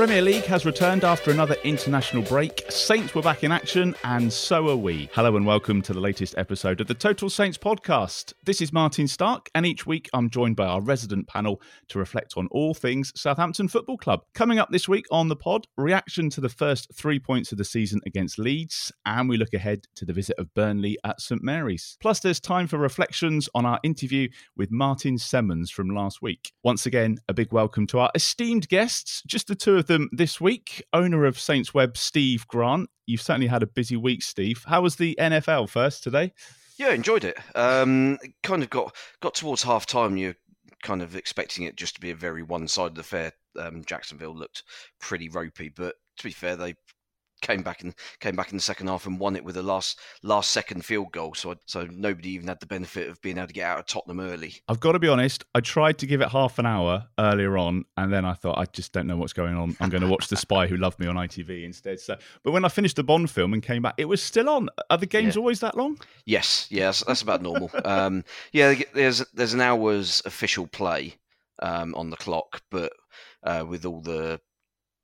Premier 0.00 0.22
League 0.22 0.44
has 0.44 0.64
returned 0.64 1.04
after 1.04 1.30
another 1.30 1.56
international 1.62 2.22
break. 2.22 2.64
Saints 2.70 3.14
were 3.14 3.20
back 3.20 3.44
in 3.44 3.52
action, 3.52 3.94
and 4.02 4.32
so 4.32 4.70
are 4.70 4.76
we. 4.76 5.10
Hello, 5.12 5.36
and 5.36 5.44
welcome 5.44 5.82
to 5.82 5.92
the 5.92 6.00
latest 6.00 6.38
episode 6.38 6.80
of 6.80 6.86
the 6.86 6.94
Total 6.94 7.28
Saints 7.28 7.58
podcast. 7.58 8.32
This 8.46 8.62
is 8.62 8.72
Martin 8.72 9.06
Stark, 9.06 9.50
and 9.54 9.66
each 9.66 9.84
week 9.84 10.08
I'm 10.14 10.30
joined 10.30 10.56
by 10.56 10.64
our 10.64 10.80
resident 10.80 11.28
panel 11.28 11.60
to 11.88 11.98
reflect 11.98 12.32
on 12.38 12.48
all 12.50 12.72
things 12.72 13.12
Southampton 13.14 13.68
Football 13.68 13.98
Club. 13.98 14.20
Coming 14.32 14.58
up 14.58 14.70
this 14.70 14.88
week 14.88 15.04
on 15.10 15.28
the 15.28 15.36
pod, 15.36 15.66
reaction 15.76 16.30
to 16.30 16.40
the 16.40 16.48
first 16.48 16.88
three 16.94 17.18
points 17.18 17.52
of 17.52 17.58
the 17.58 17.64
season 17.66 18.00
against 18.06 18.38
Leeds, 18.38 18.90
and 19.04 19.28
we 19.28 19.36
look 19.36 19.52
ahead 19.52 19.86
to 19.96 20.06
the 20.06 20.14
visit 20.14 20.38
of 20.38 20.54
Burnley 20.54 20.96
at 21.04 21.20
St 21.20 21.42
Mary's. 21.42 21.98
Plus, 22.00 22.20
there's 22.20 22.40
time 22.40 22.66
for 22.66 22.78
reflections 22.78 23.50
on 23.54 23.66
our 23.66 23.78
interview 23.82 24.30
with 24.56 24.70
Martin 24.70 25.16
Semmens 25.16 25.68
from 25.68 25.90
last 25.90 26.22
week. 26.22 26.52
Once 26.64 26.86
again, 26.86 27.18
a 27.28 27.34
big 27.34 27.52
welcome 27.52 27.86
to 27.88 27.98
our 27.98 28.10
esteemed 28.14 28.66
guests, 28.70 29.22
just 29.26 29.46
the 29.46 29.54
two 29.54 29.76
of 29.76 29.89
them 29.90 30.08
this 30.12 30.40
week. 30.40 30.82
Owner 30.92 31.26
of 31.26 31.38
Saints 31.38 31.74
Web, 31.74 31.96
Steve 31.96 32.46
Grant. 32.46 32.88
You've 33.06 33.20
certainly 33.20 33.48
had 33.48 33.62
a 33.62 33.66
busy 33.66 33.96
week, 33.96 34.22
Steve. 34.22 34.64
How 34.66 34.80
was 34.80 34.96
the 34.96 35.16
NFL 35.20 35.68
first 35.68 36.02
today? 36.04 36.32
Yeah, 36.78 36.92
enjoyed 36.92 37.24
it. 37.24 37.36
Um, 37.56 38.18
kind 38.42 38.62
of 38.62 38.70
got 38.70 38.94
got 39.20 39.34
towards 39.34 39.64
half 39.64 39.86
time. 39.86 40.16
You're 40.16 40.36
kind 40.82 41.02
of 41.02 41.16
expecting 41.16 41.64
it 41.64 41.76
just 41.76 41.96
to 41.96 42.00
be 42.00 42.10
a 42.10 42.14
very 42.14 42.42
one 42.42 42.68
sided 42.68 42.98
affair. 42.98 43.32
Um, 43.58 43.84
Jacksonville 43.84 44.34
looked 44.34 44.62
pretty 45.00 45.28
ropey, 45.28 45.68
but 45.68 45.96
to 46.18 46.24
be 46.24 46.30
fair, 46.30 46.54
they 46.56 46.74
came 47.40 47.62
back 47.62 47.82
and 47.82 47.94
came 48.20 48.36
back 48.36 48.50
in 48.50 48.56
the 48.56 48.62
second 48.62 48.88
half 48.88 49.06
and 49.06 49.18
won 49.18 49.36
it 49.36 49.44
with 49.44 49.56
a 49.56 49.62
last 49.62 49.98
last 50.22 50.50
second 50.50 50.84
field 50.84 51.12
goal. 51.12 51.34
So 51.34 51.54
so 51.66 51.86
nobody 51.90 52.30
even 52.30 52.48
had 52.48 52.60
the 52.60 52.66
benefit 52.66 53.08
of 53.08 53.20
being 53.22 53.38
able 53.38 53.48
to 53.48 53.52
get 53.52 53.66
out 53.66 53.78
of 53.78 53.86
Tottenham 53.86 54.20
early. 54.20 54.54
I've 54.68 54.80
got 54.80 54.92
to 54.92 54.98
be 54.98 55.08
honest. 55.08 55.44
I 55.54 55.60
tried 55.60 55.98
to 55.98 56.06
give 56.06 56.20
it 56.20 56.28
half 56.28 56.58
an 56.58 56.66
hour 56.66 57.06
earlier 57.18 57.58
on, 57.58 57.84
and 57.96 58.12
then 58.12 58.24
I 58.24 58.34
thought 58.34 58.58
I 58.58 58.64
just 58.66 58.92
don't 58.92 59.06
know 59.06 59.16
what's 59.16 59.32
going 59.32 59.56
on. 59.56 59.76
I'm 59.80 59.90
going 59.90 60.02
to 60.02 60.08
watch 60.08 60.28
The 60.28 60.36
Spy 60.50 60.66
Who 60.66 60.76
Loved 60.76 60.98
Me 60.98 61.06
on 61.06 61.16
ITV 61.16 61.64
instead. 61.64 62.00
So, 62.00 62.16
but 62.42 62.52
when 62.52 62.64
I 62.64 62.68
finished 62.68 62.96
the 62.96 63.04
Bond 63.04 63.30
film 63.30 63.52
and 63.52 63.62
came 63.62 63.82
back, 63.82 63.94
it 63.98 64.06
was 64.06 64.22
still 64.22 64.48
on. 64.48 64.68
Are 64.90 64.98
the 64.98 65.06
games 65.06 65.36
yeah. 65.36 65.40
always 65.40 65.60
that 65.60 65.76
long? 65.76 65.98
Yes, 66.26 66.66
yes, 66.70 67.02
that's 67.06 67.22
about 67.22 67.42
normal. 67.42 67.70
um, 67.84 68.24
yeah, 68.52 68.74
there's 68.92 69.24
there's 69.34 69.54
an 69.54 69.60
hour's 69.60 70.22
official 70.24 70.66
play 70.66 71.14
um, 71.60 71.94
on 71.94 72.10
the 72.10 72.16
clock, 72.16 72.62
but 72.70 72.92
uh, 73.42 73.64
with 73.66 73.84
all 73.84 74.00
the 74.00 74.40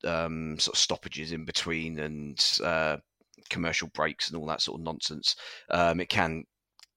um, 0.06 0.59
sort 0.59 0.75
of 0.75 0.81
stoppages 0.81 1.33
in 1.33 1.44
between 1.44 1.99
and 1.99 2.44
uh, 2.62 2.97
commercial 3.50 3.89
breaks 3.89 4.28
and 4.28 4.39
all 4.39 4.47
that 4.47 4.62
sort 4.62 4.81
of 4.81 4.84
nonsense. 4.84 5.37
Um, 5.71 6.00
it 6.00 6.09
can 6.09 6.44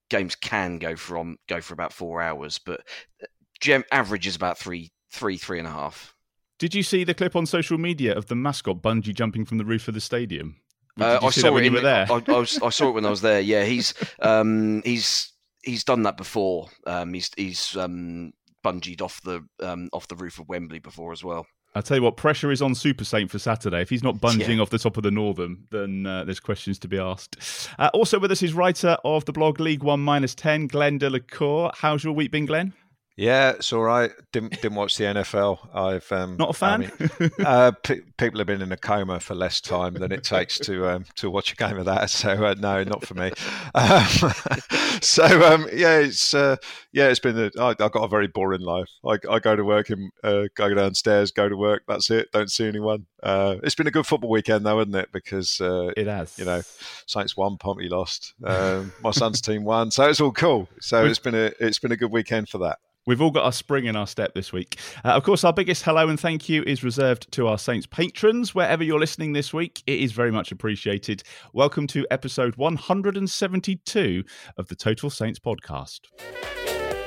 games 0.10 0.36
can 0.36 0.80
go 0.80 0.96
from 0.96 1.38
go 1.48 1.62
for 1.62 1.74
about 1.74 1.94
four 1.94 2.22
hours, 2.22 2.60
but 2.60 2.82
uh, 3.22 3.28
gem, 3.60 3.84
average 3.92 4.28
is 4.28 4.36
about 4.36 4.58
three, 4.58 4.92
three, 5.12 5.38
three 5.38 5.60
and 5.60 5.68
a 5.68 5.72
half. 5.72 6.16
Did 6.58 6.76
you 6.76 6.84
see 6.84 7.04
the 7.04 7.14
clip 7.14 7.36
on 7.36 7.46
social 7.46 7.78
media 7.78 8.14
of 8.14 8.28
the 8.28 8.36
mascot 8.36 8.82
bungee 8.82 9.14
jumping 9.14 9.46
from 9.46 9.58
the 9.58 9.66
roof 9.66 9.88
of 9.88 9.94
the 9.94 10.02
stadium? 10.02 10.58
Uh, 11.00 11.20
I 11.22 11.30
saw 11.30 11.48
it 11.48 11.54
when 11.54 11.64
you 11.64 11.72
were 11.72 11.80
there. 11.80 12.06
I, 12.10 12.22
I, 12.28 12.40
was, 12.40 12.62
I, 12.62 12.70
saw 12.70 12.90
it 12.90 12.96
when 12.96 13.06
I 13.06 13.10
was 13.10 13.22
there. 13.22 13.40
Yeah, 13.40 13.64
he's 13.64 13.94
um, 14.20 14.82
he's 14.84 15.32
he's 15.64 15.86
done 15.86 16.04
that 16.04 16.18
before. 16.18 16.68
Um, 16.86 17.14
he's 17.14 17.32
he's 17.38 17.78
um, 17.78 18.34
bungeed 18.66 19.02
off 19.02 19.22
the 19.22 19.46
um, 19.62 19.90
off 19.94 20.10
the 20.10 20.18
roof 20.18 20.40
of 20.40 20.50
Wembley 20.50 20.80
before 20.80 21.14
as 21.14 21.24
well. 21.24 21.46
I'll 21.76 21.84
tell 21.84 21.98
you 21.98 22.04
what, 22.04 22.18
pressure 22.18 22.52
is 22.52 22.62
on 22.62 22.74
Super 22.74 23.04
Saint 23.04 23.30
for 23.30 23.38
Saturday. 23.38 23.82
If 23.82 23.90
he's 23.90 24.04
not 24.04 24.20
bunging 24.20 24.58
yeah. 24.58 24.62
off 24.62 24.72
the 24.72 24.80
top 24.80 24.98
of 24.98 25.04
the 25.04 25.12
Northam, 25.12 25.68
then 25.70 26.06
uh, 26.06 26.24
there's 26.24 26.40
questions 26.40 26.80
to 26.80 26.88
be 26.88 26.98
asked. 26.98 27.38
Uh, 27.78 27.92
also 27.94 28.18
with 28.20 28.32
us 28.32 28.42
is 28.42 28.54
writer 28.54 28.98
of 29.06 29.26
the 29.26 29.32
blog 29.32 29.60
League 29.60 29.84
One 29.84 30.00
Minus 30.00 30.34
10, 30.34 30.68
Glenn 30.68 30.98
de 30.98 31.10
la 31.10 31.20
Cour. 31.20 31.72
How's 31.76 32.04
your 32.04 32.14
week 32.14 32.32
been, 32.32 32.48
Glenn? 32.48 32.74
Yeah, 33.20 33.50
it's 33.50 33.74
all 33.74 33.82
right. 33.82 34.12
Didn't 34.32 34.62
didn't 34.62 34.76
watch 34.76 34.96
the 34.96 35.04
NFL. 35.04 35.76
I've 35.76 36.10
um, 36.10 36.38
not 36.38 36.52
a 36.52 36.54
fan. 36.54 36.90
I 37.00 37.04
mean, 37.20 37.32
uh, 37.46 37.72
p- 37.72 38.00
people 38.18 38.40
have 38.40 38.48
been 38.48 38.62
in 38.62 38.72
a 38.72 38.78
coma 38.78 39.20
for 39.20 39.36
less 39.36 39.60
time 39.60 39.96
than 39.96 40.14
it 40.14 40.24
takes 40.24 40.58
to 40.60 40.88
um, 40.88 41.06
to 41.18 41.30
watch 41.30 41.52
a 41.52 41.58
game 41.58 41.78
of 41.78 41.84
that. 41.84 42.10
So 42.10 42.32
uh, 42.32 42.56
no, 42.58 42.82
not 42.86 43.06
for 43.06 43.16
me. 43.16 43.32
Um, 43.76 44.06
so 45.02 45.54
um, 45.54 45.68
yeah, 45.74 45.98
it's 46.00 46.34
uh, 46.34 46.56
yeah, 46.94 47.10
it's 47.10 47.20
been. 47.20 47.38
A, 47.38 47.52
I, 47.60 47.70
I've 47.72 47.92
got 47.92 48.06
a 48.06 48.08
very 48.08 48.28
boring 48.28 48.62
life. 48.62 48.90
I, 49.06 49.18
I 49.30 49.40
go 49.40 49.54
to 49.54 49.66
work 49.66 49.90
and 49.90 50.12
uh, 50.24 50.44
go 50.56 50.74
downstairs, 50.74 51.32
go 51.32 51.50
to 51.50 51.58
work. 51.58 51.84
That's 51.90 52.10
it. 52.10 52.32
Don't 52.32 52.50
see 52.50 52.70
anyone. 52.70 53.06
Uh, 53.22 53.58
it's 53.64 53.76
been 53.76 53.88
a 53.88 53.92
good 53.92 54.06
football 54.06 54.30
weekend 54.30 54.66
though, 54.66 54.80
isn't 54.80 54.96
it? 54.96 55.12
Because 55.12 55.60
uh, 55.60 55.92
it 55.98 56.08
has. 56.08 56.40
You 56.40 56.46
know, 56.46 56.62
Saints 57.06 57.36
won, 57.36 57.58
Pompey 57.58 57.90
lost. 57.90 58.34
Um, 58.46 58.94
my 59.04 59.12
son's 59.12 59.42
team 59.42 59.66
won, 59.66 59.92
so 59.92 60.08
it's 60.08 60.22
all 60.22 60.32
cool. 60.32 60.70
So 60.80 61.04
it's 61.04 61.20
been 61.20 61.36
a 61.36 61.52
it's 61.60 61.80
been 61.80 61.92
a 61.92 61.98
good 61.98 62.12
weekend 62.12 62.48
for 62.48 62.60
that. 62.60 62.80
We've 63.06 63.22
all 63.22 63.32
got 63.32 63.46
our 63.46 63.52
spring 63.52 63.86
in 63.86 63.96
our 63.96 64.08
step 64.08 64.34
this 64.34 64.52
week. 64.54 64.78
Uh, 65.04 65.10
of 65.10 65.24
course, 65.24 65.44
our 65.44 65.54
biggest 65.54 65.84
hello 65.84 66.10
and 66.10 66.20
thank 66.20 66.50
you 66.50 66.64
is 66.64 66.84
reserved 66.84 67.32
to 67.32 67.48
our 67.48 67.58
Saints 67.58 67.88
patrons. 67.88 68.54
Wherever 68.54 68.84
you're 68.84 69.00
listening 69.00 69.34
this 69.34 69.54
week, 69.54 69.82
it 69.88 70.00
is 70.00 70.12
very 70.12 70.32
much 70.32 70.52
appreciated. 70.52 71.24
Welcome 71.54 71.88
to 71.88 72.06
episode 72.12 72.56
172 72.58 74.24
of 74.58 74.68
the 74.68 74.76
Total 74.76 75.10
Saints 75.10 75.40
podcast. 75.40 76.02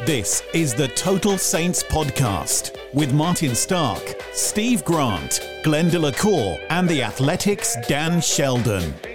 This 0.07 0.43
is 0.53 0.75
the 0.75 0.89
Total 0.89 1.39
Saints 1.39 1.85
podcast 1.85 2.77
with 2.93 3.13
Martin 3.13 3.55
Stark, 3.55 4.21
Steve 4.33 4.85
Grant, 4.85 5.49
Glenn 5.63 5.91
de 5.91 5.99
la 5.99 6.11
Cour, 6.11 6.59
and 6.71 6.89
the 6.89 7.03
Athletic's 7.03 7.77
Dan 7.87 8.21
Sheldon. 8.21 9.12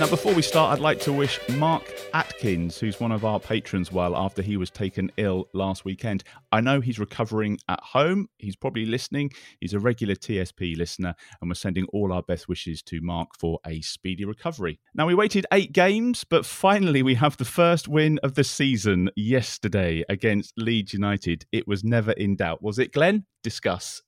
Now, 0.00 0.08
before 0.08 0.32
we 0.32 0.40
start, 0.40 0.72
I'd 0.72 0.82
like 0.82 0.98
to 1.00 1.12
wish 1.12 1.38
Mark 1.50 1.92
Atkins, 2.14 2.78
who's 2.78 2.98
one 2.98 3.12
of 3.12 3.26
our 3.26 3.38
patrons, 3.38 3.92
well 3.92 4.16
after 4.16 4.40
he 4.40 4.56
was 4.56 4.70
taken 4.70 5.12
ill 5.18 5.50
last 5.52 5.84
weekend. 5.84 6.24
I 6.50 6.62
know 6.62 6.80
he's 6.80 6.98
recovering 6.98 7.58
at 7.68 7.80
home. 7.82 8.30
He's 8.38 8.56
probably 8.56 8.86
listening. 8.86 9.30
He's 9.60 9.74
a 9.74 9.78
regular 9.78 10.14
TSP 10.14 10.74
listener, 10.74 11.14
and 11.38 11.50
we're 11.50 11.54
sending 11.54 11.84
all 11.92 12.14
our 12.14 12.22
best 12.22 12.48
wishes 12.48 12.80
to 12.84 13.02
Mark 13.02 13.28
for 13.38 13.60
a 13.66 13.82
speedy 13.82 14.24
recovery. 14.24 14.80
Now, 14.94 15.06
we 15.06 15.14
waited 15.14 15.44
eight 15.52 15.72
games, 15.72 16.24
but 16.24 16.46
finally 16.46 17.02
we 17.02 17.16
have 17.16 17.36
the 17.36 17.44
first 17.44 17.86
win 17.86 18.18
of 18.22 18.36
the 18.36 18.44
season 18.44 19.10
yesterday 19.16 20.02
against 20.08 20.54
Leeds 20.56 20.94
United. 20.94 21.44
It 21.52 21.68
was 21.68 21.84
never 21.84 22.12
in 22.12 22.36
doubt, 22.36 22.62
was 22.62 22.78
it, 22.78 22.94
Glenn? 22.94 23.26
Discuss. 23.42 24.00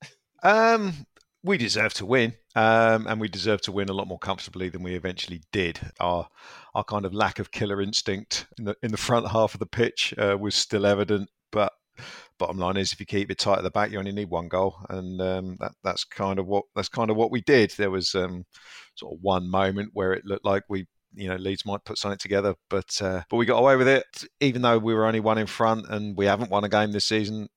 Um, 0.42 1.06
we 1.42 1.58
deserve 1.58 1.92
to 1.94 2.06
win. 2.06 2.32
Um, 2.54 3.06
and 3.06 3.20
we 3.20 3.28
deserved 3.28 3.64
to 3.64 3.72
win 3.72 3.88
a 3.88 3.94
lot 3.94 4.08
more 4.08 4.18
comfortably 4.18 4.68
than 4.68 4.82
we 4.82 4.94
eventually 4.94 5.42
did. 5.52 5.80
Our 6.00 6.28
our 6.74 6.84
kind 6.84 7.04
of 7.04 7.14
lack 7.14 7.38
of 7.38 7.50
killer 7.50 7.80
instinct 7.80 8.46
in 8.58 8.64
the 8.64 8.76
in 8.82 8.90
the 8.90 8.96
front 8.96 9.28
half 9.28 9.54
of 9.54 9.60
the 9.60 9.66
pitch 9.66 10.14
uh, 10.18 10.36
was 10.38 10.54
still 10.54 10.86
evident, 10.86 11.30
but 11.50 11.72
bottom 12.38 12.58
line 12.58 12.76
is 12.76 12.92
if 12.92 13.00
you 13.00 13.06
keep 13.06 13.30
it 13.30 13.38
tight 13.38 13.58
at 13.58 13.64
the 13.64 13.70
back, 13.70 13.90
you 13.90 13.98
only 13.98 14.12
need 14.12 14.28
one 14.28 14.48
goal, 14.48 14.76
and 14.88 15.20
um, 15.20 15.56
that 15.60 15.72
that's 15.82 16.04
kind 16.04 16.38
of 16.38 16.46
what 16.46 16.64
that's 16.74 16.88
kind 16.88 17.10
of 17.10 17.16
what 17.16 17.30
we 17.30 17.40
did. 17.40 17.72
There 17.76 17.90
was 17.90 18.14
um, 18.14 18.44
sort 18.96 19.14
of 19.14 19.18
one 19.22 19.50
moment 19.50 19.90
where 19.94 20.12
it 20.12 20.24
looked 20.24 20.44
like 20.44 20.64
we 20.68 20.86
you 21.14 21.28
know 21.28 21.36
Leeds 21.36 21.66
might 21.66 21.84
put 21.84 21.98
something 21.98 22.18
together, 22.18 22.54
but 22.68 23.00
uh, 23.00 23.22
but 23.30 23.36
we 23.36 23.46
got 23.46 23.58
away 23.58 23.76
with 23.76 23.88
it. 23.88 24.24
Even 24.40 24.62
though 24.62 24.78
we 24.78 24.94
were 24.94 25.06
only 25.06 25.20
one 25.20 25.38
in 25.38 25.46
front 25.46 25.86
and 25.88 26.16
we 26.16 26.26
haven't 26.26 26.50
won 26.50 26.64
a 26.64 26.68
game 26.68 26.92
this 26.92 27.06
season, 27.06 27.48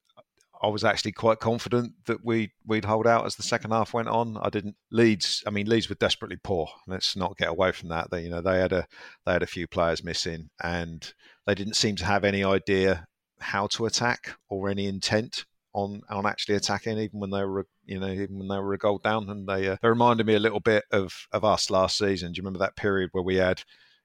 I 0.66 0.70
was 0.70 0.84
actually 0.84 1.12
quite 1.12 1.40
confident 1.40 1.94
that 2.08 2.26
we 2.26 2.52
we'd 2.66 2.86
hold 2.86 3.06
out 3.06 3.28
as 3.28 3.36
the 3.36 3.44
second 3.44 3.70
half 3.70 3.94
went 3.94 4.08
on. 4.08 4.36
I 4.42 4.50
didn't 4.50 4.76
Leeds. 4.90 5.44
I 5.46 5.52
mean, 5.52 5.68
Leeds 5.68 5.90
were 5.90 5.96
desperately 5.96 6.38
poor. 6.44 6.68
Let's 6.88 7.16
not 7.16 7.38
get 7.38 7.50
away 7.50 7.72
from 7.72 7.90
that. 7.90 8.10
They 8.10 8.24
you 8.24 8.32
know 8.32 8.42
they 8.42 8.58
had 8.58 8.74
a 8.74 8.88
they 9.28 9.34
had 9.34 9.44
a 9.44 9.48
few 9.48 9.68
players 9.68 10.04
missing, 10.04 10.50
and 10.64 11.14
they 11.46 11.54
didn't 11.54 11.76
seem 11.76 11.96
to 11.98 12.06
have 12.06 12.24
any 12.24 12.44
idea 12.44 13.06
how 13.40 13.68
to 13.68 13.86
attack 13.86 14.38
or 14.50 14.68
any 14.68 14.88
intent 14.88 15.46
on 15.74 16.02
on 16.10 16.26
actually 16.26 16.56
attacking, 16.56 16.98
even 16.98 17.20
when 17.20 17.30
they 17.30 17.44
were 17.44 17.68
you 17.86 18.00
know 18.00 18.10
even 18.10 18.40
when 18.40 18.48
they 18.48 18.58
were 18.58 18.74
a 18.74 18.80
goal 18.80 18.98
down. 18.98 19.30
And 19.30 19.48
they 19.48 19.68
uh, 19.68 19.78
they 19.84 19.88
reminded 19.88 20.26
me 20.26 20.34
a 20.34 20.40
little 20.40 20.62
bit 20.62 20.86
of 20.92 21.28
of 21.32 21.46
us 21.46 21.70
last 21.70 21.96
season. 21.96 22.32
Do 22.32 22.40
you 22.40 22.42
remember 22.42 22.66
that 22.66 22.76
period 22.76 23.12
where 23.12 23.24
we 23.24 23.36
had 23.36 23.62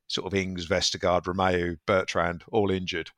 sort 0.08 0.26
of 0.26 0.38
Ings, 0.38 0.68
Vestergaard, 0.68 1.22
Romeu, 1.22 1.78
Bertrand 1.86 2.44
all 2.52 2.70
injured, 2.70 3.12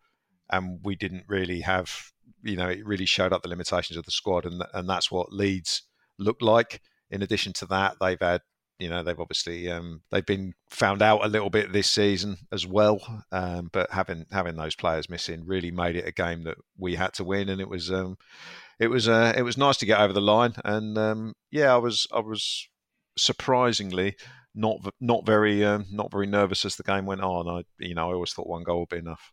and 0.48 0.78
we 0.84 0.94
didn't 0.94 1.24
really 1.26 1.62
have 1.62 2.11
you 2.42 2.56
know 2.56 2.68
it 2.68 2.86
really 2.86 3.06
showed 3.06 3.32
up 3.32 3.42
the 3.42 3.48
limitations 3.48 3.96
of 3.96 4.04
the 4.04 4.10
squad, 4.10 4.44
and 4.44 4.64
and 4.74 4.88
that's 4.88 5.10
what 5.10 5.32
Leeds 5.32 5.82
looked 6.18 6.42
like. 6.42 6.80
In 7.10 7.22
addition 7.22 7.52
to 7.54 7.66
that, 7.66 7.96
they've 8.00 8.20
had 8.20 8.40
you 8.78 8.88
know 8.88 9.02
they've 9.02 9.20
obviously 9.20 9.70
um, 9.70 10.02
they've 10.10 10.26
been 10.26 10.54
found 10.70 11.02
out 11.02 11.24
a 11.24 11.28
little 11.28 11.50
bit 11.50 11.72
this 11.72 11.90
season 11.90 12.36
as 12.50 12.66
well. 12.66 13.00
Um, 13.30 13.70
but 13.72 13.90
having 13.92 14.26
having 14.32 14.56
those 14.56 14.74
players 14.74 15.08
missing 15.08 15.44
really 15.46 15.70
made 15.70 15.96
it 15.96 16.08
a 16.08 16.12
game 16.12 16.44
that 16.44 16.56
we 16.76 16.96
had 16.96 17.12
to 17.14 17.24
win, 17.24 17.48
and 17.48 17.60
it 17.60 17.68
was 17.68 17.92
um, 17.92 18.16
it 18.80 18.88
was 18.88 19.08
uh, 19.08 19.32
it 19.36 19.42
was 19.42 19.56
nice 19.56 19.76
to 19.78 19.86
get 19.86 20.00
over 20.00 20.12
the 20.12 20.20
line. 20.20 20.54
And 20.64 20.98
um, 20.98 21.34
yeah, 21.50 21.72
I 21.72 21.78
was 21.78 22.06
I 22.12 22.20
was 22.20 22.68
surprisingly 23.16 24.16
not 24.54 24.78
not 25.00 25.24
very 25.24 25.64
um, 25.64 25.86
not 25.90 26.10
very 26.10 26.26
nervous 26.26 26.64
as 26.64 26.76
the 26.76 26.82
game 26.82 27.06
went 27.06 27.22
on. 27.22 27.48
I 27.48 27.62
you 27.78 27.94
know 27.94 28.10
I 28.10 28.14
always 28.14 28.32
thought 28.32 28.48
one 28.48 28.64
goal 28.64 28.80
would 28.80 28.88
be 28.88 28.98
enough. 28.98 29.32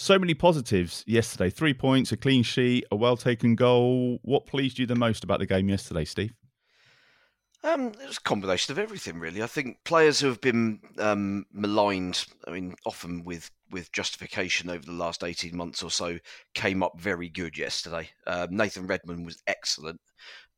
So 0.00 0.18
many 0.18 0.32
positives 0.32 1.04
yesterday. 1.06 1.50
Three 1.50 1.74
points, 1.74 2.10
a 2.10 2.16
clean 2.16 2.42
sheet, 2.42 2.86
a 2.90 2.96
well 2.96 3.18
taken 3.18 3.54
goal. 3.54 4.18
What 4.22 4.46
pleased 4.46 4.78
you 4.78 4.86
the 4.86 4.94
most 4.94 5.24
about 5.24 5.40
the 5.40 5.46
game 5.46 5.68
yesterday, 5.68 6.06
Steve? 6.06 6.32
Um, 7.62 7.88
it 7.88 8.06
was 8.06 8.16
a 8.16 8.22
combination 8.22 8.72
of 8.72 8.78
everything, 8.78 9.18
really. 9.20 9.42
I 9.42 9.46
think 9.46 9.84
players 9.84 10.18
who 10.18 10.28
have 10.28 10.40
been 10.40 10.80
um, 10.98 11.44
maligned, 11.52 12.24
I 12.48 12.52
mean, 12.52 12.76
often 12.86 13.24
with, 13.24 13.50
with 13.70 13.92
justification 13.92 14.70
over 14.70 14.86
the 14.86 14.92
last 14.92 15.22
18 15.22 15.54
months 15.54 15.82
or 15.82 15.90
so, 15.90 16.18
came 16.54 16.82
up 16.82 16.98
very 16.98 17.28
good 17.28 17.58
yesterday. 17.58 18.08
Uh, 18.26 18.46
Nathan 18.50 18.86
Redmond 18.86 19.26
was 19.26 19.42
excellent. 19.46 20.00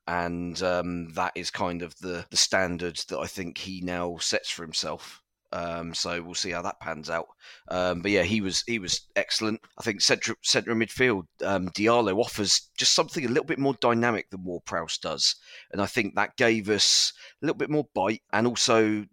And 0.07 0.63
um, 0.63 1.13
that 1.15 1.33
is 1.35 1.51
kind 1.51 1.83
of 1.83 1.99
the, 1.99 2.25
the 2.31 2.37
standard 2.37 2.99
that 3.09 3.19
I 3.19 3.27
think 3.27 3.59
he 3.59 3.81
now 3.81 4.19
sets 4.19 4.51
for 4.51 4.63
himself. 4.63 5.22
Um, 5.53 5.95
so 5.95 6.23
we'll 6.23 6.35
see 6.35 6.51
how 6.51 6.63
that 6.63 6.81
pans 6.81 7.11
out. 7.11 7.27
Um, 7.69 8.01
but 8.01 8.11
yeah, 8.11 8.23
he 8.23 8.41
was 8.41 8.65
he 8.67 8.79
was 8.79 9.03
excellent. 9.17 9.61
I 9.79 9.83
think 9.83 10.01
centre 10.01 10.35
centre 10.43 10.75
midfield, 10.75 11.25
um, 11.45 11.69
Diallo 11.71 12.19
offers 12.19 12.71
just 12.77 12.95
something 12.95 13.25
a 13.25 13.29
little 13.29 13.45
bit 13.45 13.59
more 13.59 13.75
dynamic 13.81 14.31
than 14.31 14.45
Ward-Prowse 14.45 14.99
does, 14.99 15.37
and 15.73 15.81
I 15.81 15.87
think 15.87 16.15
that 16.15 16.37
gave 16.37 16.69
us 16.69 17.13
a 17.43 17.47
little 17.47 17.59
bit 17.59 17.71
more 17.71 17.87
bite 17.95 18.23
and 18.33 18.47
also 18.47 19.05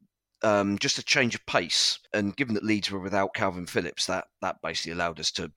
um, 0.43 0.77
just 0.79 0.97
a 0.97 1.03
change 1.03 1.35
of 1.35 1.45
pace. 1.45 1.99
And 2.13 2.35
given 2.35 2.55
that 2.55 2.63
Leeds 2.63 2.89
were 2.89 2.99
without 2.99 3.33
Kalvin 3.33 3.69
Phillips, 3.69 4.05
that 4.05 4.27
that 4.41 4.61
basically 4.63 4.93
allowed 4.93 5.19
us 5.19 5.31
to 5.31 5.51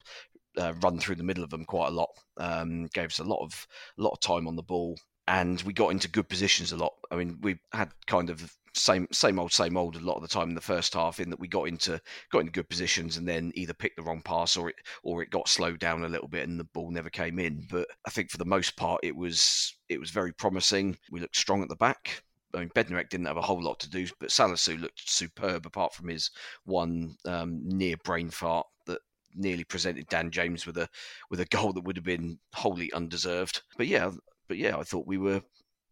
uh, 0.58 0.74
run 0.82 0.98
through 0.98 1.16
the 1.16 1.22
middle 1.22 1.44
of 1.44 1.50
them 1.50 1.64
quite 1.64 1.88
a 1.88 1.94
lot. 1.94 2.10
Um, 2.36 2.86
gave 2.92 3.06
us 3.06 3.18
a 3.18 3.24
lot 3.24 3.42
of 3.42 3.66
a 3.98 4.02
lot 4.02 4.12
of 4.12 4.20
time 4.20 4.46
on 4.48 4.56
the 4.56 4.62
ball, 4.62 4.98
and 5.28 5.60
we 5.62 5.72
got 5.72 5.90
into 5.90 6.08
good 6.08 6.28
positions 6.28 6.72
a 6.72 6.76
lot. 6.76 6.92
I 7.10 7.16
mean, 7.16 7.38
we 7.42 7.58
had 7.72 7.90
kind 8.06 8.30
of 8.30 8.54
same 8.74 9.06
same 9.12 9.38
old 9.38 9.52
same 9.52 9.76
old 9.76 9.96
a 9.96 10.00
lot 10.00 10.16
of 10.16 10.22
the 10.22 10.28
time 10.28 10.48
in 10.48 10.54
the 10.54 10.60
first 10.60 10.94
half 10.94 11.20
in 11.20 11.28
that 11.30 11.38
we 11.38 11.46
got 11.48 11.68
into 11.68 12.00
got 12.30 12.40
into 12.40 12.52
good 12.52 12.68
positions 12.68 13.16
and 13.16 13.28
then 13.28 13.52
either 13.54 13.74
picked 13.74 13.96
the 13.96 14.02
wrong 14.02 14.22
pass 14.22 14.56
or 14.56 14.70
it 14.70 14.76
or 15.02 15.22
it 15.22 15.30
got 15.30 15.48
slowed 15.48 15.78
down 15.78 16.04
a 16.04 16.08
little 16.08 16.28
bit 16.28 16.48
and 16.48 16.58
the 16.58 16.64
ball 16.64 16.90
never 16.90 17.10
came 17.10 17.38
in 17.38 17.66
but 17.70 17.86
i 18.06 18.10
think 18.10 18.30
for 18.30 18.38
the 18.38 18.44
most 18.46 18.74
part 18.76 18.98
it 19.02 19.14
was 19.14 19.76
it 19.90 20.00
was 20.00 20.10
very 20.10 20.32
promising 20.32 20.96
we 21.10 21.20
looked 21.20 21.36
strong 21.36 21.62
at 21.62 21.68
the 21.68 21.76
back 21.76 22.22
I 22.54 22.58
mean, 22.58 22.70
Bednarek 22.70 23.08
didn't 23.08 23.26
have 23.26 23.38
a 23.38 23.42
whole 23.42 23.62
lot 23.62 23.80
to 23.80 23.90
do, 23.90 24.06
but 24.20 24.28
Salisu 24.28 24.78
looked 24.78 25.10
superb 25.10 25.64
apart 25.64 25.94
from 25.94 26.08
his 26.08 26.30
one 26.64 27.16
um, 27.24 27.60
near 27.64 27.96
brain 28.04 28.28
fart 28.28 28.66
that 28.86 29.00
nearly 29.34 29.64
presented 29.64 30.06
Dan 30.08 30.30
James 30.30 30.66
with 30.66 30.76
a 30.76 30.88
with 31.30 31.40
a 31.40 31.46
goal 31.46 31.72
that 31.72 31.84
would 31.84 31.96
have 31.96 32.04
been 32.04 32.38
wholly 32.52 32.92
undeserved. 32.92 33.62
But 33.78 33.86
yeah, 33.86 34.10
but 34.52 34.58
yeah, 34.58 34.76
I 34.76 34.82
thought 34.82 35.06
we 35.06 35.16
were 35.16 35.40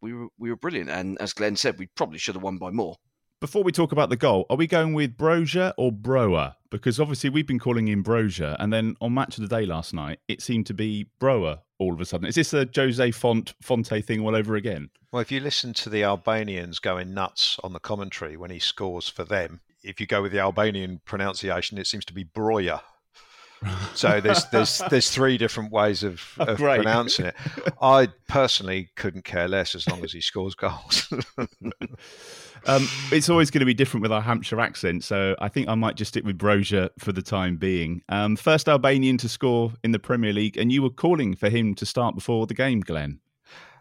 we 0.03 0.12
were 0.12 0.29
we 0.37 0.51
were 0.51 0.57
brilliant. 0.57 0.91
And 0.91 1.17
as 1.19 1.33
Glenn 1.33 1.57
said, 1.57 1.79
we 1.79 1.87
probably 1.87 2.19
should 2.19 2.35
have 2.35 2.43
won 2.43 2.59
by 2.59 2.71
more. 2.71 2.97
Before 3.41 3.62
we 3.62 3.73
talk 3.73 3.91
about 3.91 4.11
the 4.11 4.19
goal, 4.19 4.45
are 4.51 4.57
we 4.59 4.67
going 4.67 4.93
with 4.93 5.17
Broja 5.17 5.73
or 5.79 5.91
Broa? 5.91 6.57
Because 6.71 7.01
obviously 7.01 7.31
we've 7.31 7.47
been 7.47 7.59
calling 7.59 7.89
him 7.89 8.05
Broja, 8.05 8.57
and 8.59 8.71
then 8.71 8.97
on 9.01 9.15
Match 9.15 9.39
of 9.39 9.49
the 9.49 9.57
Day 9.57 9.65
last 9.65 9.95
night, 9.95 10.19
it 10.29 10.43
seemed 10.43 10.67
to 10.67 10.75
be 10.75 11.07
Broa 11.19 11.61
all 11.79 11.95
of 11.95 12.03
a 12.03 12.05
sudden. 12.05 12.27
Is 12.27 12.35
this 12.35 12.53
a 12.53 12.69
Jose 12.77 13.12
Font 13.12 13.55
Fonte 13.62 14.05
thing 14.05 14.21
all 14.21 14.37
over 14.37 14.57
again? 14.57 14.91
Well, 15.11 15.23
if 15.23 15.33
you 15.33 15.41
listen 15.41 15.73
to 15.73 15.89
the 15.89 16.05
Albanians 16.05 16.81
going 16.81 17.15
nuts 17.15 17.59
on 17.65 17.73
the 17.73 17.81
commentary 17.81 18.37
when 18.37 18.51
he 18.51 18.59
scores 18.59 19.09
for 19.09 19.25
them, 19.25 19.63
if 19.83 19.99
you 20.01 20.06
go 20.06 20.21
with 20.21 20.33
the 20.33 20.41
Albanian 20.41 21.01
pronunciation, 21.06 21.79
it 21.79 21.87
seems 21.87 22.05
to 22.05 22.13
be 22.13 22.27
Broja 22.27 22.83
so 23.95 24.21
there's 24.21 24.45
there's 24.47 24.83
there's 24.91 25.11
three 25.11 25.37
different 25.37 25.73
ways 25.73 26.03
of, 26.03 26.23
oh, 26.41 26.47
of 26.47 26.59
pronouncing 26.59 27.27
it. 27.27 27.35
I 27.81 28.09
personally 28.29 28.91
couldn't 28.97 29.25
care 29.25 29.49
less 29.49 29.75
as 29.75 29.89
long 29.89 30.03
as 30.05 30.12
he 30.12 30.21
scores 30.21 30.55
goals. 30.55 31.12
um, 32.67 32.89
it's 33.12 33.29
always 33.29 33.51
going 33.51 33.61
to 33.61 33.67
be 33.67 33.75
different 33.75 34.03
with 34.03 34.12
our 34.12 34.23
Hampshire 34.23 34.61
accent, 34.61 35.05
so 35.05 35.37
I 35.41 35.49
think 35.49 35.69
I 35.69 35.75
might 35.75 35.97
just 35.97 36.11
stick 36.11 36.25
with 36.25 36.39
Broja 36.39 36.91
for 36.99 37.12
the 37.12 37.23
time 37.23 37.57
being. 37.57 38.03
Um, 38.09 38.37
first 38.37 38.69
Albanian 38.69 39.19
to 39.19 39.29
score 39.29 39.73
in 39.85 39.93
the 39.93 39.99
Premier 39.99 40.33
League, 40.33 40.56
and 40.56 40.73
you 40.73 40.83
were 40.83 40.91
calling 40.91 41.35
for 41.35 41.51
him 41.51 41.75
to 41.75 41.87
start 41.87 42.15
before 42.15 42.47
the 42.47 42.55
game, 42.55 42.81
Glenn. 42.81 43.21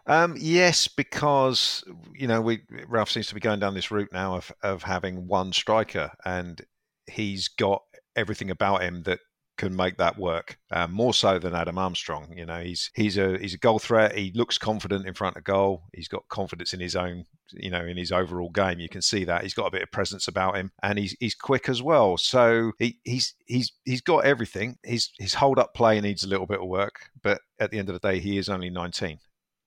Um, 0.06 0.34
yes, 0.38 0.88
because 0.88 1.84
you 2.14 2.26
know 2.26 2.40
we 2.40 2.60
Ralph 2.88 3.10
seems 3.10 3.28
to 3.28 3.34
be 3.34 3.40
going 3.40 3.60
down 3.60 3.74
this 3.74 3.90
route 3.90 4.12
now 4.12 4.36
of 4.36 4.52
of 4.62 4.82
having 4.82 5.26
one 5.26 5.52
striker, 5.52 6.10
and 6.24 6.60
he's 7.06 7.48
got 7.48 7.82
everything 8.16 8.50
about 8.50 8.82
him 8.82 9.02
that 9.04 9.20
can 9.60 9.76
make 9.76 9.98
that 9.98 10.16
work 10.16 10.56
um, 10.70 10.90
more 10.90 11.12
so 11.12 11.38
than 11.38 11.54
Adam 11.54 11.76
Armstrong. 11.76 12.32
You 12.34 12.46
know, 12.46 12.60
he's 12.60 12.90
he's 12.94 13.18
a 13.18 13.36
he's 13.38 13.52
a 13.52 13.58
goal 13.58 13.78
threat. 13.78 14.16
He 14.16 14.32
looks 14.34 14.56
confident 14.56 15.06
in 15.06 15.12
front 15.12 15.36
of 15.36 15.44
goal. 15.44 15.82
He's 15.92 16.08
got 16.08 16.26
confidence 16.28 16.72
in 16.72 16.80
his 16.80 16.96
own, 16.96 17.26
you 17.52 17.70
know, 17.70 17.84
in 17.84 17.98
his 17.98 18.10
overall 18.10 18.48
game. 18.48 18.80
You 18.80 18.88
can 18.88 19.02
see 19.02 19.24
that 19.24 19.42
he's 19.42 19.52
got 19.52 19.66
a 19.66 19.70
bit 19.70 19.82
of 19.82 19.92
presence 19.92 20.28
about 20.28 20.56
him, 20.56 20.72
and 20.82 20.98
he's 20.98 21.14
he's 21.20 21.34
quick 21.34 21.68
as 21.68 21.82
well. 21.82 22.16
So 22.16 22.72
he, 22.78 22.98
he's 23.04 23.34
he's 23.44 23.70
he's 23.84 24.00
got 24.00 24.24
everything. 24.24 24.78
His 24.82 25.10
his 25.18 25.34
hold 25.34 25.58
up 25.58 25.74
play 25.74 26.00
needs 26.00 26.24
a 26.24 26.28
little 26.28 26.46
bit 26.46 26.60
of 26.60 26.66
work, 26.66 27.10
but 27.22 27.42
at 27.58 27.70
the 27.70 27.78
end 27.78 27.90
of 27.90 28.00
the 28.00 28.08
day, 28.08 28.18
he 28.18 28.38
is 28.38 28.48
only 28.48 28.70
19, 28.70 29.18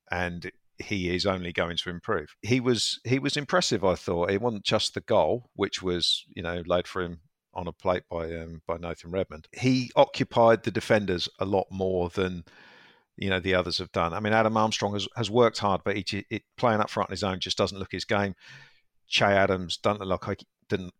and 0.09 0.51
he 0.79 1.15
is 1.15 1.27
only 1.27 1.53
going 1.53 1.77
to 1.77 1.91
improve. 1.91 2.35
He 2.41 2.59
was 2.59 2.99
he 3.03 3.19
was 3.19 3.37
impressive. 3.37 3.85
I 3.85 3.93
thought 3.93 4.31
it 4.31 4.41
wasn't 4.41 4.65
just 4.65 4.95
the 4.95 5.01
goal, 5.01 5.51
which 5.53 5.83
was 5.83 6.25
you 6.35 6.41
know 6.41 6.63
laid 6.65 6.87
for 6.87 7.03
him 7.03 7.19
on 7.53 7.67
a 7.67 7.71
plate 7.71 8.03
by 8.09 8.25
um, 8.35 8.61
by 8.67 8.77
Nathan 8.77 9.11
Redmond. 9.11 9.47
He 9.51 9.91
occupied 9.95 10.63
the 10.63 10.71
defenders 10.71 11.29
a 11.39 11.45
lot 11.45 11.67
more 11.69 12.09
than 12.09 12.43
you 13.17 13.29
know 13.29 13.39
the 13.39 13.55
others 13.55 13.77
have 13.77 13.91
done. 13.91 14.13
I 14.13 14.19
mean, 14.19 14.33
Adam 14.33 14.57
Armstrong 14.57 14.93
has, 14.93 15.07
has 15.15 15.29
worked 15.29 15.59
hard, 15.59 15.81
but 15.83 15.95
he, 15.95 16.25
he, 16.29 16.43
playing 16.57 16.81
up 16.81 16.89
front 16.89 17.09
on 17.09 17.13
his 17.13 17.23
own 17.23 17.39
just 17.39 17.57
doesn't 17.57 17.77
look 17.77 17.91
his 17.91 18.05
game. 18.05 18.35
Che 19.07 19.25
Adams 19.25 19.77
doesn't 19.77 20.05
look 20.07 20.27
like 20.27 20.43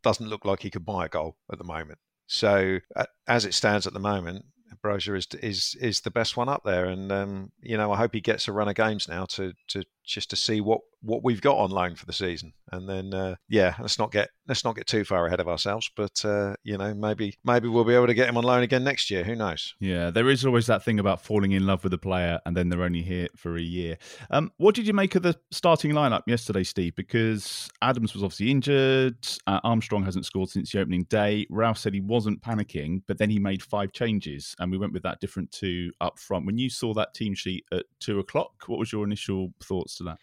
doesn't 0.04 0.30
look 0.30 0.46
like 0.46 0.62
he 0.62 0.70
could 0.70 0.86
buy 0.86 1.06
a 1.06 1.10
goal 1.10 1.38
at 1.52 1.58
the 1.58 1.64
moment. 1.64 2.00
So 2.28 2.80
uh, 2.96 3.06
as 3.28 3.46
it 3.46 3.54
stands 3.54 3.88
at 3.88 3.94
the 3.94 4.00
moment, 4.00 4.46
Broja 4.84 5.18
is 5.18 5.28
is 5.42 5.76
is 5.80 6.02
the 6.02 6.12
best 6.12 6.38
one 6.38 6.50
up 6.50 6.64
there, 6.64 6.86
and 6.86 7.12
um, 7.12 7.52
you 7.62 7.78
know 7.78 7.92
I 7.92 7.98
hope 7.98 8.14
he 8.14 8.22
gets 8.22 8.48
a 8.48 8.52
run 8.52 8.68
of 8.68 8.76
games 8.76 9.08
now 9.08 9.26
to 9.26 9.54
to 9.70 9.84
just 10.06 10.30
to 10.32 10.36
see 10.36 10.62
what 10.62 10.82
what 11.04 11.24
we've 11.24 11.42
got 11.42 11.58
on 11.58 11.70
loan 11.70 11.96
for 11.96 12.06
the 12.06 12.14
season, 12.14 12.54
and 12.72 12.88
then 12.88 13.14
uh, 13.14 13.36
yeah, 13.50 13.76
let's 13.80 14.00
not 14.00 14.12
get 14.12 14.30
let's 14.48 14.64
not 14.64 14.76
get 14.76 14.88
too 14.88 15.04
far 15.04 15.28
ahead 15.28 15.40
of 15.40 15.48
ourselves. 15.48 15.90
But 15.96 16.24
uh, 16.24 16.56
you 16.64 16.78
know, 16.78 16.94
maybe 16.94 17.38
maybe 17.44 17.68
we'll 17.68 17.84
be 17.84 17.94
able 17.94 18.08
to 18.08 18.14
get 18.14 18.30
him 18.30 18.38
on 18.38 18.44
loan 18.44 18.64
again 18.64 18.84
next 18.84 19.12
year. 19.12 19.24
Who 19.24 19.36
knows? 19.36 19.74
Yeah, 19.80 20.12
there 20.12 20.30
is 20.30 20.46
always 20.46 20.66
that 20.68 20.84
thing 20.84 21.00
about 21.00 21.22
falling 21.22 21.52
in 21.52 21.66
love 21.66 21.84
with 21.84 21.94
a 21.94 21.98
player, 21.98 22.40
and 22.46 22.56
then 22.56 22.70
they're 22.70 22.84
only 22.84 23.02
here 23.02 23.28
for 23.36 23.58
a 23.58 23.62
year. 23.62 23.98
Um, 24.32 24.52
what 24.58 24.76
did 24.76 24.88
you 24.88 24.94
make 24.94 25.16
of 25.16 25.24
the 25.24 25.36
starting 25.52 25.92
lineup 25.92 26.24
yesterday, 26.26 26.64
Steve? 26.64 26.96
Because 26.96 27.70
Adams 27.82 28.14
was 28.14 28.24
obviously 28.24 28.50
injured. 28.50 29.18
Uh, 29.46 29.60
Armstrong 29.64 30.04
hasn't 30.04 30.26
scored 30.26 30.50
since 30.50 30.72
the 30.72 30.80
opening 30.80 31.04
day. 31.10 31.46
Ralph 31.50 31.78
said 31.78 31.94
he 31.94 32.02
wasn't 32.02 32.42
panicking, 32.42 33.02
but 33.08 33.18
then 33.18 33.30
he 33.30 33.40
made 33.40 33.62
five 33.62 33.92
changes, 33.92 34.56
and 34.60 34.72
we 34.72 34.78
went 34.78 34.94
with 34.94 35.04
that 35.04 35.20
different 35.20 35.52
two 35.52 35.92
up 36.00 36.18
front. 36.18 36.46
When 36.46 36.58
you 36.58 36.70
saw 36.70 36.94
that 36.94 37.14
team 37.14 37.34
sheet 37.34 37.66
at 37.74 37.86
two 38.00 38.20
o'clock, 38.20 38.52
what 38.68 38.80
was 38.80 38.92
your 38.92 39.04
initial 39.04 39.54
thoughts 39.62 39.93
to 39.98 40.04
that? 40.06 40.20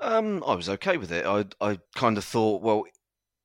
Um, 0.00 0.44
I 0.46 0.54
was 0.54 0.68
okay 0.68 0.96
with 0.96 1.10
it. 1.12 1.24
I 1.26 1.44
I 1.60 1.78
kind 1.94 2.18
of 2.18 2.24
thought, 2.24 2.62
well, 2.62 2.84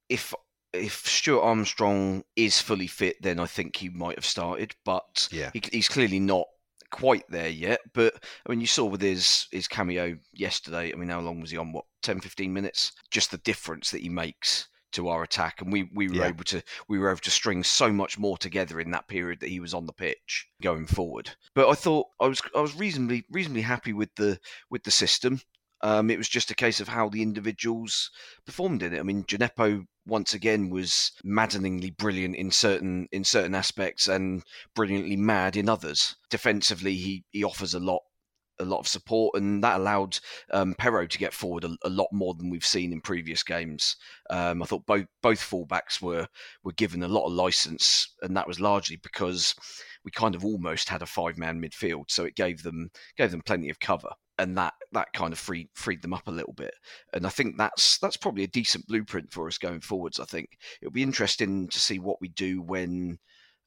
if 0.10 0.34
if 0.74 1.06
Stuart 1.08 1.42
Armstrong 1.44 2.24
is 2.36 2.62
fully 2.62 2.88
fit, 2.88 3.18
then 3.22 3.40
I 3.40 3.46
think 3.46 3.76
he 3.76 3.90
might 3.90 4.18
have 4.18 4.26
started. 4.26 4.76
But 4.86 5.30
Yeah. 5.32 5.52
he, 5.54 5.62
he's 5.72 5.90
clearly 5.90 6.20
not 6.20 6.48
quite 6.92 7.26
there 7.30 7.50
yet. 7.50 7.82
But 7.94 8.16
I 8.46 8.50
mean, 8.50 8.62
you 8.62 8.68
saw 8.68 8.86
with 8.86 9.02
his 9.02 9.48
his 9.52 9.68
cameo 9.68 10.18
yesterday. 10.34 10.92
I 10.92 10.96
mean, 10.96 11.10
how 11.10 11.22
long 11.22 11.42
was 11.42 11.52
he 11.52 11.58
on? 11.58 11.72
What 11.72 11.86
10, 12.04 12.20
15 12.22 12.54
minutes? 12.54 12.92
Just 13.12 13.32
the 13.32 13.38
difference 13.40 13.92
that 13.92 14.02
he 14.02 14.10
makes 14.10 14.68
to 14.94 15.08
our 15.08 15.24
attack, 15.24 15.62
and 15.62 15.72
we 15.72 15.90
we 15.94 16.10
were 16.10 16.18
Yeah. 16.18 16.28
able 16.28 16.44
to 16.46 16.62
we 16.90 17.00
were 17.00 17.10
able 17.10 17.22
to 17.22 17.32
string 17.32 17.64
so 17.64 17.92
much 17.94 18.20
more 18.20 18.38
together 18.38 18.80
in 18.80 18.92
that 18.92 19.08
period 19.08 19.40
that 19.40 19.50
he 19.50 19.60
was 19.62 19.74
on 19.74 19.86
the 19.86 19.94
pitch 19.94 20.48
going 20.62 20.86
forward. 20.86 21.32
But 21.56 21.70
I 21.70 21.76
thought 21.76 22.08
I 22.20 22.28
was 22.28 22.42
I 22.56 22.60
was 22.60 22.76
reasonably 22.76 23.24
reasonably 23.30 23.62
happy 23.62 23.94
with 23.94 24.14
the 24.16 24.40
with 24.70 24.84
the 24.84 24.92
system. 24.92 25.40
Um, 25.84 26.10
it 26.10 26.18
was 26.18 26.30
just 26.30 26.52
a 26.52 26.56
case 26.56 26.80
of 26.80 26.88
how 26.88 27.10
the 27.10 27.22
individuals 27.22 28.12
performed 28.46 28.84
in 28.84 28.94
it. 28.94 29.00
I 29.00 29.04
mean, 29.04 29.24
Djenepo 29.24 29.86
once 30.06 30.34
again 30.34 30.70
was 30.70 31.12
maddeningly 31.24 31.92
brilliant 31.92 32.36
in 32.36 32.52
certain 32.52 33.08
in 33.12 33.24
certain 33.24 33.56
aspects 33.56 34.08
and 34.08 34.44
brilliantly 34.76 35.16
mad 35.16 35.56
in 35.56 35.70
others. 35.70 36.16
Defensively, 36.30 36.96
he 36.96 37.24
he 37.32 37.44
offers 37.44 37.74
a 37.74 37.80
lot 37.80 38.02
a 38.60 38.66
lot 38.66 38.80
of 38.80 38.88
support, 38.88 39.36
and 39.36 39.64
that 39.64 39.80
allowed 39.80 40.20
um, 40.52 40.76
Perraud 40.76 41.10
to 41.10 41.18
get 41.18 41.34
forward 41.34 41.64
a, 41.64 41.76
a 41.84 41.90
lot 41.90 42.08
more 42.12 42.34
than 42.36 42.50
we've 42.50 42.66
seen 42.66 42.94
in 42.94 43.02
previous 43.02 43.44
games. 43.44 43.96
Um, 44.30 44.62
I 44.62 44.66
thought 44.66 44.86
both 44.86 45.08
both 45.22 45.40
fullbacks 45.40 46.02
were 46.02 46.28
were 46.64 46.74
given 46.74 47.04
a 47.04 47.08
lot 47.08 47.26
of 47.26 47.34
license, 47.34 48.16
and 48.22 48.38
that 48.38 48.48
was 48.48 48.60
largely 48.60 48.98
because 48.98 49.56
we 50.04 50.12
kind 50.12 50.36
of 50.36 50.46
almost 50.46 50.90
had 50.90 51.02
a 51.02 51.08
five 51.08 51.38
man 51.38 51.62
midfield, 51.62 52.06
so 52.10 52.24
it 52.24 52.36
gave 52.36 52.64
them 52.64 52.90
gave 53.18 53.32
them 53.32 53.42
plenty 53.46 53.70
of 53.70 53.80
cover, 53.80 54.12
and 54.42 54.58
that 54.58 54.74
that 54.92 55.14
kind 55.14 55.32
of 55.32 55.40
freed 55.40 55.70
freed 55.74 56.02
them 56.02 56.14
up 56.14 56.28
a 56.28 56.32
little 56.32 56.54
bit. 56.54 56.74
And 57.14 57.28
I 57.28 57.30
think 57.30 57.58
that's 57.58 58.00
that's 58.00 58.18
probably 58.18 58.44
a 58.44 58.48
decent 58.48 58.88
blueprint 58.88 59.32
for 59.32 59.48
us 59.48 59.60
going 59.60 59.82
forwards. 59.82 60.20
I 60.20 60.26
think 60.26 60.58
it'll 60.82 60.92
be 60.92 61.04
interesting 61.04 61.68
to 61.70 61.80
see 61.80 62.00
what 62.00 62.20
we 62.20 62.30
do 62.30 62.62
when 62.62 63.20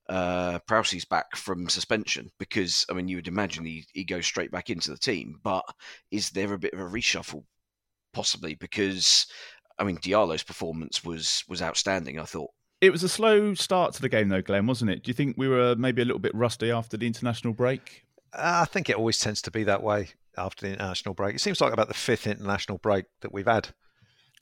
uh, 0.08 0.58
Prowsey's 0.68 1.04
back 1.04 1.36
from 1.36 1.68
suspension 1.68 2.30
because 2.38 2.84
I 2.90 2.94
mean 2.94 3.06
you 3.06 3.16
would 3.16 3.28
imagine 3.28 3.64
he, 3.64 3.86
he 3.94 4.04
goes 4.04 4.26
straight 4.26 4.50
back 4.50 4.68
into 4.68 4.90
the 4.90 4.98
team, 4.98 5.38
but 5.44 5.64
is 6.10 6.30
there 6.30 6.52
a 6.52 6.58
bit 6.58 6.74
of 6.74 6.80
a 6.80 6.84
reshuffle 6.84 7.44
possibly 8.12 8.56
because 8.56 9.26
I 9.78 9.84
mean 9.84 9.98
Diallo's 9.98 10.42
performance 10.42 11.04
was 11.04 11.44
was 11.48 11.62
outstanding. 11.62 12.18
I 12.18 12.24
thought. 12.24 12.50
It 12.80 12.90
was 12.90 13.04
a 13.04 13.08
slow 13.08 13.54
start 13.54 13.94
to 13.94 14.02
the 14.02 14.10
game, 14.10 14.28
though, 14.28 14.42
Glenn, 14.42 14.66
wasn't 14.66 14.90
it? 14.90 15.04
Do 15.04 15.08
you 15.08 15.14
think 15.14 15.36
we 15.38 15.48
were 15.48 15.74
maybe 15.76 16.02
a 16.02 16.04
little 16.04 16.18
bit 16.18 16.34
rusty 16.34 16.70
after 16.70 16.98
the 16.98 17.06
international 17.06 17.54
break? 17.54 18.04
Uh, 18.34 18.60
I 18.62 18.64
think 18.66 18.90
it 18.90 18.96
always 18.96 19.18
tends 19.18 19.40
to 19.42 19.50
be 19.50 19.62
that 19.64 19.82
way 19.82 20.10
after 20.38 20.66
the 20.66 20.72
international 20.72 21.14
break. 21.14 21.34
It 21.34 21.40
seems 21.40 21.60
like 21.60 21.72
about 21.72 21.88
the 21.88 21.94
fifth 21.94 22.26
international 22.26 22.78
break 22.78 23.06
that 23.22 23.32
we've 23.32 23.46
had 23.46 23.68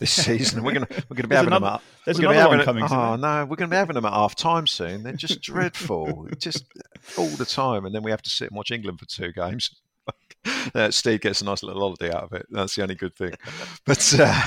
this 0.00 0.10
season. 0.10 0.62
We're 0.64 0.72
gonna 0.72 0.88
we're 1.08 1.16
gonna 1.16 1.28
be 1.28 1.36
having 1.36 1.50
them. 1.50 1.62
another- 1.62 1.76
At, 1.76 1.82
there's 2.04 2.18
we're 2.18 2.22
gonna 2.24 2.34
be 2.34 2.38
another 2.38 2.56
one 2.56 2.64
coming, 2.64 2.84
Oh 2.90 3.16
no, 3.16 3.44
we're 3.44 3.56
going 3.56 3.70
to 3.70 3.74
be 3.74 3.76
having 3.76 3.94
them 3.94 4.04
at 4.04 4.12
half 4.12 4.34
time 4.34 4.66
soon. 4.66 5.02
They're 5.04 5.12
just 5.12 5.40
dreadful, 5.42 6.28
just 6.38 6.64
all 7.16 7.28
the 7.28 7.44
time, 7.44 7.84
and 7.84 7.94
then 7.94 8.02
we 8.02 8.10
have 8.10 8.22
to 8.22 8.30
sit 8.30 8.48
and 8.48 8.56
watch 8.56 8.70
England 8.70 8.98
for 9.00 9.06
two 9.06 9.32
games. 9.32 9.70
Uh, 10.74 10.90
Steve 10.90 11.20
gets 11.20 11.40
a 11.40 11.44
nice 11.44 11.62
little 11.62 11.80
holiday 11.80 12.08
out 12.12 12.24
of 12.24 12.32
it. 12.32 12.44
That's 12.50 12.74
the 12.74 12.82
only 12.82 12.96
good 12.96 13.14
thing. 13.14 13.32
But 13.86 14.14
uh, 14.18 14.42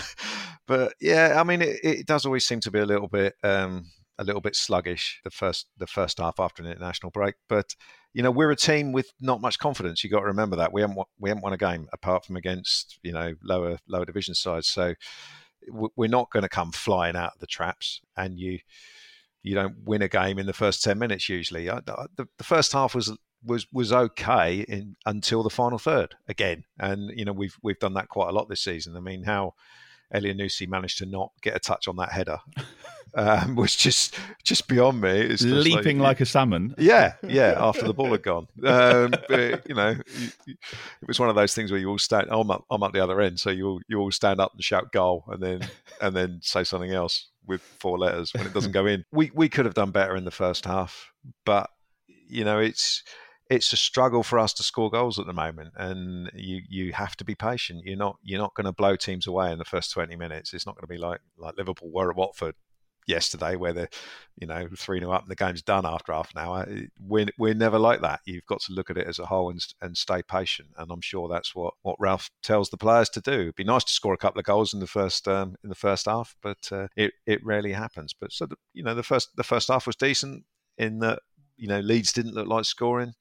but 0.68 0.94
yeah, 1.00 1.36
I 1.40 1.44
mean, 1.46 1.62
it, 1.62 1.80
it 1.84 2.06
does 2.06 2.26
always 2.26 2.46
seem 2.46 2.60
to 2.62 2.72
be 2.72 2.80
a 2.80 2.86
little 2.86 3.08
bit 3.08 3.36
um, 3.44 3.86
a 4.20 4.26
little 4.26 4.42
bit 4.42 4.58
sluggish 4.58 5.22
the 5.24 5.30
first 5.32 5.68
the 5.78 5.88
first 5.88 6.18
half 6.18 6.38
after 6.38 6.62
an 6.64 6.70
international 6.70 7.12
break. 7.12 7.36
But 7.48 7.76
you 8.16 8.24
know, 8.24 8.32
we're 8.32 8.50
a 8.50 8.56
team 8.56 8.94
with 8.94 9.12
not 9.20 9.42
much 9.42 9.60
confidence. 9.60 10.02
You 10.02 10.10
got 10.10 10.22
to 10.22 10.28
remember 10.28 10.56
that 10.56 10.72
we 10.72 10.80
haven't 10.80 10.96
won- 10.96 11.06
we 11.20 11.30
haven't 11.30 11.44
won 11.44 11.52
a 11.52 11.58
game 11.58 11.90
apart 11.92 12.24
from 12.24 12.38
against 12.38 12.98
you 13.04 13.12
know 13.12 13.36
lower 13.44 13.78
lower 13.90 14.06
division 14.06 14.34
sides. 14.34 14.70
So 14.70 14.96
we're 15.68 16.10
not 16.10 16.32
going 16.32 16.44
to 16.44 16.50
come 16.50 16.72
flying 16.72 17.18
out 17.18 17.34
of 17.34 17.40
the 17.40 17.48
traps, 17.48 18.00
and 18.16 18.40
you 18.40 18.60
you 19.44 19.54
don't 19.54 19.84
win 19.84 20.02
a 20.02 20.08
game 20.08 20.40
in 20.40 20.46
the 20.46 20.54
first 20.54 20.82
ten 20.82 20.98
minutes 20.98 21.28
usually. 21.28 21.70
I, 21.70 21.82
the, 21.82 22.26
the 22.38 22.44
first 22.46 22.72
half 22.72 22.96
was 22.96 23.12
was 23.44 23.68
was 23.74 23.92
okay 23.92 24.62
in, 24.62 24.96
until 25.06 25.44
the 25.44 25.50
final 25.50 25.78
third 25.78 26.16
again, 26.30 26.64
and 26.80 27.12
you 27.18 27.26
know 27.26 27.34
we've 27.34 27.58
we've 27.62 27.80
done 27.80 27.96
that 27.96 28.08
quite 28.08 28.30
a 28.30 28.32
lot 28.32 28.48
this 28.48 28.64
season. 28.64 28.96
I 28.96 29.02
mean, 29.02 29.24
how 29.24 29.56
Elyounoussi 30.14 30.70
managed 30.70 31.00
to 31.00 31.06
not 31.06 31.32
get 31.42 31.58
a 31.58 31.60
touch 31.60 31.90
on 31.90 31.98
that 31.98 32.14
header 32.14 32.38
um, 33.16 33.56
was 33.56 33.76
just 33.76 34.16
just 34.44 34.68
beyond 34.68 35.02
me. 35.02 35.10
It's 35.10 35.42
just 35.42 35.66
Leaping 35.66 36.00
like 36.00 36.22
a 36.22 36.26
salmon. 36.26 36.76
yeah, 36.78 37.14
yeah. 37.24 37.56
After 37.58 37.86
the 37.86 37.94
ball 37.94 38.12
had 38.12 38.24
gone, 38.24 38.48
um, 38.64 39.14
but, 39.28 39.68
you 39.68 39.76
know, 39.76 39.96
it 40.46 41.08
was 41.08 41.20
one 41.20 41.30
of 41.30 41.36
those 41.36 41.54
things 41.54 41.72
where 41.72 41.80
you 41.80 41.90
all 41.90 41.98
stand. 41.98 42.28
I'm 42.30 42.52
up, 42.52 42.66
I'm 42.70 42.84
up 42.84 42.94
the 42.94 43.04
other 43.04 43.22
end, 43.22 43.40
so 43.40 43.50
you 43.50 43.68
all 43.68 43.82
you 43.88 44.00
all 44.00 44.12
stand 44.12 44.40
up 44.40 44.54
and 44.54 44.64
shout 44.64 44.92
goal, 44.92 45.24
and 45.28 45.42
then 45.42 45.68
and 46.02 46.16
then 46.16 46.40
say 46.42 46.64
something 46.64 46.92
else 46.92 47.30
with 47.48 47.62
four 47.80 47.98
letters 47.98 48.34
when 48.34 48.46
it 48.46 48.54
doesn't 48.54 48.72
go 48.72 48.86
in. 48.86 49.06
We 49.12 49.32
we 49.34 49.50
could 49.50 49.66
have 49.66 49.76
done 49.76 49.92
better 49.92 50.16
in 50.16 50.26
the 50.26 50.32
first 50.32 50.66
half, 50.66 51.12
but 51.46 51.70
you 52.28 52.44
know, 52.44 52.60
it's 52.60 53.04
it's 53.50 53.72
a 53.74 53.78
struggle 53.78 54.24
for 54.24 54.40
us 54.40 54.54
to 54.54 54.64
score 54.64 54.90
goals 54.90 55.20
at 55.20 55.28
the 55.28 55.34
moment, 55.34 55.74
and 55.78 56.32
you 56.34 56.62
you 56.68 56.94
have 56.94 57.16
to 57.18 57.24
be 57.24 57.36
patient. 57.36 57.84
You're 57.86 57.98
not 57.98 58.18
you're 58.24 58.42
not 58.42 58.56
going 58.56 58.66
to 58.66 58.72
blow 58.72 58.96
teams 58.96 59.28
away 59.28 59.52
in 59.52 59.60
the 59.60 59.66
first 59.66 59.92
20 59.92 60.16
minutes. 60.16 60.54
It's 60.54 60.66
not 60.66 60.76
going 60.76 60.84
to 60.84 60.88
be 60.88 60.98
like 60.98 61.22
like 61.38 61.56
Liverpool 61.58 61.92
were 61.92 62.10
at 62.10 62.18
Watford 62.18 62.56
yesterday 63.08 63.56
where 63.56 63.74
they're 63.74 63.90
you 64.38 64.48
know 64.48 64.68
3 64.76 65.00
0 65.00 65.12
up 65.12 65.22
and 65.22 65.32
the 65.32 65.36
game's 65.36 65.62
done 65.62 65.86
after 65.86 66.12
half 66.12 66.32
an 66.36 66.42
hour 66.42 66.68
we're, 67.00 67.28
we're 67.38 67.54
never 67.54 67.80
like 67.80 68.02
that. 68.02 68.20
You've 68.26 68.46
got 68.46 68.62
to 68.62 68.74
look 68.74 68.90
at 68.90 68.98
it 68.98 69.08
as 69.08 69.20
a 69.20 69.26
whole 69.26 69.50
and, 69.50 69.64
and 69.82 69.96
stay 69.96 70.22
patient 70.24 70.70
and 70.78 70.92
i'm 70.92 71.02
sure 71.02 71.28
that's 71.28 71.56
what, 71.56 71.74
what 71.84 71.96
ralph 72.00 72.30
tells 72.44 72.70
the 72.70 72.78
players 72.78 73.10
to 73.10 73.22
do. 73.22 73.32
It'd 73.32 73.56
be 73.56 73.64
nice 73.64 73.84
to 73.86 73.94
score 73.94 74.14
a 74.14 74.18
couple 74.18 74.40
of 74.40 74.46
goals 74.46 74.74
in 74.74 74.80
the 74.80 74.88
first 74.88 75.28
um, 75.28 75.56
in 75.64 75.70
the 75.70 75.76
first 75.76 76.06
half 76.06 76.36
but 76.42 76.58
uh, 76.72 76.88
it, 76.96 77.14
it 77.26 77.46
rarely 77.46 77.72
happens. 77.72 78.14
But 78.20 78.32
so 78.32 78.46
the, 78.46 78.56
you 78.74 78.84
know 78.84 78.96
the 78.96 79.04
first 79.04 79.36
the 79.36 79.44
first 79.44 79.70
half 79.70 79.88
was 79.88 79.96
decent 79.96 80.44
in 80.78 81.00
that 81.00 81.20
you 81.58 81.68
know 81.68 81.80
leeds 81.80 82.12
didn't 82.12 82.34
look 82.34 82.48
like 82.48 82.66
scoring 82.66 83.14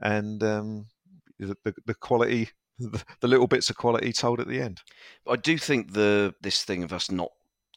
and 0.00 0.42
um, 0.42 0.86
the, 1.38 1.56
the, 1.64 1.74
the 1.86 1.94
quality 1.94 2.50
the 3.20 3.28
little 3.28 3.46
bits 3.46 3.70
of 3.70 3.76
quality 3.76 4.12
told 4.12 4.40
at 4.40 4.48
the 4.48 4.60
end. 4.60 4.80
I 5.28 5.36
do 5.36 5.58
think 5.58 5.92
the 5.92 6.34
this 6.40 6.64
thing 6.64 6.82
of 6.82 6.92
us 6.92 7.10
not 7.10 7.30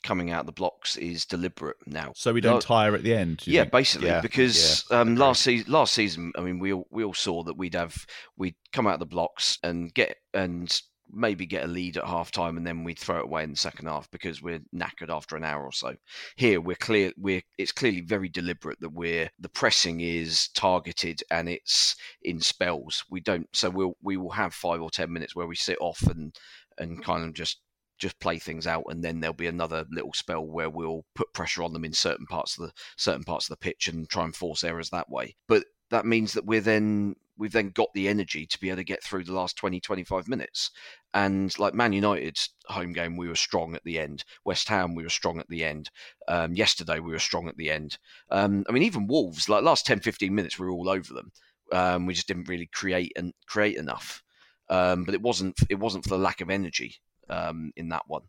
coming 0.05 0.31
out 0.31 0.45
the 0.45 0.51
blocks 0.51 0.95
is 0.95 1.25
deliberate 1.25 1.77
now. 1.85 2.13
So 2.15 2.31
we 2.31 2.39
don't 2.39 2.55
No- 2.55 2.61
tire 2.61 2.95
at 2.95 3.03
the 3.03 3.13
end. 3.13 3.45
Yeah, 3.45 3.63
think? 3.63 3.71
basically, 3.73 4.07
Yeah, 4.07 4.21
because 4.21 4.85
yeah, 4.89 4.99
um, 5.01 5.15
last 5.15 5.41
season, 5.41 5.71
last 5.71 5.93
season, 5.93 6.31
I 6.37 6.41
mean, 6.41 6.59
we 6.59 6.71
all, 6.71 6.87
we 6.91 7.03
all 7.03 7.13
saw 7.13 7.43
that 7.43 7.57
we'd 7.57 7.73
have 7.75 8.05
we'd 8.37 8.55
come 8.71 8.87
out 8.87 8.93
of 8.95 8.99
the 8.99 9.05
blocks 9.07 9.57
and 9.63 9.93
get 9.93 10.15
and 10.33 10.81
maybe 11.11 11.45
get 11.45 11.63
a 11.63 11.67
lead 11.67 11.97
at 11.97 12.05
half 12.05 12.31
time, 12.31 12.57
and 12.57 12.65
then 12.65 12.83
we'd 12.83 12.99
throw 12.99 13.19
it 13.19 13.25
away 13.25 13.43
in 13.43 13.51
the 13.51 13.55
second 13.57 13.87
half 13.87 14.09
because 14.11 14.41
we're 14.41 14.59
knackered 14.75 15.09
after 15.09 15.35
an 15.35 15.43
hour 15.43 15.63
or 15.63 15.71
so. 15.71 15.95
Here, 16.35 16.59
we're 16.61 16.75
clear. 16.75 17.11
We're 17.17 17.41
it's 17.57 17.71
clearly 17.71 18.01
very 18.01 18.29
deliberate 18.29 18.79
that 18.81 18.93
we're 18.93 19.29
the 19.39 19.49
pressing 19.49 20.01
is 20.01 20.49
targeted 20.55 21.21
and 21.31 21.49
it's 21.49 21.95
in 22.23 22.39
spells. 22.39 23.03
We 23.09 23.21
don't, 23.21 23.47
so 23.53 23.69
we'll 23.69 23.97
we 24.01 24.17
will 24.17 24.31
have 24.31 24.53
five 24.53 24.81
or 24.81 24.89
ten 24.91 25.11
minutes 25.11 25.35
where 25.35 25.47
we 25.47 25.55
sit 25.55 25.77
off 25.81 26.01
and 26.03 26.35
and 26.77 27.03
kind 27.03 27.23
of 27.23 27.33
just 27.33 27.61
just 27.97 28.19
play 28.19 28.37
things 28.39 28.67
out 28.67 28.83
and 28.87 29.03
then 29.03 29.19
there'll 29.19 29.33
be 29.33 29.47
another 29.47 29.85
little 29.91 30.13
spell 30.13 30.45
where 30.45 30.69
we'll 30.69 31.05
put 31.15 31.33
pressure 31.33 31.63
on 31.63 31.73
them 31.73 31.85
in 31.85 31.93
certain 31.93 32.25
parts 32.25 32.57
of 32.57 32.65
the 32.65 32.73
certain 32.97 33.23
parts 33.23 33.45
of 33.45 33.49
the 33.49 33.63
pitch 33.63 33.87
and 33.87 34.09
try 34.09 34.23
and 34.23 34.35
force 34.35 34.63
errors 34.63 34.89
that 34.89 35.09
way. 35.09 35.35
But 35.47 35.65
that 35.89 36.05
means 36.05 36.33
that 36.33 36.45
we're 36.45 36.61
then 36.61 37.15
we've 37.37 37.51
then 37.51 37.69
got 37.69 37.89
the 37.93 38.07
energy 38.07 38.45
to 38.45 38.59
be 38.59 38.69
able 38.69 38.77
to 38.77 38.83
get 38.83 39.03
through 39.03 39.23
the 39.23 39.33
last 39.33 39.57
20 39.57 39.79
25 39.79 40.27
minutes. 40.27 40.71
And 41.13 41.57
like 41.59 41.73
man 41.73 41.93
united's 41.93 42.49
home 42.65 42.93
game 42.93 43.17
we 43.17 43.27
were 43.27 43.35
strong 43.35 43.75
at 43.75 43.83
the 43.83 43.99
end. 43.99 44.23
West 44.43 44.67
ham 44.67 44.95
we 44.95 45.03
were 45.03 45.09
strong 45.09 45.39
at 45.39 45.47
the 45.47 45.63
end. 45.63 45.89
Um, 46.27 46.53
yesterday 46.53 46.99
we 46.99 47.11
were 47.11 47.19
strong 47.19 47.47
at 47.47 47.57
the 47.57 47.71
end. 47.71 47.97
Um, 48.29 48.65
i 48.67 48.71
mean 48.71 48.83
even 48.83 49.07
wolves 49.07 49.49
like 49.49 49.63
last 49.63 49.85
10 49.85 50.01
15 50.01 50.33
minutes 50.33 50.59
we 50.59 50.65
were 50.65 50.71
all 50.71 50.89
over 50.89 51.13
them. 51.13 51.31
Um, 51.71 52.05
we 52.05 52.13
just 52.13 52.27
didn't 52.27 52.49
really 52.49 52.69
create 52.73 53.13
and 53.15 53.33
create 53.47 53.77
enough. 53.77 54.21
Um, 54.69 55.03
but 55.03 55.13
it 55.13 55.21
wasn't 55.21 55.55
it 55.69 55.79
wasn't 55.79 56.03
for 56.03 56.09
the 56.09 56.17
lack 56.17 56.41
of 56.41 56.49
energy 56.49 56.95
um, 57.29 57.71
in 57.75 57.89
that 57.89 58.03
one. 58.07 58.23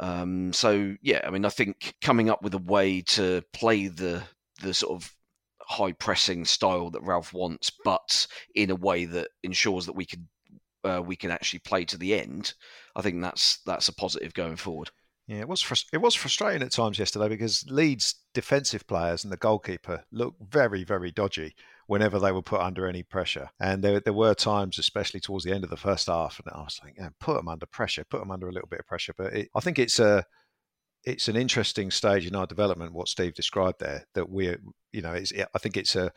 Um, 0.00 0.52
so 0.52 0.96
yeah, 1.02 1.20
I 1.24 1.30
mean, 1.30 1.44
I 1.44 1.48
think 1.48 1.94
coming 2.02 2.30
up 2.30 2.42
with 2.42 2.54
a 2.54 2.58
way 2.58 3.02
to 3.02 3.42
play 3.52 3.88
the 3.88 4.22
the 4.62 4.74
sort 4.74 4.92
of 4.92 5.12
high 5.60 5.92
pressing 5.92 6.44
style 6.44 6.90
that 6.90 7.02
Ralph 7.02 7.32
wants, 7.32 7.70
but 7.84 8.26
in 8.54 8.70
a 8.70 8.76
way 8.76 9.04
that 9.04 9.28
ensures 9.42 9.86
that 9.86 9.96
we 9.96 10.06
can 10.06 10.28
uh, 10.84 11.02
we 11.04 11.16
can 11.16 11.30
actually 11.30 11.60
play 11.60 11.84
to 11.84 11.96
the 11.96 12.14
end. 12.14 12.54
I 12.96 13.02
think 13.02 13.22
that's 13.22 13.60
that's 13.64 13.88
a 13.88 13.94
positive 13.94 14.34
going 14.34 14.56
forward. 14.56 14.90
Yeah, 15.28 15.38
it 15.38 15.48
was 15.48 15.62
frus- 15.62 15.86
it 15.92 16.00
was 16.00 16.14
frustrating 16.14 16.62
at 16.62 16.72
times 16.72 16.98
yesterday 16.98 17.28
because 17.28 17.64
Leeds 17.68 18.16
defensive 18.34 18.86
players 18.86 19.22
and 19.22 19.32
the 19.32 19.36
goalkeeper 19.36 20.04
looked 20.10 20.42
very 20.52 20.82
very 20.82 21.12
dodgy 21.12 21.54
whenever 21.86 22.18
they 22.18 22.32
were 22.32 22.42
put 22.42 22.60
under 22.60 22.86
any 22.86 23.02
pressure. 23.02 23.50
And 23.60 23.82
there 23.84 24.00
there 24.00 24.12
were 24.12 24.34
times, 24.34 24.78
especially 24.78 25.20
towards 25.20 25.44
the 25.44 25.52
end 25.52 25.62
of 25.64 25.70
the 25.70 25.76
first 25.76 26.08
half, 26.08 26.40
and 26.40 26.52
I 26.52 26.62
was 26.62 26.80
like, 26.82 26.94
yeah, 26.98 27.10
put 27.20 27.36
them 27.36 27.48
under 27.48 27.66
pressure, 27.66 28.04
put 28.04 28.20
them 28.20 28.32
under 28.32 28.48
a 28.48 28.52
little 28.52 28.68
bit 28.68 28.80
of 28.80 28.86
pressure. 28.86 29.14
But 29.16 29.32
it, 29.32 29.48
I 29.54 29.60
think 29.60 29.78
it's 29.78 30.00
a 30.00 30.24
it's 31.04 31.28
an 31.28 31.36
interesting 31.36 31.90
stage 31.90 32.26
in 32.26 32.34
our 32.34 32.46
development 32.46 32.92
what 32.92 33.08
Steve 33.08 33.34
described 33.34 33.80
there 33.80 34.04
that 34.14 34.28
we're 34.28 34.60
you 34.92 35.02
know 35.02 35.12
it's 35.12 35.32
I 35.32 35.58
think 35.58 35.76
it's 35.76 35.96
a 35.96 36.12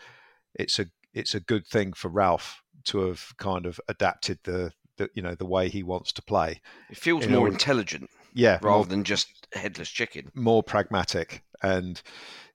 it's 0.55 0.79
a 0.79 0.87
it's 1.13 1.35
a 1.35 1.39
good 1.39 1.67
thing 1.67 1.93
for 1.93 2.09
Ralph 2.09 2.61
to 2.85 3.07
have 3.07 3.33
kind 3.37 3.65
of 3.65 3.79
adapted 3.87 4.39
the 4.43 4.71
the 4.97 5.09
you 5.13 5.21
know 5.21 5.35
the 5.35 5.45
way 5.45 5.69
he 5.69 5.83
wants 5.83 6.11
to 6.13 6.21
play. 6.21 6.61
It 6.89 6.97
feels 6.97 7.25
You 7.25 7.33
more 7.33 7.47
know, 7.47 7.51
intelligent 7.53 8.09
Yeah, 8.33 8.59
rather 8.61 8.83
more, 8.83 8.85
than 8.85 9.03
just 9.03 9.47
headless 9.53 9.89
chicken. 9.89 10.31
more 10.33 10.63
pragmatic 10.63 11.43
and 11.63 12.01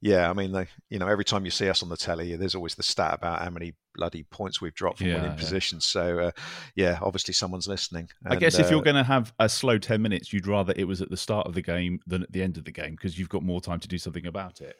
yeah, 0.02 0.30
I 0.30 0.32
mean, 0.32 0.52
they, 0.52 0.66
you 0.88 0.99
know, 0.99 1.09
every 1.09 1.25
time 1.26 1.44
you 1.44 1.50
see 1.50 1.68
us 1.68 1.82
on 1.82 1.90
the 1.90 1.97
telly, 1.97 2.35
there's 2.35 2.54
always 2.54 2.75
the 2.75 2.82
stat 2.82 3.12
about 3.12 3.42
how 3.42 3.50
many 3.50 3.75
bloody 3.94 4.23
points 4.23 4.59
we've 4.61 4.75
dropped 4.75 4.99
from 4.99 5.09
Yeah, 5.09 5.14
winning 5.16 5.32
yeah. 5.32 5.37
positions. 5.37 5.85
So 5.85 6.18
uh, 6.20 6.30
yeah, 6.75 6.99
obviously 7.02 7.35
someone's 7.35 7.68
listening. 7.68 8.09
I 8.26 8.37
guess 8.37 8.59
if 8.59 8.70
you're 8.70 8.80
uh, 8.80 8.85
going 8.85 8.97
to 8.97 9.02
have 9.04 9.35
a 9.38 9.49
slow 9.49 9.76
10 9.78 10.00
minutes, 10.00 10.32
you'd 10.32 10.47
rather 10.47 10.73
it 10.76 10.85
was 10.85 11.02
at 11.02 11.11
the 11.11 11.16
start 11.18 11.47
of 11.47 11.54
the 11.54 11.62
game 11.62 12.00
than 12.06 12.23
at 12.23 12.32
the 12.32 12.42
end 12.42 12.56
of 12.56 12.64
the 12.64 12.73
game 12.73 12.92
because 12.92 13.18
you've 13.18 13.28
got 13.28 13.42
more 13.42 13.61
time 13.61 13.80
to 13.80 13.88
do 13.88 13.99
something 13.99 14.26
about 14.26 14.61
it. 14.62 14.76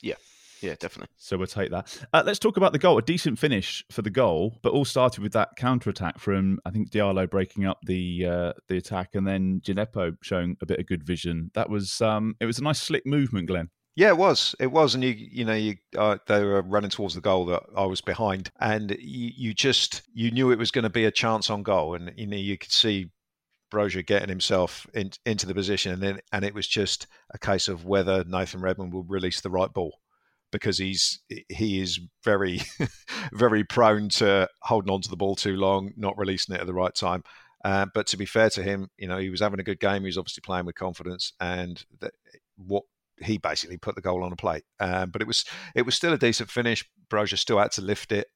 Yeah, 0.00 0.14
definitely. 0.62 1.12
So 1.16 1.36
we'll 1.36 1.46
take 1.46 1.70
that. 1.70 1.98
Uh, 2.12 2.22
let's 2.24 2.38
talk 2.38 2.56
about 2.56 2.72
the 2.72 2.78
goal. 2.78 2.98
A 2.98 3.02
decent 3.02 3.38
finish 3.38 3.84
for 3.90 4.02
the 4.02 4.10
goal, 4.10 4.58
but 4.62 4.72
all 4.72 4.84
started 4.84 5.22
with 5.22 5.32
that 5.32 5.56
counter 5.56 5.90
attack 5.90 6.18
from 6.18 6.58
I 6.64 6.70
think 6.70 6.90
Diallo 6.90 7.28
breaking 7.28 7.66
up 7.66 7.78
the 7.84 8.26
uh, 8.26 8.52
the 8.68 8.76
attack, 8.76 9.14
and 9.14 9.26
then 9.26 9.60
Djenepo 9.64 10.16
showing 10.22 10.56
a 10.60 10.66
bit 10.66 10.78
of 10.78 10.86
good 10.86 11.04
vision. 11.04 11.50
That 11.54 11.68
was 11.68 12.00
um, 12.00 12.36
it 12.40 12.46
was 12.46 12.58
a 12.58 12.62
nice 12.62 12.80
slick 12.80 13.06
movement, 13.06 13.48
Glenn. 13.48 13.70
Yeah, 13.94 14.08
it 14.08 14.16
was. 14.16 14.54
It 14.58 14.72
was, 14.72 14.94
and 14.94 15.04
you, 15.04 15.10
you 15.10 15.44
know, 15.44 15.54
you 15.54 15.74
uh, 15.98 16.16
they 16.26 16.42
were 16.42 16.62
running 16.62 16.90
towards 16.90 17.14
the 17.14 17.20
goal 17.20 17.44
that 17.46 17.62
I 17.76 17.84
was 17.84 18.00
behind, 18.00 18.50
and 18.58 18.90
you, 18.98 19.30
you 19.36 19.54
just 19.54 20.02
you 20.14 20.30
knew 20.30 20.50
it 20.50 20.58
was 20.58 20.70
going 20.70 20.84
to 20.84 20.90
be 20.90 21.04
a 21.04 21.10
chance 21.10 21.50
on 21.50 21.62
goal, 21.62 21.94
and 21.94 22.10
you 22.16 22.26
know 22.26 22.36
you 22.36 22.56
could 22.56 22.72
see 22.72 23.10
Broja 23.70 24.04
getting 24.04 24.30
himself 24.30 24.86
in, 24.94 25.10
into 25.26 25.46
the 25.46 25.54
position, 25.54 25.92
and 25.92 26.02
then 26.02 26.20
and 26.32 26.44
it 26.44 26.54
was 26.54 26.66
just 26.66 27.06
a 27.34 27.38
case 27.38 27.68
of 27.68 27.84
whether 27.84 28.24
Nathan 28.24 28.62
Redmond 28.62 28.94
will 28.94 29.04
release 29.04 29.42
the 29.42 29.50
right 29.50 29.72
ball, 29.72 29.98
because 30.52 30.78
he's 30.78 31.20
he 31.48 31.80
is 31.80 31.98
very 32.24 32.60
very 33.32 33.64
prone 33.64 34.08
to 34.10 34.48
holding 34.62 34.92
on 34.92 35.00
to 35.00 35.08
the 35.08 35.16
ball 35.16 35.34
too 35.34 35.56
long, 35.56 35.92
not 35.96 36.16
releasing 36.18 36.54
it 36.54 36.60
at 36.60 36.66
the 36.66 36.74
right 36.74 36.94
time. 36.94 37.22
Uh, 37.64 37.86
but 37.94 38.06
to 38.08 38.16
be 38.16 38.26
fair 38.26 38.50
to 38.50 38.62
him, 38.62 38.88
you 38.98 39.08
know, 39.08 39.18
he 39.18 39.30
was 39.30 39.40
having 39.40 39.60
a 39.60 39.64
good 39.64 39.80
game. 39.80 40.02
He 40.02 40.06
was 40.06 40.18
obviously 40.18 40.42
playing 40.42 40.66
with 40.66 40.74
confidence, 40.74 41.32
and 41.40 41.84
that, 42.00 42.12
what 42.56 42.84
he 43.20 43.38
basically 43.38 43.76
put 43.76 43.94
the 43.94 44.00
goal 44.00 44.24
on 44.24 44.32
a 44.32 44.36
plate. 44.36 44.64
Um, 44.80 45.10
but 45.10 45.22
it 45.22 45.26
was 45.26 45.44
it 45.74 45.82
was 45.82 45.94
still 45.94 46.12
a 46.12 46.18
decent 46.18 46.50
finish. 46.50 46.84
Broja 47.10 47.38
still 47.38 47.58
had 47.58 47.72
to 47.72 47.82
lift 47.82 48.12
it, 48.12 48.28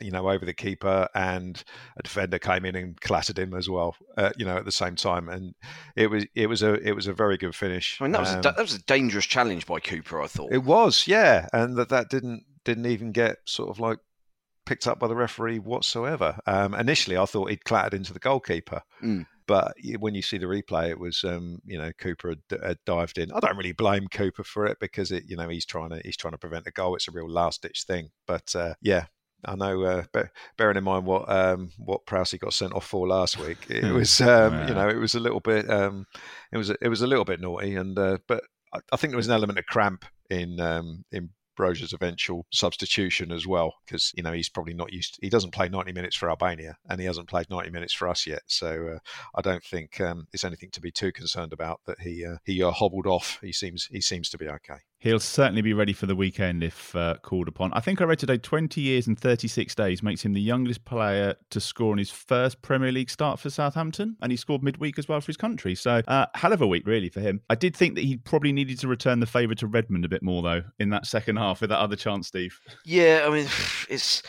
you 0.00 0.10
know, 0.10 0.28
over 0.28 0.44
the 0.44 0.52
keeper, 0.54 1.08
and 1.14 1.62
a 1.96 2.02
defender 2.02 2.38
came 2.38 2.64
in 2.64 2.74
and 2.74 3.00
clattered 3.00 3.38
him 3.38 3.54
as 3.54 3.68
well. 3.68 3.94
Uh, 4.16 4.30
you 4.36 4.44
know, 4.44 4.56
at 4.56 4.64
the 4.64 4.72
same 4.72 4.96
time, 4.96 5.28
and 5.28 5.54
it 5.96 6.08
was 6.10 6.24
it 6.34 6.48
was 6.48 6.62
a 6.62 6.74
it 6.74 6.92
was 6.92 7.06
a 7.06 7.12
very 7.12 7.36
good 7.36 7.54
finish. 7.54 7.98
I 8.00 8.04
mean, 8.04 8.12
that 8.12 8.20
was 8.20 8.32
a, 8.32 8.36
Um, 8.36 8.40
da- 8.42 8.52
that 8.52 8.62
was 8.62 8.74
a 8.74 8.82
dangerous 8.82 9.26
challenge 9.26 9.66
by 9.66 9.80
Cooper. 9.80 10.20
I 10.22 10.26
thought. 10.26 10.52
it 10.52 10.64
was, 10.64 11.06
yeah, 11.06 11.46
and 11.52 11.76
that 11.76 11.88
that 11.90 12.08
didn't 12.10 12.44
didn't 12.64 12.86
even 12.86 13.12
get 13.12 13.36
sort 13.46 13.70
of 13.70 13.78
like 13.80 13.98
picked 14.64 14.86
up 14.86 14.98
by 14.98 15.08
the 15.08 15.16
referee 15.16 15.58
whatsoever. 15.58 16.38
Um, 16.46 16.74
initially, 16.74 17.16
I 17.16 17.24
thought 17.26 17.50
he'd 17.50 17.64
clattered 17.64 17.94
into 17.94 18.12
the 18.12 18.18
goalkeeper, 18.20 18.80
Mm. 19.02 19.26
but 19.46 19.74
when 19.98 20.14
you 20.14 20.22
see 20.22 20.38
the 20.38 20.46
replay, 20.46 20.88
it 20.90 20.98
was 21.00 21.22
um, 21.24 21.58
you 21.64 21.76
know 21.78 21.92
Cooper 21.98 22.30
had, 22.30 22.60
had 22.62 22.78
dived 22.86 23.18
in. 23.18 23.30
I 23.32 23.40
don't 23.40 23.56
really 23.56 23.72
blame 23.72 24.06
Cooper 24.08 24.44
for 24.44 24.66
it 24.66 24.78
because 24.80 25.12
it 25.12 25.24
you 25.26 25.36
know 25.36 25.48
he's 25.48 25.66
trying 25.66 25.90
to 25.90 26.00
he's 26.04 26.16
trying 26.16 26.32
to 26.32 26.38
prevent 26.38 26.66
a 26.66 26.70
goal. 26.72 26.94
It's 26.96 27.08
a 27.08 27.12
real 27.12 27.28
last 27.30 27.62
ditch 27.62 27.84
thing, 27.86 28.10
but 28.26 28.54
uh, 28.56 28.74
yeah. 28.80 29.06
I 29.44 29.54
know. 29.54 29.82
Uh, 29.82 30.04
be- 30.12 30.28
bearing 30.56 30.76
in 30.76 30.84
mind 30.84 31.04
what 31.04 31.28
um, 31.28 31.70
what 31.78 32.06
Prowsey 32.06 32.38
got 32.38 32.52
sent 32.52 32.72
off 32.72 32.86
for 32.86 33.06
last 33.06 33.38
week, 33.38 33.58
it 33.68 33.92
was 33.92 34.20
um, 34.20 34.68
you 34.68 34.74
know 34.74 34.88
it 34.88 34.98
was 34.98 35.14
a 35.14 35.20
little 35.20 35.40
bit 35.40 35.68
um, 35.70 36.06
it 36.52 36.58
was 36.58 36.70
it 36.70 36.88
was 36.88 37.02
a 37.02 37.06
little 37.06 37.24
bit 37.24 37.40
naughty, 37.40 37.76
and 37.76 37.98
uh, 37.98 38.18
but 38.26 38.44
I, 38.72 38.78
I 38.92 38.96
think 38.96 39.12
there 39.12 39.16
was 39.16 39.28
an 39.28 39.34
element 39.34 39.58
of 39.58 39.66
cramp 39.66 40.04
in 40.30 40.60
um, 40.60 41.04
in 41.12 41.30
Broja's 41.58 41.92
eventual 41.92 42.46
substitution 42.50 43.30
as 43.30 43.46
well, 43.46 43.74
because 43.84 44.12
you 44.16 44.22
know 44.22 44.32
he's 44.32 44.48
probably 44.48 44.74
not 44.74 44.92
used. 44.92 45.18
he 45.20 45.28
doesn't 45.28 45.52
play 45.52 45.68
ninety 45.68 45.92
minutes 45.92 46.16
for 46.16 46.30
Albania, 46.30 46.76
and 46.88 47.00
he 47.00 47.06
hasn't 47.06 47.28
played 47.28 47.50
ninety 47.50 47.70
minutes 47.70 47.92
for 47.92 48.08
us 48.08 48.26
yet. 48.26 48.42
So 48.46 48.94
uh, 48.94 48.98
I 49.34 49.42
don't 49.42 49.64
think 49.64 50.00
um, 50.00 50.26
it's 50.32 50.44
anything 50.44 50.70
to 50.72 50.80
be 50.80 50.90
too 50.90 51.12
concerned 51.12 51.52
about 51.52 51.80
that 51.86 52.00
he 52.00 52.24
uh, 52.24 52.36
he 52.44 52.62
uh, 52.62 52.70
hobbled 52.70 53.06
off. 53.06 53.38
He 53.42 53.52
seems 53.52 53.86
he 53.86 54.00
seems 54.00 54.28
to 54.30 54.38
be 54.38 54.48
okay. 54.48 54.78
He'll 55.02 55.18
certainly 55.18 55.62
be 55.62 55.72
ready 55.72 55.92
for 55.92 56.06
the 56.06 56.14
weekend 56.14 56.62
if 56.62 56.94
uh, 56.94 57.16
called 57.22 57.48
upon. 57.48 57.72
I 57.72 57.80
think 57.80 58.00
I 58.00 58.04
read 58.04 58.20
today 58.20 58.38
20 58.38 58.80
years 58.80 59.08
and 59.08 59.18
36 59.18 59.74
days 59.74 60.00
makes 60.00 60.24
him 60.24 60.32
the 60.32 60.40
youngest 60.40 60.84
player 60.84 61.34
to 61.50 61.60
score 61.60 61.90
in 61.90 61.98
his 61.98 62.12
first 62.12 62.62
Premier 62.62 62.92
League 62.92 63.10
start 63.10 63.40
for 63.40 63.50
Southampton, 63.50 64.16
and 64.22 64.30
he 64.30 64.36
scored 64.36 64.62
midweek 64.62 65.00
as 65.00 65.08
well 65.08 65.20
for 65.20 65.26
his 65.26 65.36
country. 65.36 65.74
So, 65.74 66.02
uh, 66.06 66.26
hell 66.36 66.52
of 66.52 66.62
a 66.62 66.68
week, 66.68 66.86
really, 66.86 67.08
for 67.08 67.18
him. 67.18 67.40
I 67.50 67.56
did 67.56 67.74
think 67.74 67.96
that 67.96 68.04
he 68.04 68.18
probably 68.18 68.52
needed 68.52 68.78
to 68.78 68.86
return 68.86 69.18
the 69.18 69.26
favour 69.26 69.56
to 69.56 69.66
Redmond 69.66 70.04
a 70.04 70.08
bit 70.08 70.22
more, 70.22 70.40
though, 70.40 70.62
in 70.78 70.90
that 70.90 71.04
second 71.04 71.34
half 71.34 71.60
with 71.62 71.70
that 71.70 71.80
other 71.80 71.96
chance, 71.96 72.28
Steve. 72.28 72.60
Yeah, 72.84 73.24
I 73.26 73.30
mean, 73.30 73.48
it's. 73.88 74.22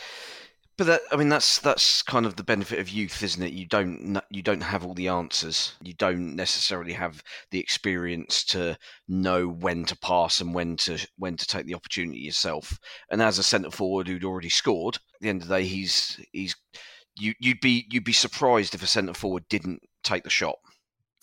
But 0.76 0.88
that, 0.88 1.02
I 1.12 1.16
mean, 1.16 1.28
that's 1.28 1.60
that's 1.60 2.02
kind 2.02 2.26
of 2.26 2.34
the 2.34 2.42
benefit 2.42 2.80
of 2.80 2.88
youth, 2.88 3.22
isn't 3.22 3.42
it? 3.42 3.52
You 3.52 3.66
don't 3.66 4.18
you 4.30 4.42
don't 4.42 4.62
have 4.62 4.84
all 4.84 4.94
the 4.94 5.06
answers. 5.06 5.74
You 5.80 5.94
don't 5.94 6.34
necessarily 6.34 6.92
have 6.94 7.22
the 7.52 7.60
experience 7.60 8.42
to 8.46 8.76
know 9.06 9.46
when 9.46 9.84
to 9.84 9.96
pass 9.96 10.40
and 10.40 10.52
when 10.52 10.76
to 10.78 10.98
when 11.16 11.36
to 11.36 11.46
take 11.46 11.66
the 11.66 11.74
opportunity 11.74 12.18
yourself. 12.18 12.76
And 13.10 13.22
as 13.22 13.38
a 13.38 13.44
centre 13.44 13.70
forward 13.70 14.08
who'd 14.08 14.24
already 14.24 14.48
scored, 14.48 14.96
at 14.96 15.20
the 15.20 15.28
end 15.28 15.42
of 15.42 15.48
the 15.48 15.58
day, 15.58 15.64
he's 15.64 16.20
he's 16.32 16.56
you 17.16 17.34
you'd 17.38 17.60
be 17.60 17.86
you'd 17.90 18.04
be 18.04 18.12
surprised 18.12 18.74
if 18.74 18.82
a 18.82 18.88
centre 18.88 19.14
forward 19.14 19.44
didn't 19.48 19.80
take 20.02 20.24
the 20.24 20.30
shot. 20.30 20.56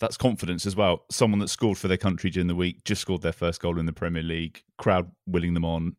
That's 0.00 0.16
confidence 0.16 0.66
as 0.66 0.74
well. 0.74 1.04
Someone 1.10 1.40
that 1.40 1.48
scored 1.48 1.78
for 1.78 1.88
their 1.88 1.96
country 1.96 2.30
during 2.30 2.48
the 2.48 2.54
week, 2.54 2.84
just 2.84 3.02
scored 3.02 3.22
their 3.22 3.32
first 3.32 3.60
goal 3.60 3.78
in 3.78 3.86
the 3.86 3.92
Premier 3.92 4.22
League, 4.22 4.62
crowd 4.78 5.12
willing 5.26 5.54
them 5.54 5.64
on. 5.64 5.96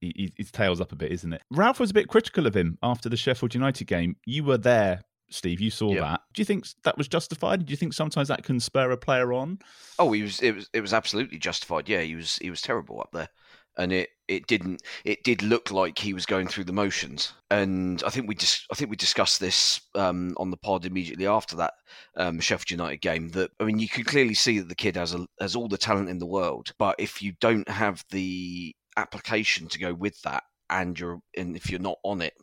He, 0.00 0.32
his 0.36 0.50
tails 0.50 0.80
up 0.80 0.92
a 0.92 0.96
bit, 0.96 1.12
isn't 1.12 1.32
it? 1.32 1.42
Ralph 1.50 1.78
was 1.78 1.90
a 1.90 1.94
bit 1.94 2.08
critical 2.08 2.46
of 2.46 2.56
him 2.56 2.78
after 2.82 3.08
the 3.08 3.16
Sheffield 3.16 3.54
United 3.54 3.84
game. 3.86 4.16
You 4.24 4.44
were 4.44 4.56
there, 4.58 5.02
Steve. 5.28 5.60
You 5.60 5.70
saw 5.70 5.92
Yeah. 5.92 6.00
that. 6.00 6.20
Do 6.32 6.40
you 6.40 6.46
think 6.46 6.66
that 6.84 6.96
was 6.96 7.06
justified? 7.06 7.66
Do 7.66 7.70
you 7.70 7.76
think 7.76 7.92
sometimes 7.92 8.28
that 8.28 8.42
can 8.42 8.60
spur 8.60 8.90
a 8.90 8.96
player 8.96 9.32
on? 9.34 9.58
Oh, 9.98 10.10
he 10.12 10.22
was. 10.22 10.40
It 10.40 10.54
was. 10.54 10.70
It 10.72 10.80
was 10.80 10.94
absolutely 10.94 11.38
justified. 11.38 11.88
Yeah, 11.88 12.00
he 12.00 12.14
was. 12.14 12.36
He 12.36 12.48
was 12.50 12.62
terrible 12.62 13.00
up 13.00 13.10
there, 13.12 13.28
and 13.76 13.92
it. 13.92 14.08
It 14.26 14.46
didn't. 14.46 14.80
It 15.04 15.24
did 15.24 15.42
look 15.42 15.72
like 15.72 15.98
he 15.98 16.14
was 16.14 16.24
going 16.24 16.46
through 16.46 16.62
the 16.64 16.72
motions, 16.72 17.32
and 17.50 18.00
I 18.06 18.10
think 18.10 18.28
we 18.28 18.36
just. 18.36 18.64
I 18.70 18.76
think 18.76 18.88
we 18.88 18.96
discussed 18.96 19.40
this 19.40 19.80
um, 19.96 20.34
on 20.36 20.50
the 20.50 20.56
pod 20.56 20.86
immediately 20.86 21.26
after 21.26 21.56
that 21.56 21.74
um, 22.16 22.38
Sheffield 22.38 22.70
United 22.70 22.98
game. 23.00 23.30
That 23.30 23.50
I 23.58 23.64
mean, 23.64 23.80
you 23.80 23.88
can 23.88 24.04
clearly 24.04 24.34
see 24.34 24.60
that 24.60 24.68
the 24.68 24.74
kid 24.76 24.94
has 24.96 25.14
a, 25.14 25.26
has 25.40 25.56
all 25.56 25.66
the 25.68 25.76
talent 25.76 26.08
in 26.08 26.18
the 26.18 26.26
world, 26.26 26.72
but 26.78 26.94
if 27.00 27.20
you 27.20 27.32
don't 27.40 27.68
have 27.68 28.04
the 28.10 28.72
application 28.96 29.68
to 29.68 29.78
go 29.78 29.94
with 29.94 30.20
that, 30.22 30.44
and 30.68 30.98
you're 30.98 31.20
and 31.36 31.56
if 31.56 31.70
you're 31.70 31.80
not 31.80 31.98
on 32.04 32.22
it 32.22 32.34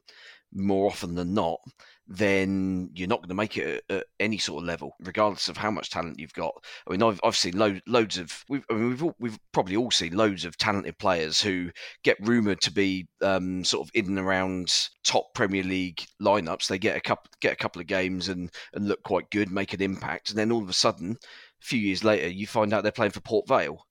more 0.54 0.90
often 0.90 1.16
than 1.16 1.34
not, 1.34 1.60
then 2.08 2.90
you're 2.94 3.08
not 3.08 3.20
going 3.20 3.30
to 3.30 3.36
make 3.36 3.58
it 3.58 3.84
at, 3.90 4.06
any 4.20 4.38
sort 4.38 4.64
of 4.64 4.68
level, 4.68 4.94
regardless 5.02 5.50
of 5.50 5.58
how 5.58 5.70
much 5.70 5.90
talent 5.90 6.20
you've 6.20 6.34
got. 6.34 6.54
I 6.88 6.92
mean, 6.92 7.04
I've, 7.04 7.20
I've 7.24 7.36
seen 7.36 7.58
lo- 7.58 7.80
loads 7.86 8.18
of, 8.18 8.46
we've, 8.48 8.66
I 8.70 8.74
mean, 8.74 8.90
we've, 8.90 9.04
all, 9.04 9.16
we've 9.20 9.38
probably 9.52 9.76
all 9.76 9.92
seen 9.92 10.16
loads 10.16 10.46
of 10.46 10.58
talented 10.58 10.98
players 10.98 11.42
who 11.42 11.70
get 12.04 12.18
rumoured 12.26 12.62
to 12.62 12.72
be 12.72 13.08
um, 13.22 13.64
sort 13.64 13.86
of 13.86 13.92
in 13.94 14.06
and 14.06 14.20
around 14.20 14.74
top 15.04 15.34
Premier 15.36 15.64
League 15.64 16.04
lineups. 16.22 16.68
They 16.68 16.80
get 16.80 16.98
a 16.98 17.02
couple, 17.02 17.30
get 17.42 17.54
a 17.54 17.58
couple 17.58 17.82
of 17.82 17.88
games 17.88 18.30
and, 18.30 18.50
and 18.74 18.88
look 18.88 19.04
quite 19.04 19.30
good, 19.30 19.52
make 19.52 19.74
an 19.74 19.82
impact, 19.82 20.30
and 20.30 20.40
then 20.40 20.52
all 20.52 20.64
of 20.64 20.70
a 20.70 20.74
sudden, 20.74 21.12
a 21.12 21.66
few 21.66 21.80
years 21.80 22.04
later, 22.04 22.30
you 22.30 22.48
find 22.48 22.74
out 22.74 22.84
they're 22.84 22.92
playing 22.92 23.12
for 23.12 23.22
Port 23.22 23.48
Vale. 23.48 23.86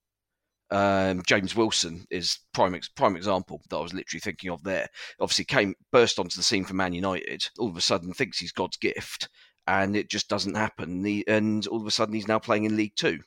Um, 0.69 1.23
James 1.25 1.55
Wilson 1.55 2.05
is 2.09 2.39
prime 2.53 2.79
prime 2.95 3.15
example 3.15 3.61
that 3.69 3.77
I 3.77 3.81
was 3.81 3.93
literally 3.93 4.19
thinking 4.19 4.49
of 4.49 4.63
there. 4.63 4.87
Obviously, 5.19 5.45
came 5.45 5.75
burst 5.91 6.19
onto 6.19 6.35
the 6.35 6.43
scene 6.43 6.65
for 6.65 6.73
Man 6.73 6.93
United. 6.93 7.49
All 7.57 7.69
of 7.69 7.77
a 7.77 7.81
sudden, 7.81 8.13
thinks 8.13 8.39
he's 8.39 8.51
God's 8.51 8.77
gift, 8.77 9.29
and 9.65 9.95
it 9.95 10.09
just 10.09 10.27
doesn't 10.27 10.55
happen. 10.55 11.01
The, 11.01 11.25
and 11.27 11.65
all 11.67 11.79
of 11.79 11.87
a 11.87 11.91
sudden, 11.91 12.13
he's 12.13 12.27
now 12.27 12.39
playing 12.39 12.65
in 12.65 12.75
League 12.75 12.95
Two. 12.95 13.19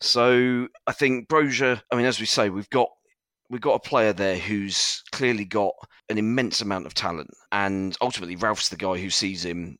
So 0.00 0.68
I 0.86 0.92
think 0.92 1.28
Broja. 1.28 1.82
I 1.92 1.96
mean, 1.96 2.06
as 2.06 2.20
we 2.20 2.26
say, 2.26 2.50
we've 2.50 2.70
got 2.70 2.88
we've 3.48 3.60
got 3.60 3.74
a 3.74 3.88
player 3.88 4.12
there 4.12 4.38
who's 4.38 5.02
clearly 5.12 5.44
got 5.44 5.72
an 6.08 6.18
immense 6.18 6.60
amount 6.60 6.86
of 6.86 6.94
talent, 6.94 7.30
and 7.52 7.96
ultimately, 8.00 8.36
Ralph's 8.36 8.68
the 8.68 8.76
guy 8.76 8.98
who 8.98 9.10
sees 9.10 9.44
him 9.44 9.78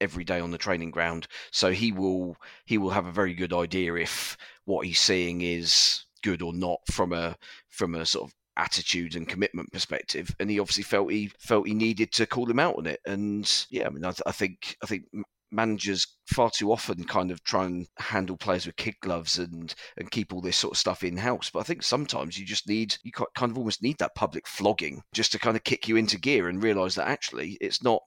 every 0.00 0.24
day 0.24 0.40
on 0.40 0.50
the 0.50 0.58
training 0.58 0.90
ground. 0.90 1.26
So 1.50 1.72
he 1.72 1.92
will 1.92 2.36
he 2.66 2.78
will 2.78 2.90
have 2.90 3.06
a 3.06 3.12
very 3.12 3.34
good 3.34 3.52
idea 3.52 3.94
if 3.94 4.36
what 4.64 4.86
he's 4.86 5.00
seeing 5.00 5.40
is 5.42 6.04
good 6.26 6.42
or 6.42 6.52
not 6.52 6.80
from 6.90 7.12
a 7.12 7.36
from 7.68 7.94
a 7.94 8.04
sort 8.04 8.28
of 8.28 8.34
attitude 8.56 9.14
and 9.14 9.28
commitment 9.28 9.70
perspective. 9.72 10.34
And 10.40 10.50
he 10.50 10.58
obviously 10.58 10.82
felt 10.82 11.12
he 11.12 11.30
felt 11.38 11.68
he 11.68 11.74
needed 11.74 12.10
to 12.12 12.26
call 12.26 12.50
him 12.50 12.58
out 12.58 12.76
on 12.76 12.86
it. 12.86 13.00
And 13.06 13.66
yeah 13.70 13.86
i 13.86 13.90
mean 13.90 14.04
i, 14.04 14.12
I 14.26 14.32
think 14.32 14.76
i 14.82 14.86
think 14.86 15.04
managers 15.52 16.06
far 16.26 16.50
too 16.50 16.72
often 16.72 17.04
kind 17.04 17.30
of 17.30 17.42
try 17.44 17.64
and 17.66 17.86
handle 17.98 18.36
players 18.36 18.66
with 18.66 18.74
kid 18.74 18.94
gloves 19.00 19.38
and 19.38 19.74
and 19.96 20.10
keep 20.10 20.32
all 20.32 20.40
this 20.40 20.56
sort 20.56 20.72
of 20.72 20.78
stuff 20.78 21.04
in 21.04 21.16
house 21.16 21.50
but 21.50 21.60
i 21.60 21.62
think 21.62 21.84
sometimes 21.84 22.36
you 22.36 22.44
just 22.44 22.68
need 22.68 22.96
you 23.04 23.12
kind 23.12 23.52
of 23.52 23.56
almost 23.56 23.80
need 23.80 23.96
that 23.98 24.16
public 24.16 24.44
flogging 24.48 25.00
just 25.12 25.30
to 25.30 25.38
kind 25.38 25.56
of 25.56 25.62
kick 25.62 25.86
you 25.86 25.96
into 25.96 26.18
gear 26.18 26.48
and 26.48 26.64
realize 26.64 26.96
that 26.96 27.06
actually 27.06 27.56
it's 27.60 27.82
not 27.82 28.02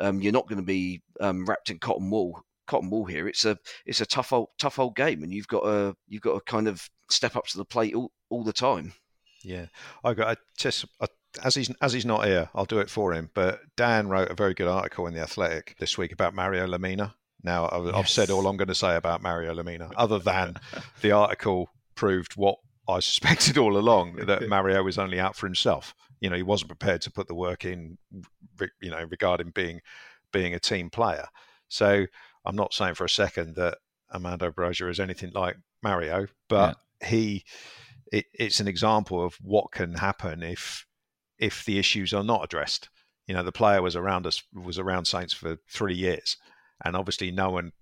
um, 0.00 0.20
you're 0.20 0.32
not 0.32 0.48
going 0.48 0.58
to 0.58 0.64
be 0.64 1.00
um, 1.20 1.46
wrapped 1.46 1.70
in 1.70 1.78
cotton 1.78 2.10
wool 2.10 2.42
cotton 2.66 2.90
wool 2.90 3.04
here. 3.04 3.28
It's 3.28 3.44
a 3.44 3.58
it's 3.86 4.00
a 4.00 4.06
tough 4.06 4.32
old 4.32 4.48
tough 4.58 4.78
old 4.78 4.96
game, 4.96 5.22
and 5.22 5.32
you've 5.32 5.48
got 5.48 5.64
a 5.64 5.94
you've 6.08 6.22
got 6.22 6.34
to 6.34 6.40
kind 6.50 6.68
of 6.68 6.88
step 7.12 7.36
up 7.36 7.46
to 7.48 7.58
the 7.58 7.64
plate 7.64 7.94
all, 7.94 8.12
all 8.30 8.44
the 8.44 8.52
time. 8.52 8.94
Yeah, 9.44 9.66
I 10.04 10.14
got 10.14 10.28
I 10.28 10.36
just 10.56 10.84
I 11.00 11.06
as 11.42 11.54
he's 11.54 11.70
as 11.80 11.92
he's 11.92 12.04
not 12.04 12.26
here, 12.26 12.48
I'll 12.54 12.64
do 12.64 12.78
it 12.78 12.90
for 12.90 13.12
him. 13.12 13.30
But 13.34 13.60
Dan 13.76 14.08
wrote 14.08 14.30
a 14.30 14.34
very 14.34 14.54
good 14.54 14.68
article 14.68 15.06
in 15.06 15.14
the 15.14 15.20
Athletic 15.20 15.76
this 15.78 15.96
week 15.96 16.12
about 16.12 16.34
Mario 16.34 16.66
Lemina. 16.66 17.14
Now 17.42 17.68
I've, 17.72 17.86
yes. 17.86 17.94
I've 17.94 18.08
said 18.08 18.30
all 18.30 18.46
I'm 18.46 18.56
going 18.56 18.68
to 18.68 18.74
say 18.74 18.96
about 18.96 19.22
Mario 19.22 19.54
Lemina, 19.54 19.90
other 19.96 20.18
than 20.18 20.56
the 21.00 21.12
article 21.12 21.70
proved 21.94 22.34
what 22.36 22.58
I 22.88 23.00
suspected 23.00 23.58
all 23.58 23.76
along 23.76 24.16
that 24.26 24.48
Mario 24.48 24.82
was 24.82 24.98
only 24.98 25.18
out 25.18 25.36
for 25.36 25.46
himself. 25.46 25.94
You 26.20 26.30
know, 26.30 26.36
he 26.36 26.42
wasn't 26.42 26.68
prepared 26.68 27.02
to 27.02 27.10
put 27.10 27.28
the 27.28 27.34
work 27.34 27.64
in. 27.64 27.98
You 28.80 28.90
know, 28.90 29.04
regarding 29.10 29.50
being 29.50 29.80
being 30.32 30.54
a 30.54 30.60
team 30.60 30.90
player. 30.90 31.26
So 31.68 32.06
I'm 32.44 32.56
not 32.56 32.74
saying 32.74 32.94
for 32.94 33.04
a 33.04 33.10
second 33.10 33.56
that 33.56 33.78
Armando 34.12 34.50
Broja 34.50 34.90
is 34.90 35.00
anything 35.00 35.32
like 35.34 35.56
Mario, 35.82 36.26
but. 36.48 36.76
He 37.04 37.44
it, 38.12 38.26
it's 38.34 38.60
an 38.60 38.68
example 38.68 39.24
of 39.24 39.34
what 39.40 39.72
can 39.72 39.94
happen 39.94 40.42
if 40.42 40.86
if 41.38 41.64
the 41.64 41.78
issues 41.78 42.12
are 42.12 42.22
not 42.22 42.44
addressed. 42.44 42.88
You 43.26 43.34
know, 43.34 43.42
the 43.42 43.52
player 43.52 43.82
was 43.82 43.96
around 43.96 44.26
us 44.26 44.42
was 44.52 44.78
around 44.78 45.06
Saints 45.06 45.32
for 45.32 45.56
three 45.68 45.94
years, 45.94 46.36
and 46.84 46.94
obviously 46.94 47.30
no 47.30 47.50
one 47.50 47.72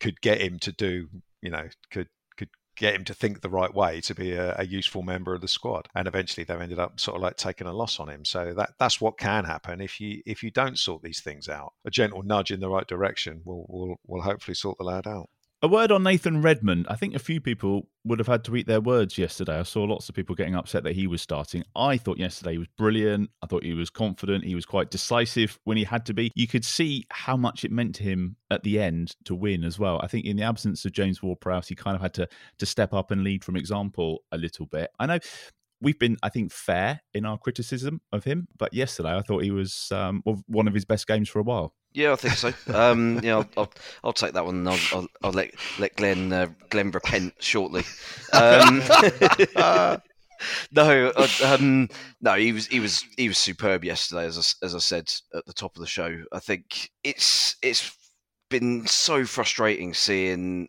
could 0.00 0.20
get 0.20 0.40
him 0.40 0.58
to 0.60 0.72
do. 0.72 1.08
You 1.40 1.50
know, 1.50 1.68
could 1.90 2.08
could 2.36 2.48
get 2.76 2.94
him 2.94 3.04
to 3.04 3.14
think 3.14 3.40
the 3.40 3.48
right 3.48 3.72
way 3.72 4.00
to 4.00 4.14
be 4.14 4.32
a, 4.32 4.56
a, 4.58 4.66
useful 4.66 5.02
member 5.02 5.34
of 5.34 5.40
the 5.40 5.48
squad. 5.48 5.88
And 5.94 6.08
eventually, 6.08 6.44
they've 6.44 6.60
ended 6.60 6.78
up 6.78 6.98
sort 6.98 7.16
of 7.16 7.22
like 7.22 7.36
taking 7.36 7.66
a 7.66 7.72
loss 7.72 8.00
on 8.00 8.08
him. 8.08 8.24
So 8.24 8.54
that 8.54 8.70
that's 8.78 9.00
what 9.00 9.18
can 9.18 9.44
happen 9.44 9.80
if 9.80 10.00
you 10.00 10.22
if 10.26 10.42
you 10.42 10.50
don't 10.50 10.78
sort 10.78 11.02
these 11.02 11.20
things 11.20 11.48
out. 11.48 11.74
A 11.86 11.90
gentle 11.90 12.22
nudge 12.22 12.50
in 12.50 12.60
the 12.60 12.70
right 12.70 12.86
direction 12.86 13.42
will 13.44 13.66
will 13.68 14.00
will 14.06 14.22
hopefully 14.22 14.54
sort 14.54 14.78
the 14.78 14.84
lad 14.84 15.06
out. 15.06 15.28
A 15.60 15.66
word 15.66 15.90
on 15.90 16.04
Nathan 16.04 16.40
Redmond. 16.40 16.86
I 16.88 16.94
think 16.94 17.16
a 17.16 17.18
few 17.18 17.40
people 17.40 17.88
would 18.04 18.20
have 18.20 18.28
had 18.28 18.44
to 18.44 18.54
eat 18.54 18.68
their 18.68 18.80
words 18.80 19.18
yesterday. 19.18 19.58
I 19.58 19.64
saw 19.64 19.82
lots 19.82 20.08
of 20.08 20.14
people 20.14 20.36
getting 20.36 20.54
upset 20.54 20.84
that 20.84 20.94
he 20.94 21.08
was 21.08 21.20
starting. 21.20 21.64
I 21.74 21.96
thought 21.96 22.16
yesterday 22.16 22.52
he 22.52 22.58
was 22.58 22.68
brilliant. 22.78 23.30
I 23.42 23.48
thought 23.48 23.64
he 23.64 23.74
was 23.74 23.90
confident. 23.90 24.44
He 24.44 24.54
was 24.54 24.64
quite 24.64 24.92
decisive 24.92 25.58
when 25.64 25.76
he 25.76 25.82
had 25.82 26.06
to 26.06 26.14
be. 26.14 26.30
You 26.36 26.46
could 26.46 26.64
see 26.64 27.06
how 27.10 27.36
much 27.36 27.64
it 27.64 27.72
meant 27.72 27.96
to 27.96 28.04
him 28.04 28.36
at 28.52 28.62
the 28.62 28.78
end 28.78 29.16
to 29.24 29.34
win 29.34 29.64
as 29.64 29.80
well. 29.80 30.00
I 30.00 30.06
think 30.06 30.26
in 30.26 30.36
the 30.36 30.44
absence 30.44 30.84
of 30.84 30.92
James 30.92 31.24
Ward-Prowse, 31.24 31.66
he 31.66 31.74
kind 31.74 31.96
of 31.96 32.02
had 32.02 32.14
to 32.14 32.28
to 32.58 32.64
step 32.64 32.94
up 32.94 33.10
and 33.10 33.24
lead 33.24 33.42
from 33.42 33.56
example 33.56 34.22
a 34.30 34.38
little 34.38 34.66
bit. 34.66 34.92
I 35.00 35.06
know 35.06 35.18
we've 35.80 35.98
been, 35.98 36.18
I 36.22 36.28
think, 36.28 36.52
fair 36.52 37.00
in 37.14 37.26
our 37.26 37.36
criticism 37.36 38.00
of 38.12 38.22
him, 38.22 38.46
but 38.56 38.72
yesterday 38.74 39.16
I 39.16 39.22
thought 39.22 39.42
he 39.42 39.50
was 39.50 39.90
um, 39.90 40.22
one 40.46 40.68
of 40.68 40.74
his 40.74 40.84
best 40.84 41.08
games 41.08 41.28
for 41.28 41.40
a 41.40 41.44
while. 41.44 41.74
Yeah, 41.92 42.12
I 42.12 42.16
think 42.16 42.34
so. 42.34 42.52
Um, 42.72 43.20
yeah, 43.22 43.36
I'll, 43.36 43.48
I'll, 43.56 43.72
I'll, 44.04 44.12
take 44.12 44.34
that 44.34 44.44
one. 44.44 44.66
I'll, 44.68 44.78
I'll, 44.92 45.08
I'll 45.22 45.32
let 45.32 45.52
let 45.78 45.96
Glenn 45.96 46.32
uh, 46.32 46.48
Glenn 46.70 46.90
repent 46.90 47.34
shortly. 47.40 47.82
Um, 48.32 48.82
no, 50.70 51.12
um, 51.44 51.88
no, 52.20 52.34
he 52.34 52.52
was 52.52 52.66
he 52.66 52.80
was 52.80 53.04
he 53.16 53.28
was 53.28 53.38
superb 53.38 53.84
yesterday. 53.84 54.26
As 54.26 54.38
I, 54.62 54.66
as 54.66 54.74
I 54.74 54.78
said 54.78 55.12
at 55.34 55.46
the 55.46 55.52
top 55.52 55.76
of 55.76 55.80
the 55.80 55.86
show, 55.86 56.22
I 56.32 56.38
think 56.38 56.90
it's 57.04 57.56
it's 57.62 57.96
been 58.50 58.86
so 58.86 59.24
frustrating 59.24 59.94
seeing 59.94 60.68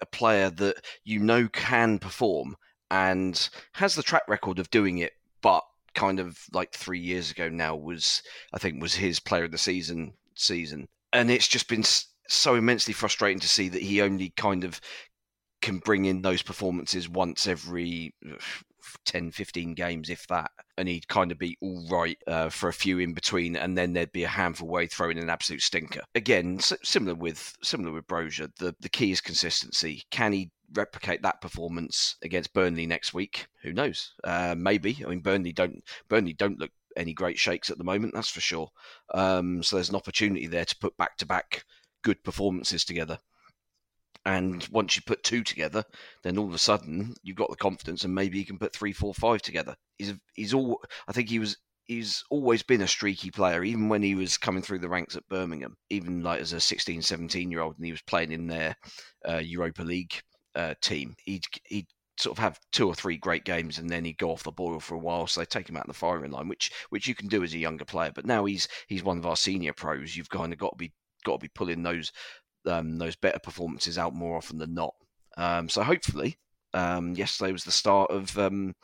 a 0.00 0.06
player 0.06 0.50
that 0.50 0.84
you 1.04 1.20
know 1.20 1.48
can 1.48 1.98
perform 1.98 2.56
and 2.90 3.48
has 3.72 3.94
the 3.94 4.02
track 4.02 4.22
record 4.28 4.58
of 4.58 4.70
doing 4.70 4.98
it, 4.98 5.12
but 5.42 5.62
kind 5.94 6.18
of 6.18 6.38
like 6.52 6.72
three 6.72 6.98
years 6.98 7.30
ago 7.30 7.48
now 7.48 7.76
was 7.76 8.22
I 8.52 8.58
think 8.58 8.82
was 8.82 8.94
his 8.94 9.20
player 9.20 9.44
of 9.44 9.52
the 9.52 9.58
season 9.58 10.14
season, 10.34 10.88
and 11.12 11.30
it's 11.30 11.48
just 11.48 11.68
been 11.68 11.84
so 12.28 12.54
immensely 12.54 12.94
frustrating 12.94 13.40
to 13.40 13.48
see 13.48 13.68
that 13.68 13.82
he 13.82 14.00
only 14.00 14.32
kind 14.36 14.64
of 14.64 14.80
can 15.62 15.78
bring 15.78 16.04
in 16.04 16.22
those 16.22 16.42
performances 16.42 17.08
once 17.08 17.46
every 17.46 18.14
10, 19.06 19.30
15 19.30 19.74
games, 19.74 20.10
if 20.10 20.26
that. 20.26 20.50
And 20.76 20.88
he'd 20.88 21.08
kind 21.08 21.32
of 21.32 21.38
be 21.38 21.56
all 21.62 21.86
right 21.90 22.18
uh, 22.26 22.50
for 22.50 22.68
a 22.68 22.72
few 22.72 22.98
in 22.98 23.14
between, 23.14 23.56
and 23.56 23.76
then 23.76 23.92
there'd 23.92 24.12
be 24.12 24.24
a 24.24 24.28
handful 24.28 24.68
way 24.68 24.86
throwing 24.86 25.18
an 25.18 25.30
absolute 25.30 25.62
stinker. 25.62 26.02
Again, 26.14 26.58
similar 26.60 27.14
with 27.14 27.56
similar 27.62 27.92
with 27.92 28.06
Broja, 28.06 28.50
the 28.58 28.74
the 28.80 28.88
key 28.88 29.10
is 29.10 29.20
consistency. 29.20 30.02
Can 30.10 30.32
he 30.32 30.50
replicate 30.74 31.22
that 31.22 31.40
performance 31.40 32.16
against 32.22 32.52
Burnley 32.52 32.86
next 32.86 33.14
week? 33.14 33.46
Who 33.62 33.72
knows? 33.72 34.12
Uh, 34.22 34.54
maybe. 34.58 35.02
I 35.04 35.08
mean, 35.08 35.20
Burnley 35.20 35.52
don't 35.52 35.82
Burnley 36.08 36.34
don't 36.34 36.58
look 36.58 36.72
any 36.96 37.12
great 37.12 37.38
shakes 37.38 37.70
at 37.70 37.78
the 37.78 37.84
moment, 37.84 38.14
that's 38.14 38.30
for 38.30 38.40
sure. 38.40 38.68
Um, 39.12 39.62
so 39.62 39.76
there's 39.76 39.90
an 39.90 39.96
opportunity 39.96 40.46
there 40.46 40.64
to 40.64 40.78
put 40.78 40.96
back 40.96 41.16
to 41.18 41.26
back 41.26 41.64
good 42.02 42.22
performances 42.22 42.84
together. 42.84 43.18
And 44.26 44.66
once 44.70 44.96
you 44.96 45.02
put 45.04 45.22
two 45.22 45.42
together, 45.42 45.84
then 46.22 46.38
all 46.38 46.46
of 46.46 46.54
a 46.54 46.58
sudden 46.58 47.14
you've 47.22 47.36
got 47.36 47.50
the 47.50 47.56
confidence, 47.56 48.04
and 48.04 48.14
maybe 48.14 48.38
you 48.38 48.46
can 48.46 48.58
put 48.58 48.74
three, 48.74 48.92
four, 48.92 49.12
five 49.12 49.42
together. 49.42 49.76
He's 49.98 50.14
he's 50.34 50.54
all. 50.54 50.80
I 51.06 51.12
think 51.12 51.28
he 51.28 51.38
was. 51.38 51.56
He's 51.86 52.24
always 52.30 52.62
been 52.62 52.80
a 52.80 52.88
streaky 52.88 53.30
player, 53.30 53.62
even 53.62 53.90
when 53.90 54.02
he 54.02 54.14
was 54.14 54.38
coming 54.38 54.62
through 54.62 54.78
the 54.78 54.88
ranks 54.88 55.16
at 55.16 55.28
Birmingham, 55.28 55.76
even 55.90 56.22
like 56.22 56.40
as 56.40 56.54
a 56.54 56.60
16, 56.60 57.02
17 57.02 57.50
year 57.50 57.60
old, 57.60 57.76
and 57.76 57.84
he 57.84 57.90
was 57.90 58.00
playing 58.00 58.32
in 58.32 58.46
their 58.46 58.74
uh, 59.28 59.36
Europa 59.36 59.82
League 59.82 60.14
uh, 60.54 60.74
team. 60.80 61.14
He'd 61.24 61.44
he'd 61.64 61.86
sort 62.16 62.38
of 62.38 62.42
have 62.42 62.60
two 62.72 62.86
or 62.86 62.94
three 62.94 63.16
great 63.16 63.44
games 63.44 63.78
and 63.78 63.90
then 63.90 64.04
he'd 64.04 64.18
go 64.18 64.30
off 64.30 64.44
the 64.44 64.52
boil 64.52 64.80
for 64.80 64.94
a 64.94 64.98
while. 64.98 65.26
So 65.26 65.40
they 65.40 65.46
take 65.46 65.68
him 65.68 65.76
out 65.76 65.84
of 65.84 65.88
the 65.88 65.94
firing 65.94 66.30
line, 66.30 66.48
which 66.48 66.70
which 66.90 67.06
you 67.06 67.14
can 67.14 67.28
do 67.28 67.42
as 67.42 67.54
a 67.54 67.58
younger 67.58 67.84
player. 67.84 68.12
But 68.14 68.26
now 68.26 68.44
he's 68.44 68.68
he's 68.86 69.04
one 69.04 69.18
of 69.18 69.26
our 69.26 69.36
senior 69.36 69.72
pros. 69.72 70.16
You've 70.16 70.30
kind 70.30 70.52
of 70.52 70.58
got 70.58 70.72
to 70.72 70.76
be 70.76 70.92
got 71.24 71.40
to 71.40 71.44
be 71.44 71.48
pulling 71.48 71.82
those 71.82 72.12
um, 72.66 72.98
those 72.98 73.16
better 73.16 73.38
performances 73.38 73.98
out 73.98 74.14
more 74.14 74.36
often 74.36 74.58
than 74.58 74.74
not. 74.74 74.94
Um, 75.36 75.68
so 75.68 75.82
hopefully, 75.82 76.36
um, 76.72 77.14
yesterday 77.14 77.52
was 77.52 77.64
the 77.64 77.72
start 77.72 78.10
of 78.10 78.36
um, 78.38 78.74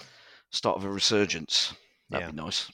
start 0.51 0.77
of 0.77 0.85
a 0.85 0.91
resurgence. 0.91 1.75
That'd 2.11 2.29
yeah. 2.29 2.33
be 2.33 2.37
nice. 2.37 2.71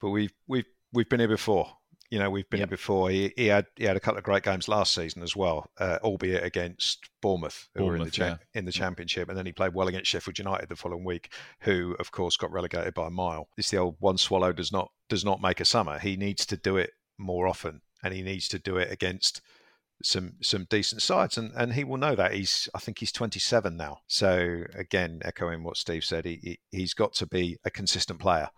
But 0.00 0.10
we've 0.10 0.32
we've 0.46 0.66
we've 0.92 1.08
been 1.08 1.20
here 1.20 1.28
before. 1.28 1.70
You 2.12 2.18
know, 2.18 2.28
we've 2.28 2.48
been 2.50 2.60
yep. 2.60 2.68
here 2.68 2.76
before. 2.76 3.08
He, 3.08 3.32
he, 3.38 3.46
had 3.46 3.64
he 3.74 3.84
had 3.84 3.96
a 3.96 4.00
couple 4.00 4.18
of 4.18 4.24
great 4.24 4.42
games 4.42 4.68
last 4.68 4.94
season 4.94 5.22
as 5.22 5.34
well, 5.34 5.70
uh, 5.78 5.96
albeit 6.02 6.44
against 6.44 7.08
Bournemouth, 7.22 7.70
who 7.74 7.80
Bournemouth, 7.80 7.98
were 7.98 8.02
in 8.02 8.04
the 8.04 8.10
cha- 8.10 8.24
yeah. 8.26 8.36
in 8.52 8.66
the 8.66 8.70
championship, 8.70 9.30
and 9.30 9.38
then 9.38 9.46
he 9.46 9.52
played 9.52 9.72
well 9.72 9.88
against 9.88 10.10
Sheffield 10.10 10.38
United 10.38 10.68
the 10.68 10.76
following 10.76 11.04
week, 11.04 11.32
who 11.60 11.96
of 11.98 12.12
course 12.12 12.36
got 12.36 12.52
relegated 12.52 12.92
by 12.92 13.06
a 13.06 13.10
mile. 13.10 13.48
It's 13.56 13.70
the 13.70 13.78
old 13.78 13.96
one 13.98 14.18
swallow 14.18 14.52
does 14.52 14.70
not 14.70 14.90
does 15.08 15.24
not 15.24 15.40
make 15.40 15.58
a 15.58 15.64
summer. 15.64 15.98
He 15.98 16.18
needs 16.18 16.44
to 16.44 16.56
do 16.58 16.76
it 16.76 16.90
more 17.16 17.48
often, 17.48 17.80
and 18.04 18.12
he 18.12 18.20
needs 18.20 18.46
to 18.48 18.58
do 18.58 18.76
it 18.76 18.92
against 18.92 19.40
some 20.02 20.34
some 20.42 20.66
decent 20.68 21.00
sides, 21.00 21.38
and 21.38 21.50
and 21.56 21.72
he 21.72 21.82
will 21.82 21.96
know 21.96 22.14
that 22.14 22.34
he's 22.34 22.68
I 22.74 22.78
think 22.78 22.98
he's 22.98 23.12
27 23.12 23.74
now. 23.74 24.00
So 24.06 24.64
again, 24.74 25.20
echoing 25.24 25.64
what 25.64 25.78
Steve 25.78 26.04
said, 26.04 26.26
he, 26.26 26.40
he 26.42 26.60
he's 26.70 26.92
got 26.92 27.14
to 27.14 27.26
be 27.26 27.56
a 27.64 27.70
consistent 27.70 28.20
player. 28.20 28.50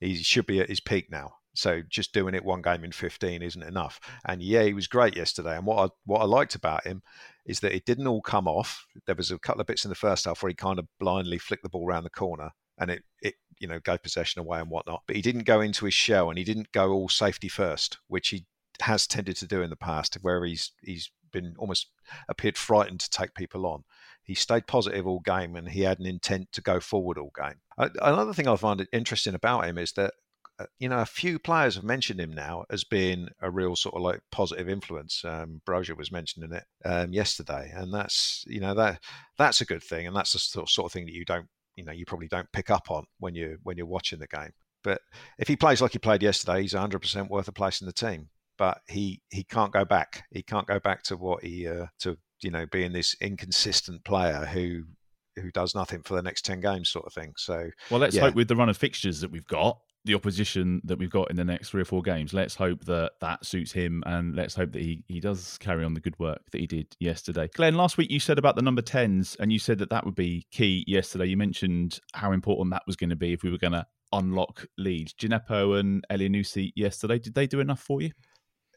He 0.00 0.16
should 0.16 0.46
be 0.46 0.60
at 0.60 0.70
his 0.70 0.80
peak 0.80 1.10
now. 1.10 1.34
So 1.54 1.82
just 1.88 2.12
doing 2.12 2.34
it 2.34 2.44
one 2.44 2.62
game 2.62 2.84
in 2.84 2.92
15 2.92 3.42
isn't 3.42 3.62
enough. 3.62 4.00
And 4.26 4.42
yeah, 4.42 4.62
he 4.62 4.74
was 4.74 4.86
great 4.86 5.16
yesterday. 5.16 5.56
And 5.56 5.66
what 5.66 5.78
I 5.78 5.92
what 6.04 6.20
I 6.20 6.24
liked 6.24 6.54
about 6.54 6.86
him 6.86 7.02
is 7.46 7.60
that 7.60 7.74
it 7.74 7.84
didn't 7.84 8.06
all 8.06 8.22
come 8.22 8.48
off. 8.48 8.86
There 9.06 9.14
was 9.14 9.30
a 9.30 9.38
couple 9.38 9.60
of 9.60 9.66
bits 9.66 9.84
in 9.84 9.90
the 9.90 9.94
first 9.94 10.24
half 10.24 10.42
where 10.42 10.50
he 10.50 10.54
kind 10.54 10.78
of 10.78 10.86
blindly 10.98 11.38
flicked 11.38 11.62
the 11.62 11.68
ball 11.68 11.86
around 11.86 12.04
the 12.04 12.10
corner 12.10 12.50
and 12.78 12.90
it, 12.90 13.02
it 13.20 13.34
you 13.58 13.68
know 13.68 13.80
gave 13.80 14.02
possession 14.02 14.40
away 14.40 14.60
and 14.60 14.70
whatnot. 14.70 15.02
But 15.06 15.16
he 15.16 15.22
didn't 15.22 15.44
go 15.44 15.60
into 15.60 15.84
his 15.84 15.94
shell 15.94 16.30
and 16.30 16.38
he 16.38 16.44
didn't 16.44 16.72
go 16.72 16.90
all 16.90 17.08
safety 17.08 17.48
first, 17.48 17.98
which 18.08 18.28
he 18.28 18.46
has 18.80 19.06
tended 19.06 19.36
to 19.36 19.46
do 19.46 19.62
in 19.62 19.70
the 19.70 19.76
past, 19.76 20.16
where 20.22 20.44
he's 20.44 20.72
he's 20.82 21.10
been 21.32 21.54
almost 21.58 21.88
appeared 22.28 22.58
frightened 22.58 23.00
to 23.00 23.10
take 23.10 23.34
people 23.34 23.66
on. 23.66 23.84
He 24.22 24.34
stayed 24.34 24.66
positive 24.66 25.06
all 25.06 25.20
game 25.20 25.56
and 25.56 25.68
he 25.68 25.80
had 25.82 25.98
an 25.98 26.06
intent 26.06 26.52
to 26.52 26.60
go 26.60 26.78
forward 26.78 27.18
all 27.18 27.32
game. 27.36 27.60
Another 27.76 28.32
thing 28.32 28.46
I 28.46 28.56
find 28.56 28.86
interesting 28.92 29.34
about 29.34 29.64
him 29.64 29.78
is 29.78 29.92
that 29.92 30.12
you 30.78 30.88
know, 30.88 31.00
a 31.00 31.06
few 31.06 31.38
players 31.38 31.74
have 31.74 31.84
mentioned 31.84 32.20
him 32.20 32.32
now 32.32 32.64
as 32.70 32.84
being 32.84 33.28
a 33.40 33.50
real 33.50 33.76
sort 33.76 33.94
of 33.94 34.02
like 34.02 34.20
positive 34.30 34.68
influence. 34.68 35.24
Um, 35.24 35.60
Broja 35.66 35.96
was 35.96 36.12
mentioning 36.12 36.52
it 36.52 36.64
um, 36.84 37.12
yesterday, 37.12 37.72
and 37.74 37.92
that's 37.92 38.44
you 38.46 38.60
know 38.60 38.74
that 38.74 39.00
that's 39.38 39.60
a 39.60 39.66
good 39.66 39.82
thing, 39.82 40.06
and 40.06 40.16
that's 40.16 40.32
the 40.32 40.38
sort 40.38 40.64
of, 40.64 40.70
sort 40.70 40.86
of 40.86 40.92
thing 40.92 41.06
that 41.06 41.14
you 41.14 41.24
don't 41.24 41.46
you 41.76 41.84
know 41.84 41.92
you 41.92 42.04
probably 42.04 42.28
don't 42.28 42.50
pick 42.52 42.70
up 42.70 42.90
on 42.90 43.04
when 43.18 43.34
you 43.34 43.58
when 43.62 43.76
you're 43.76 43.86
watching 43.86 44.18
the 44.18 44.26
game. 44.26 44.52
But 44.84 45.00
if 45.38 45.48
he 45.48 45.56
plays 45.56 45.80
like 45.80 45.92
he 45.92 45.98
played 45.98 46.22
yesterday, 46.22 46.62
he's 46.62 46.72
100% 46.74 47.28
worth 47.28 47.46
a 47.46 47.52
place 47.52 47.80
in 47.80 47.86
the 47.86 47.92
team. 47.92 48.28
But 48.58 48.80
he 48.88 49.22
he 49.30 49.44
can't 49.44 49.72
go 49.72 49.84
back. 49.84 50.24
He 50.30 50.42
can't 50.42 50.66
go 50.66 50.78
back 50.78 51.02
to 51.04 51.16
what 51.16 51.42
he 51.42 51.66
uh, 51.66 51.86
to 52.00 52.16
you 52.42 52.50
know 52.50 52.66
being 52.70 52.92
this 52.92 53.14
inconsistent 53.20 54.04
player 54.04 54.44
who 54.52 54.84
who 55.36 55.50
does 55.50 55.74
nothing 55.74 56.02
for 56.02 56.14
the 56.14 56.22
next 56.22 56.44
10 56.44 56.60
games 56.60 56.90
sort 56.90 57.06
of 57.06 57.12
thing 57.14 57.32
so 57.38 57.70
well 57.90 58.00
let's 58.00 58.14
yeah. 58.14 58.22
hope 58.22 58.34
with 58.34 58.48
the 58.48 58.56
run 58.56 58.68
of 58.68 58.76
fixtures 58.76 59.20
that 59.20 59.30
we've 59.30 59.46
got 59.46 59.78
the 60.04 60.14
opposition 60.14 60.80
that 60.84 60.98
we've 60.98 61.10
got 61.10 61.30
in 61.30 61.36
the 61.36 61.44
next 61.44 61.70
three 61.70 61.82
or 61.82 61.84
four 61.84 62.02
games. 62.02 62.34
Let's 62.34 62.54
hope 62.54 62.84
that 62.86 63.12
that 63.20 63.44
suits 63.44 63.72
him, 63.72 64.02
and 64.06 64.34
let's 64.34 64.54
hope 64.54 64.72
that 64.72 64.82
he, 64.82 65.04
he 65.08 65.20
does 65.20 65.58
carry 65.58 65.84
on 65.84 65.94
the 65.94 66.00
good 66.00 66.18
work 66.18 66.40
that 66.50 66.60
he 66.60 66.66
did 66.66 66.96
yesterday. 66.98 67.48
Glenn, 67.54 67.74
last 67.74 67.98
week 67.98 68.10
you 68.10 68.20
said 68.20 68.38
about 68.38 68.56
the 68.56 68.62
number 68.62 68.82
tens, 68.82 69.36
and 69.38 69.52
you 69.52 69.58
said 69.58 69.78
that 69.78 69.90
that 69.90 70.04
would 70.04 70.14
be 70.14 70.46
key 70.50 70.84
yesterday. 70.86 71.26
You 71.26 71.36
mentioned 71.36 72.00
how 72.14 72.32
important 72.32 72.70
that 72.72 72.82
was 72.86 72.96
going 72.96 73.10
to 73.10 73.16
be 73.16 73.32
if 73.32 73.42
we 73.42 73.50
were 73.50 73.58
going 73.58 73.74
to 73.74 73.86
unlock 74.12 74.66
Leeds. 74.76 75.14
Djenepo 75.14 75.78
and 75.78 76.04
Elyounoussi 76.10 76.72
yesterday, 76.74 77.18
did 77.18 77.34
they 77.34 77.46
do 77.46 77.60
enough 77.60 77.80
for 77.80 78.02
you? 78.02 78.10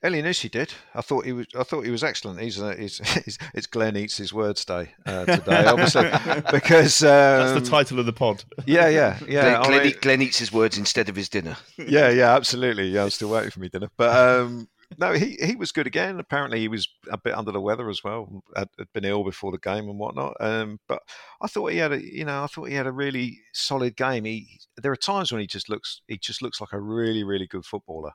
Elyounoussi 0.03 0.51
did. 0.51 0.73
I 0.93 1.01
thought 1.01 1.25
he 1.25 1.31
was. 1.31 1.47
I 1.57 1.63
thought 1.63 1.85
he 1.85 1.91
was 1.91 2.03
excellent. 2.03 2.39
He's, 2.39 2.61
uh, 2.61 2.75
he's, 2.77 2.97
he's 3.25 3.37
it's 3.53 3.67
Glenn 3.67 3.97
eats 3.97 4.17
his 4.17 4.33
words 4.33 4.63
day 4.63 4.91
uh, 5.05 5.25
today, 5.25 5.65
obviously, 5.65 6.03
because 6.51 7.01
um, 7.03 7.09
that's 7.09 7.61
the 7.61 7.69
title 7.69 7.99
of 7.99 8.05
the 8.05 8.13
pod. 8.13 8.43
Yeah, 8.67 8.87
yeah, 8.87 9.19
yeah. 9.27 9.41
Glenn, 9.41 9.61
Glenn, 9.63 9.79
I 9.79 9.83
mean, 9.83 9.93
Glenn, 10.01 10.21
eats 10.21 10.39
his 10.39 10.51
words 10.51 10.77
instead 10.77 11.07
of 11.07 11.15
his 11.15 11.29
dinner. 11.29 11.55
Yeah, 11.77 12.09
yeah, 12.09 12.35
absolutely. 12.35 12.89
Yeah, 12.89 13.03
I'm 13.03 13.09
still 13.09 13.29
waiting 13.29 13.51
for 13.51 13.59
me 13.59 13.69
dinner, 13.69 13.89
but 13.95 14.15
um, 14.15 14.67
no, 14.97 15.13
he 15.13 15.37
he 15.41 15.55
was 15.55 15.71
good 15.71 15.87
again. 15.87 16.19
Apparently, 16.19 16.59
he 16.59 16.67
was 16.67 16.87
a 17.09 17.17
bit 17.17 17.35
under 17.35 17.51
the 17.51 17.61
weather 17.61 17.89
as 17.89 18.03
well. 18.03 18.43
Had, 18.55 18.69
had 18.77 18.91
been 18.93 19.05
ill 19.05 19.23
before 19.23 19.51
the 19.51 19.57
game 19.57 19.89
and 19.89 19.99
whatnot. 19.99 20.35
Um, 20.39 20.79
but 20.87 21.01
I 21.41 21.47
thought 21.47 21.71
he 21.71 21.77
had 21.77 21.93
a, 21.93 22.03
you 22.03 22.25
know, 22.25 22.43
I 22.43 22.47
thought 22.47 22.69
he 22.69 22.75
had 22.75 22.87
a 22.87 22.91
really 22.91 23.39
solid 23.53 23.95
game. 23.95 24.25
He 24.25 24.59
there 24.77 24.91
are 24.91 24.97
times 24.97 25.31
when 25.31 25.41
he 25.41 25.47
just 25.47 25.69
looks, 25.69 26.01
he 26.07 26.17
just 26.17 26.41
looks 26.41 26.59
like 26.59 26.73
a 26.73 26.79
really, 26.79 27.23
really 27.23 27.47
good 27.47 27.65
footballer 27.65 28.11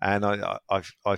and 0.00 0.24
I, 0.24 0.58
I, 0.70 0.82
I, 1.04 1.16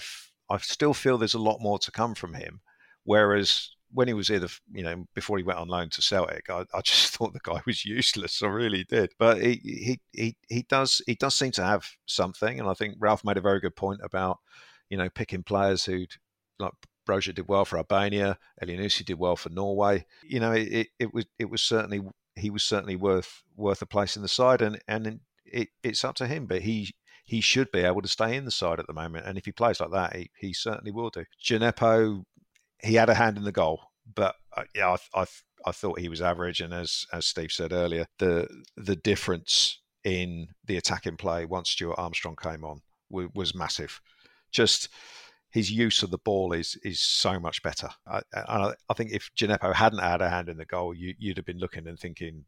I 0.50 0.58
still 0.58 0.94
feel 0.94 1.18
there's 1.18 1.34
a 1.34 1.38
lot 1.38 1.60
more 1.60 1.78
to 1.80 1.90
come 1.90 2.14
from 2.14 2.34
him. 2.34 2.60
Whereas 3.04 3.70
when 3.92 4.08
he 4.08 4.14
was 4.14 4.28
here, 4.28 4.38
the, 4.38 4.58
you 4.72 4.82
know, 4.82 5.04
before 5.14 5.36
he 5.36 5.44
went 5.44 5.58
on 5.58 5.68
loan 5.68 5.90
to 5.90 6.02
Celtic, 6.02 6.48
I, 6.48 6.64
I, 6.74 6.80
just 6.84 7.16
thought 7.16 7.32
the 7.32 7.40
guy 7.42 7.60
was 7.66 7.84
useless. 7.84 8.42
I 8.42 8.46
really 8.46 8.84
did. 8.84 9.12
But 9.18 9.42
he, 9.42 9.60
he, 9.62 10.00
he, 10.12 10.36
he 10.48 10.62
does, 10.68 11.00
he 11.06 11.14
does 11.14 11.34
seem 11.34 11.52
to 11.52 11.64
have 11.64 11.86
something, 12.06 12.58
and 12.58 12.68
I 12.68 12.74
think 12.74 12.96
Ralph 12.98 13.24
made 13.24 13.36
a 13.36 13.42
very 13.42 13.60
good 13.60 13.76
point 13.76 14.00
about, 14.02 14.38
you 14.88 14.96
know, 14.96 15.08
picking 15.08 15.42
players 15.42 15.84
who'd 15.84 16.14
like 16.58 16.72
Broja 17.08 17.34
did 17.34 17.48
well 17.48 17.64
for 17.64 17.78
Albania, 17.78 18.38
Elyounoussi 18.62 19.04
did 19.04 19.18
well 19.18 19.36
for 19.36 19.50
Norway. 19.50 20.06
You 20.22 20.40
know, 20.40 20.52
it, 20.52 20.68
it, 20.68 20.86
it 20.98 21.14
was, 21.14 21.26
it 21.38 21.50
was 21.50 21.62
certainly 21.62 22.00
he 22.34 22.50
was 22.50 22.62
certainly 22.62 22.96
worth 22.96 23.42
worth 23.56 23.82
a 23.82 23.86
place 23.86 24.16
in 24.16 24.22
the 24.22 24.28
side, 24.28 24.62
and 24.62 24.80
and 24.88 25.20
it, 25.44 25.68
it's 25.82 26.04
up 26.04 26.14
to 26.16 26.26
him. 26.26 26.46
But 26.46 26.62
he 26.62 26.94
he 27.32 27.40
should 27.40 27.72
be 27.72 27.80
able 27.80 28.02
to 28.02 28.08
stay 28.08 28.36
in 28.36 28.44
the 28.44 28.50
side 28.50 28.78
at 28.78 28.86
the 28.86 28.92
moment. 28.92 29.24
And 29.26 29.38
if 29.38 29.46
he 29.46 29.52
plays 29.52 29.80
like 29.80 29.90
that, 29.92 30.14
he, 30.14 30.30
he 30.36 30.52
certainly 30.52 30.90
will 30.92 31.08
do. 31.08 31.24
Djenepo, 31.42 32.24
he 32.82 32.96
had 32.96 33.08
a 33.08 33.14
hand 33.14 33.38
in 33.38 33.44
the 33.44 33.50
goal, 33.50 33.80
but 34.14 34.34
uh, 34.54 34.64
yeah, 34.74 34.90
I, 35.14 35.22
I, 35.22 35.24
I 35.64 35.72
thought 35.72 35.98
he 35.98 36.10
was 36.10 36.20
average. 36.20 36.60
And 36.60 36.74
as 36.74 37.06
as 37.10 37.24
Steve 37.24 37.50
said 37.50 37.72
earlier, 37.72 38.04
the 38.18 38.46
the 38.76 38.96
difference 38.96 39.80
in 40.04 40.48
the 40.66 40.76
attacking 40.76 41.16
play 41.16 41.46
once 41.46 41.70
Stuart 41.70 41.98
Armstrong 41.98 42.36
came 42.36 42.66
on 42.66 42.82
was, 43.08 43.28
was 43.34 43.54
massive. 43.54 44.02
Just 44.50 44.90
his 45.48 45.70
use 45.70 46.02
of 46.02 46.10
the 46.10 46.18
ball 46.18 46.52
is 46.52 46.76
is 46.84 47.00
so 47.00 47.40
much 47.40 47.62
better. 47.62 47.88
I, 48.06 48.20
I, 48.34 48.74
I 48.90 48.94
think 48.94 49.10
if 49.10 49.30
Djenepo 49.34 49.72
hadn't 49.74 50.00
had 50.00 50.20
a 50.20 50.28
hand 50.28 50.50
in 50.50 50.58
the 50.58 50.66
goal, 50.66 50.92
you, 50.92 51.14
would 51.28 51.38
have 51.38 51.46
been 51.46 51.60
looking 51.60 51.88
and 51.88 51.98
thinking, 51.98 52.44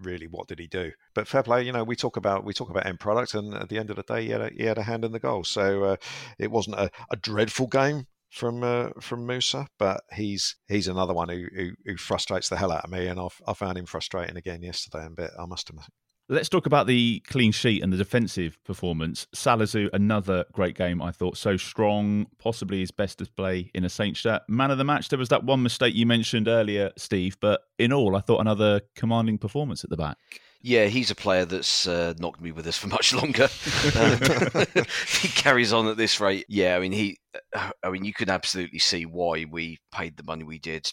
really 0.00 0.26
what 0.26 0.48
did 0.48 0.58
he 0.58 0.66
do? 0.66 0.92
But 1.14 1.28
fair 1.28 1.42
play, 1.42 1.62
you 1.62 1.72
know, 1.72 1.84
we 1.84 1.96
talk 1.96 2.16
about 2.16 2.44
we 2.44 2.52
talk 2.54 2.70
about 2.70 2.86
end 2.86 3.00
product, 3.00 3.34
and 3.34 3.54
at 3.54 3.68
the 3.68 3.78
end 3.78 3.90
of 3.90 3.96
the 3.96 4.02
day, 4.02 4.24
he 4.24 4.30
had 4.30 4.40
a, 4.40 4.50
he 4.50 4.64
had 4.64 4.78
a 4.78 4.82
hand 4.82 5.04
in 5.04 5.12
the 5.12 5.20
goal. 5.20 5.44
So 5.44 5.84
uh, 5.84 5.96
it 6.38 6.50
wasn't 6.50 6.76
a, 6.76 6.90
a 7.10 7.16
dreadful 7.16 7.66
game 7.66 8.06
from 8.30 8.62
uh, 8.62 8.90
from 9.00 9.26
Musa, 9.26 9.68
but 9.78 10.02
he's 10.12 10.56
he's 10.68 10.88
another 10.88 11.14
one 11.14 11.28
who, 11.28 11.46
who, 11.54 11.70
who 11.84 11.96
frustrates 11.96 12.48
the 12.48 12.56
hell 12.56 12.72
out 12.72 12.84
of 12.84 12.90
me, 12.90 13.06
and 13.06 13.18
I've, 13.18 13.40
I 13.46 13.54
found 13.54 13.78
him 13.78 13.86
frustrating 13.86 14.36
again 14.36 14.62
yesterday. 14.62 15.06
A 15.06 15.10
bit, 15.10 15.30
I 15.38 15.46
must 15.46 15.70
admit. 15.70 15.86
Let's 16.28 16.48
talk 16.48 16.66
about 16.66 16.88
the 16.88 17.22
clean 17.28 17.52
sheet 17.52 17.84
and 17.84 17.92
the 17.92 17.96
defensive 17.96 18.58
performance. 18.64 19.28
Salisu, 19.32 19.88
another 19.92 20.44
great 20.52 20.76
game, 20.76 21.00
I 21.00 21.12
thought. 21.12 21.36
So 21.36 21.56
strong, 21.56 22.26
possibly 22.38 22.80
his 22.80 22.90
best 22.90 23.18
display 23.18 23.70
in 23.74 23.84
a 23.84 23.88
Saints 23.88 24.18
shirt. 24.18 24.42
Man 24.48 24.72
of 24.72 24.78
the 24.78 24.84
match, 24.84 25.08
there 25.08 25.20
was 25.20 25.28
that 25.28 25.44
one 25.44 25.62
mistake 25.62 25.94
you 25.94 26.04
mentioned 26.04 26.48
earlier, 26.48 26.90
Steve, 26.96 27.36
but 27.40 27.60
in 27.78 27.92
all, 27.92 28.16
I 28.16 28.20
thought 28.20 28.40
another 28.40 28.80
commanding 28.96 29.38
performance 29.38 29.84
at 29.84 29.90
the 29.90 29.96
back. 29.96 30.16
Yeah, 30.62 30.86
he's 30.86 31.12
a 31.12 31.14
player 31.14 31.44
that's 31.44 31.86
uh, 31.86 32.14
not 32.18 32.32
going 32.32 32.38
to 32.38 32.42
be 32.42 32.50
with 32.50 32.66
us 32.66 32.76
for 32.76 32.88
much 32.88 33.12
longer. 33.14 33.44
um, 33.96 34.66
he 35.20 35.28
carries 35.28 35.72
on 35.72 35.86
at 35.86 35.96
this 35.96 36.18
rate. 36.18 36.46
Yeah, 36.48 36.74
I 36.74 36.80
mean, 36.80 36.92
he. 36.92 37.18
Uh, 37.54 37.70
I 37.84 37.90
mean, 37.90 38.04
you 38.04 38.12
can 38.12 38.30
absolutely 38.30 38.80
see 38.80 39.06
why 39.06 39.44
we 39.48 39.78
paid 39.92 40.16
the 40.16 40.24
money 40.24 40.42
we 40.42 40.58
did 40.58 40.90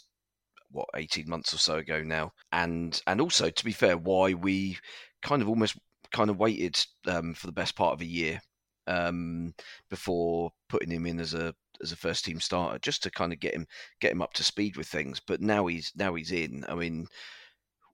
what 0.69 0.89
18 0.95 1.29
months 1.29 1.53
or 1.53 1.57
so 1.57 1.75
ago 1.75 2.01
now 2.01 2.31
and 2.51 2.99
and 3.05 3.21
also 3.21 3.51
to 3.51 3.63
be 3.63 3.71
fair 3.71 3.95
why 3.95 4.33
we 4.33 4.75
kind 5.23 5.41
of 5.41 5.49
almost 5.49 5.77
kind 6.11 6.29
of 6.29 6.37
waited 6.37 6.77
um, 7.07 7.33
for 7.33 7.47
the 7.47 7.53
best 7.53 7.75
part 7.75 7.93
of 7.93 8.01
a 8.01 8.05
year 8.05 8.39
um, 8.87 9.53
before 9.89 10.51
putting 10.69 10.91
him 10.91 11.05
in 11.05 11.19
as 11.19 11.33
a 11.33 11.53
as 11.81 11.91
a 11.91 11.97
first 11.97 12.23
team 12.23 12.39
starter, 12.39 12.77
just 12.79 13.03
to 13.03 13.11
kind 13.11 13.33
of 13.33 13.39
get 13.39 13.53
him 13.53 13.65
get 13.99 14.11
him 14.11 14.21
up 14.21 14.33
to 14.33 14.43
speed 14.43 14.77
with 14.77 14.87
things. 14.87 15.19
But 15.19 15.41
now 15.41 15.65
he's 15.65 15.91
now 15.95 16.13
he's 16.13 16.31
in. 16.31 16.65
I 16.67 16.75
mean, 16.75 17.07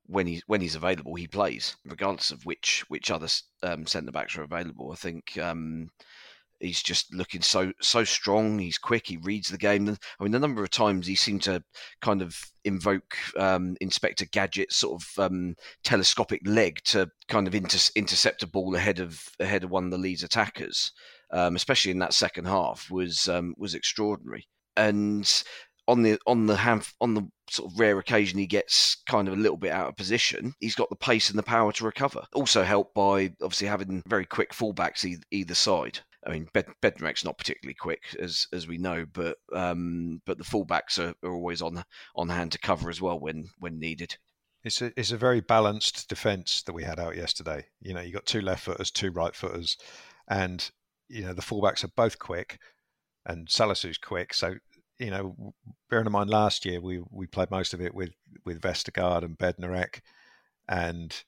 when 0.06 0.28
he's 0.28 0.44
when 0.48 0.62
he's 0.62 0.76
available, 0.76 1.16
he 1.16 1.28
plays, 1.28 1.78
regardless 1.86 2.32
of 2.32 2.46
which 2.46 2.84
which 2.90 3.12
other 3.12 3.28
um, 3.64 3.86
centre 3.86 4.12
backs 4.12 4.38
are 4.38 4.44
available. 4.44 4.92
I 4.92 4.96
think 4.96 5.38
um, 5.38 5.90
he's 6.60 6.82
just 6.82 7.14
looking 7.14 7.42
so 7.42 7.72
so 7.82 8.04
strong. 8.04 8.60
He's 8.60 8.78
quick. 8.78 9.08
He 9.08 9.18
reads 9.18 9.50
the 9.50 9.58
game. 9.58 9.90
I 10.20 10.24
mean, 10.24 10.32
the 10.32 10.40
number 10.40 10.64
of 10.64 10.70
times 10.70 11.08
he 11.08 11.16
seemed 11.16 11.44
to 11.44 11.64
kind 12.02 12.22
of 12.22 12.38
invoke 12.66 13.18
um, 13.38 13.76
Inspector 13.82 14.26
Gadget's 14.32 14.76
sort 14.76 15.02
of 15.02 15.32
um, 15.32 15.56
telescopic 15.84 16.42
leg 16.46 16.80
to 16.86 17.10
kind 17.28 17.48
of 17.48 17.56
inter- 17.56 17.92
intercept 17.96 18.44
a 18.44 18.48
ball 18.48 18.76
ahead 18.76 19.00
of 19.00 19.22
ahead 19.40 19.64
of 19.64 19.72
one 19.72 19.86
of 19.86 19.92
the 19.92 19.98
Leeds 19.98 20.24
attackers, 20.24 20.92
um, 21.32 21.56
especially 21.56 21.92
in 21.92 22.00
that 22.00 22.14
second 22.14 22.46
half, 22.46 22.90
was 22.92 23.28
um, 23.28 23.54
was 23.58 23.76
extraordinary. 23.76 24.48
And 24.78 25.30
on 25.90 26.04
the 26.04 26.20
on 26.28 26.46
the 26.46 26.86
on 27.02 27.14
the 27.16 27.28
sort 27.50 27.72
of 27.72 27.80
rare 27.80 27.98
occasion 27.98 28.38
he 28.38 28.46
gets 28.46 28.98
kind 29.08 29.28
of 29.28 29.34
a 29.34 29.42
little 29.42 29.58
bit 29.58 29.72
out 29.72 29.90
of 29.90 29.98
position, 29.98 30.54
he's 30.60 30.76
got 30.76 30.90
the 30.90 30.96
pace 30.96 31.30
and 31.30 31.40
the 31.40 31.44
power 31.44 31.72
to 31.74 31.84
recover. 31.84 32.24
Also 32.34 32.64
helped 32.64 32.94
by 32.94 33.34
obviously 33.42 33.68
having 33.68 34.04
very 34.08 34.26
quick 34.26 34.54
fullbacks 34.54 35.06
either 35.32 35.56
side. 35.56 36.00
I 36.26 36.32
mean, 36.32 36.50
Bed- 36.54 36.74
Bednarek's 36.82 37.24
not 37.24 37.38
particularly 37.38 37.76
quick, 37.76 38.16
as 38.20 38.46
as 38.52 38.68
we 38.68 38.78
know, 38.78 39.06
but 39.12 39.38
um, 39.54 40.22
but 40.26 40.38
the 40.38 40.44
fullbacks 40.44 41.00
are, 41.00 41.14
are 41.24 41.34
always 41.34 41.62
on 41.62 41.84
on 42.16 42.30
hand 42.30 42.52
to 42.54 42.60
cover 42.60 42.90
as 42.90 43.02
well 43.02 43.20
when 43.20 43.50
when 43.60 43.80
needed. 43.80 44.18
It's 44.64 44.82
a 44.82 44.92
it's 44.98 45.12
a 45.12 45.18
very 45.18 45.40
balanced 45.40 46.10
defence 46.10 46.64
that 46.64 46.74
we 46.74 46.84
had 46.84 47.00
out 47.00 47.16
yesterday. 47.16 47.66
You 47.80 47.94
know, 47.94 48.02
you 48.02 48.12
got 48.12 48.26
two 48.26 48.42
left 48.42 48.64
footers, 48.64 48.92
two 48.92 49.12
right 49.12 49.34
footers, 49.34 49.78
and 50.28 50.70
you 51.08 51.22
know 51.22 51.34
the 51.34 51.42
fullbacks 51.42 51.84
are 51.84 51.92
both 51.96 52.20
quick, 52.20 52.60
and 53.26 53.48
Salisu's 53.48 53.98
quick. 53.98 54.34
So 54.34 54.56
you 55.00 55.12
know, 55.12 55.54
bearing 55.90 56.06
in 56.06 56.12
mind 56.12 56.30
last 56.30 56.66
year 56.66 56.82
we 56.82 57.02
we 57.10 57.28
played 57.28 57.52
most 57.52 57.74
of 57.74 57.82
it 57.82 57.94
with 57.96 58.12
with 58.46 58.62
Vestergaard 58.62 59.24
and 59.24 59.38
Bednarek, 59.38 60.02
and 60.68 61.24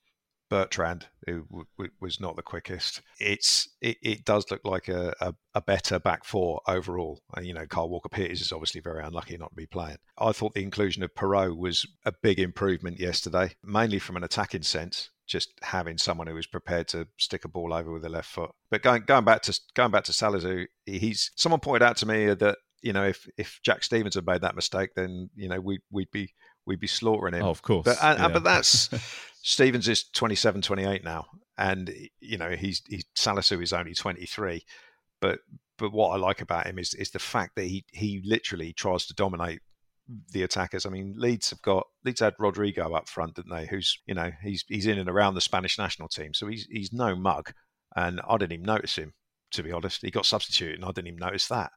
Bertrand, 0.51 1.07
who 1.25 1.45
w- 1.45 1.65
w- 1.77 1.91
was 2.01 2.19
not 2.19 2.35
the 2.35 2.41
quickest. 2.41 3.01
It's 3.21 3.69
it, 3.79 3.97
it 4.01 4.25
does 4.25 4.51
look 4.51 4.59
like 4.65 4.89
a, 4.89 5.15
a, 5.21 5.33
a, 5.55 5.61
better 5.61 5.97
back 5.97 6.25
four 6.25 6.59
overall. 6.67 7.21
Uh, 7.35 7.39
you 7.39 7.53
know, 7.53 7.65
Kyle 7.65 7.87
Walker-Peters 7.87 8.41
is 8.41 8.51
obviously 8.51 8.81
very 8.81 9.01
unlucky 9.01 9.37
not 9.37 9.51
to 9.51 9.55
be 9.55 9.65
playing. 9.65 9.95
I 10.17 10.33
thought 10.33 10.53
the 10.53 10.63
inclusion 10.63 11.03
of 11.03 11.15
Perraud 11.15 11.55
was 11.55 11.87
a 12.05 12.11
big 12.21 12.37
improvement 12.37 12.99
yesterday, 12.99 13.55
mainly 13.63 13.97
from 13.97 14.17
an 14.17 14.25
attacking 14.25 14.63
sense. 14.63 15.09
Just 15.25 15.53
having 15.61 15.97
someone 15.97 16.27
who 16.27 16.35
was 16.35 16.47
prepared 16.47 16.89
to 16.89 17.07
stick 17.17 17.45
a 17.45 17.47
ball 17.47 17.73
over 17.73 17.93
with 17.93 18.01
the 18.01 18.09
left 18.09 18.29
foot. 18.29 18.51
But 18.69 18.81
going 18.81 19.03
going 19.03 19.23
back 19.23 19.43
to 19.43 19.57
going 19.73 19.91
back 19.91 20.03
to 20.03 20.11
Salisu, 20.11 20.65
he's 20.85 21.31
someone 21.37 21.61
pointed 21.61 21.87
out 21.87 21.95
to 21.97 22.05
me 22.05 22.33
that 22.33 22.57
you 22.81 22.91
know 22.91 23.05
if 23.05 23.25
if 23.37 23.61
Jack 23.63 23.85
Stephens 23.85 24.15
had 24.15 24.25
made 24.25 24.41
that 24.41 24.55
mistake, 24.55 24.89
then 24.97 25.29
you 25.33 25.47
know 25.47 25.61
we 25.61 25.79
we'd 25.89 26.11
be 26.11 26.33
we'd 26.65 26.81
be 26.81 26.87
slaughtering 26.87 27.35
him. 27.35 27.43
Oh, 27.43 27.49
of 27.49 27.61
course. 27.61 27.85
But, 27.85 27.97
yeah. 28.01 28.27
but 28.27 28.43
that's 28.43 28.89
Stephens 29.41 29.87
is 29.87 30.05
27, 30.13 30.61
28 30.61 31.03
now, 31.03 31.25
and 31.57 31.93
you 32.19 32.37
know 32.37 32.51
he's 32.51 32.81
he 32.87 33.03
Salisu 33.17 33.61
is 33.61 33.73
only 33.73 33.93
23. 33.93 34.63
But 35.19 35.39
but 35.77 35.91
what 35.91 36.09
I 36.09 36.17
like 36.17 36.41
about 36.41 36.67
him 36.67 36.77
is 36.79 36.93
is 36.93 37.11
the 37.11 37.19
fact 37.19 37.55
that 37.55 37.65
he 37.65 37.85
he 37.91 38.21
literally 38.23 38.73
tries 38.73 39.05
to 39.07 39.13
dominate 39.13 39.61
the 40.31 40.43
attackers. 40.43 40.85
I 40.85 40.89
mean, 40.89 41.15
Leeds 41.17 41.49
have 41.51 41.61
got 41.61 41.87
Leeds 42.03 42.19
had 42.19 42.35
Rodrigo 42.39 42.93
up 42.93 43.07
front, 43.07 43.35
didn't 43.35 43.51
they? 43.51 43.65
Who's 43.67 43.99
you 44.05 44.13
know 44.13 44.31
he's 44.43 44.63
he's 44.67 44.87
in 44.87 44.99
and 44.99 45.09
around 45.09 45.35
the 45.35 45.41
Spanish 45.41 45.77
national 45.77 46.09
team, 46.09 46.33
so 46.33 46.47
he's 46.47 46.67
he's 46.69 46.93
no 46.93 47.15
mug, 47.15 47.51
and 47.95 48.21
I 48.27 48.37
didn't 48.37 48.53
even 48.53 48.65
notice 48.65 48.95
him 48.95 49.13
to 49.51 49.63
be 49.63 49.71
honest. 49.71 50.01
He 50.01 50.11
got 50.11 50.25
substituted, 50.25 50.75
and 50.75 50.85
I 50.85 50.89
didn't 50.89 51.07
even 51.07 51.19
notice 51.19 51.47
that. 51.47 51.71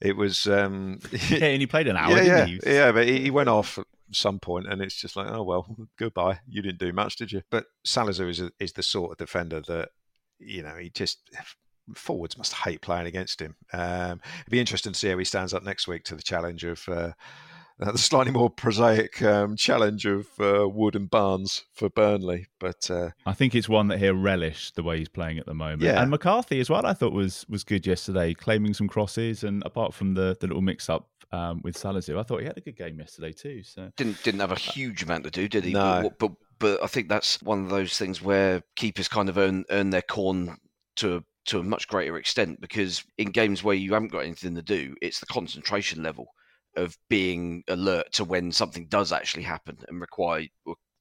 It 0.00 0.16
was 0.16 0.46
um, 0.46 0.98
yeah, 1.28 1.46
and 1.46 1.60
he 1.60 1.66
played 1.66 1.88
an 1.88 1.96
hour, 1.96 2.20
yeah, 2.22 2.46
yeah, 2.46 2.58
yeah, 2.66 2.92
but 2.92 3.06
he, 3.06 3.20
he 3.20 3.30
went 3.30 3.48
off 3.48 3.78
some 4.12 4.38
point, 4.38 4.66
and 4.66 4.80
it's 4.80 4.94
just 4.94 5.16
like, 5.16 5.28
oh 5.30 5.42
well, 5.42 5.76
goodbye. 5.98 6.40
You 6.48 6.62
didn't 6.62 6.78
do 6.78 6.92
much, 6.92 7.16
did 7.16 7.32
you? 7.32 7.42
But 7.50 7.66
Salazar 7.84 8.28
is 8.28 8.40
a, 8.40 8.50
is 8.58 8.72
the 8.72 8.82
sort 8.82 9.12
of 9.12 9.18
defender 9.18 9.62
that 9.68 9.90
you 10.38 10.62
know 10.62 10.76
he 10.76 10.90
just 10.90 11.18
forwards 11.94 12.38
must 12.38 12.54
hate 12.54 12.82
playing 12.82 13.06
against 13.06 13.40
him. 13.40 13.56
Um, 13.72 14.20
it'd 14.40 14.50
be 14.50 14.60
interesting 14.60 14.92
to 14.92 14.98
see 14.98 15.08
how 15.08 15.18
he 15.18 15.24
stands 15.24 15.54
up 15.54 15.64
next 15.64 15.88
week 15.88 16.04
to 16.04 16.16
the 16.16 16.22
challenge 16.22 16.64
of. 16.64 16.88
Uh, 16.88 17.12
uh, 17.80 17.92
the 17.92 17.98
slightly 17.98 18.32
more 18.32 18.50
prosaic 18.50 19.22
um, 19.22 19.56
challenge 19.56 20.06
of 20.06 20.28
uh, 20.38 20.68
Wood 20.68 20.94
and 20.94 21.08
Barnes 21.08 21.64
for 21.72 21.88
Burnley. 21.88 22.46
But 22.58 22.90
uh, 22.90 23.10
I 23.26 23.32
think 23.32 23.54
it's 23.54 23.68
one 23.68 23.88
that 23.88 23.98
he'll 23.98 24.14
relish 24.14 24.70
the 24.72 24.82
way 24.82 24.98
he's 24.98 25.08
playing 25.08 25.38
at 25.38 25.46
the 25.46 25.54
moment. 25.54 25.82
Yeah. 25.82 26.00
And 26.00 26.10
McCarthy 26.10 26.60
as 26.60 26.68
well, 26.68 26.84
I 26.84 26.92
thought 26.92 27.12
was 27.12 27.46
was 27.48 27.64
good 27.64 27.86
yesterday, 27.86 28.34
claiming 28.34 28.74
some 28.74 28.88
crosses. 28.88 29.44
And 29.44 29.62
apart 29.64 29.94
from 29.94 30.14
the, 30.14 30.36
the 30.40 30.46
little 30.46 30.62
mix 30.62 30.88
up 30.88 31.08
um, 31.32 31.60
with 31.62 31.76
Salisu, 31.76 32.18
I 32.18 32.22
thought 32.22 32.40
he 32.40 32.46
had 32.46 32.58
a 32.58 32.62
good 32.62 32.76
game 32.76 32.98
yesterday 32.98 33.32
too. 33.32 33.62
So 33.62 33.90
didn't 33.96 34.22
didn't 34.22 34.40
have 34.40 34.52
a 34.52 34.58
huge 34.58 35.02
amount 35.02 35.24
to 35.24 35.30
do, 35.30 35.48
did 35.48 35.64
he? 35.64 35.72
No. 35.72 36.02
But, 36.02 36.18
but 36.18 36.32
but 36.58 36.82
I 36.82 36.86
think 36.86 37.08
that's 37.08 37.40
one 37.42 37.64
of 37.64 37.70
those 37.70 37.96
things 37.96 38.20
where 38.20 38.62
keepers 38.76 39.08
kind 39.08 39.28
of 39.28 39.38
earn 39.38 39.64
earn 39.70 39.90
their 39.90 40.02
corn 40.02 40.56
to 40.96 41.24
to 41.46 41.58
a 41.58 41.62
much 41.62 41.88
greater 41.88 42.16
extent 42.16 42.60
because 42.60 43.02
in 43.16 43.30
games 43.30 43.64
where 43.64 43.74
you 43.74 43.94
haven't 43.94 44.12
got 44.12 44.24
anything 44.24 44.54
to 44.54 44.62
do, 44.62 44.94
it's 45.00 45.20
the 45.20 45.26
concentration 45.26 46.02
level 46.02 46.26
of 46.76 46.96
being 47.08 47.64
alert 47.68 48.12
to 48.12 48.24
when 48.24 48.52
something 48.52 48.86
does 48.86 49.12
actually 49.12 49.42
happen 49.42 49.76
and 49.88 50.00
require 50.00 50.46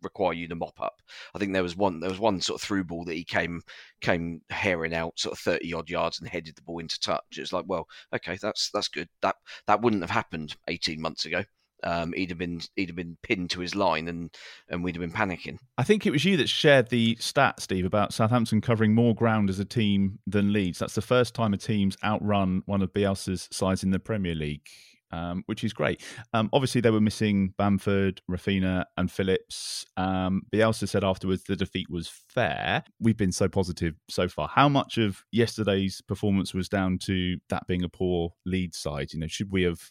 require 0.02 0.34
you 0.34 0.48
to 0.48 0.56
mop 0.56 0.80
up. 0.82 1.02
I 1.34 1.40
think 1.40 1.54
there 1.54 1.64
was 1.64 1.76
one 1.76 2.00
there 2.00 2.10
was 2.10 2.20
one 2.20 2.42
sort 2.42 2.62
of 2.62 2.66
through 2.68 2.86
ball 2.86 3.06
that 3.06 3.16
he 3.16 3.24
came 3.24 3.62
came 4.02 4.42
herring 4.50 4.94
out 4.94 5.20
sort 5.20 5.34
of 5.34 5.40
thirty 5.40 5.74
odd 5.74 5.90
yards 5.90 6.20
and 6.20 6.30
headed 6.30 6.56
the 6.56 6.62
ball 6.62 6.80
into 6.80 7.00
touch. 7.00 7.38
It's 7.38 7.54
like, 7.54 7.66
well, 7.68 7.88
okay, 8.16 8.38
that's 8.42 8.70
that's 8.72 8.88
good. 8.88 9.10
That 9.22 9.36
that 9.68 9.82
wouldn't 9.82 10.04
have 10.04 10.10
happened 10.10 10.56
eighteen 10.68 11.02
months 11.02 11.26
ago. 11.26 11.44
Um, 11.84 12.12
he'd 12.14 12.30
have 12.30 12.38
been 12.38 12.60
he'd 12.76 12.90
have 12.90 12.96
been 12.96 13.18
pinned 13.24 13.52
to 13.52 13.62
his 13.62 13.74
line 13.74 14.10
and 14.10 14.36
and 14.70 14.84
we'd 14.84 14.96
have 14.96 15.02
been 15.02 15.12
panicking. 15.12 15.58
I 15.78 15.84
think 15.84 16.06
it 16.06 16.12
was 16.12 16.26
you 16.26 16.36
that 16.38 16.50
shared 16.50 16.90
the 16.90 17.16
stat, 17.20 17.62
Steve, 17.62 17.86
about 17.86 18.14
Southampton 18.14 18.60
covering 18.60 18.94
more 18.94 19.16
ground 19.16 19.50
as 19.50 19.60
a 19.60 19.66
team 19.66 20.20
than 20.28 20.52
Leeds. 20.52 20.80
That's 20.80 20.96
the 20.96 21.02
first 21.02 21.34
time 21.34 21.54
a 21.54 21.58
team's 21.58 21.98
outrun 22.04 22.64
one 22.66 22.82
of 22.82 22.94
Bielsa's 22.94 23.48
sides 23.52 23.84
in 23.84 23.92
the 23.92 24.00
Premier 24.00 24.36
League 24.36 24.68
um, 25.12 25.44
which 25.46 25.64
is 25.64 25.74
great. 25.74 26.04
Um, 26.34 26.50
obviously, 26.54 26.82
they 26.82 26.92
were 26.92 27.02
missing 27.02 27.54
Bamford, 27.58 28.22
Raphinha, 28.30 28.86
and 28.98 29.12
Phillips. 29.12 29.86
Um, 29.98 30.44
Bielsa 30.54 30.88
said 30.88 31.04
afterwards 31.04 31.44
the 31.44 31.56
defeat 31.56 31.90
was 31.90 32.10
fair. 32.30 32.84
We've 33.00 33.18
been 33.18 33.32
so 33.32 33.48
positive 33.48 33.96
so 34.10 34.28
far. 34.28 34.48
How 34.48 34.70
much 34.70 34.98
of 34.98 35.24
yesterday's 35.32 36.02
performance 36.02 36.54
was 36.54 36.70
down 36.70 36.98
to 37.04 37.38
that 37.50 37.68
being 37.68 37.84
a 37.84 37.90
poor 37.90 38.34
Leeds 38.46 38.78
side? 38.78 39.14
You 39.14 39.20
know, 39.20 39.28
should 39.28 39.52
we 39.52 39.64
have 39.64 39.82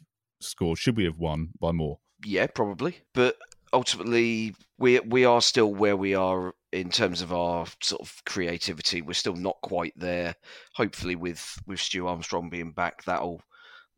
scored? 0.41 0.79
Should 0.79 0.97
we 0.97 1.05
have 1.05 1.19
won 1.19 1.51
by 1.61 1.73
more? 1.73 1.99
Yeah, 2.25 2.47
probably. 2.47 2.99
But 3.15 3.37
ultimately, 3.73 4.55
we 4.79 5.01
we 5.01 5.25
are 5.25 5.41
still 5.41 5.73
where 5.73 5.97
we 5.97 6.15
are 6.15 6.55
in 6.73 6.91
terms 6.91 7.23
of 7.23 7.33
our 7.33 7.67
sort 7.83 8.03
of 8.03 8.13
creativity. 8.27 9.03
We're 9.03 9.15
still 9.15 9.37
not 9.37 9.57
quite 9.63 9.95
there. 9.97 10.35
Hopefully, 10.75 11.17
with 11.17 11.59
with 11.67 11.81
Stu 11.81 12.07
Armstrong 12.07 12.51
being 12.51 12.73
back, 12.73 13.05
that'll 13.05 13.41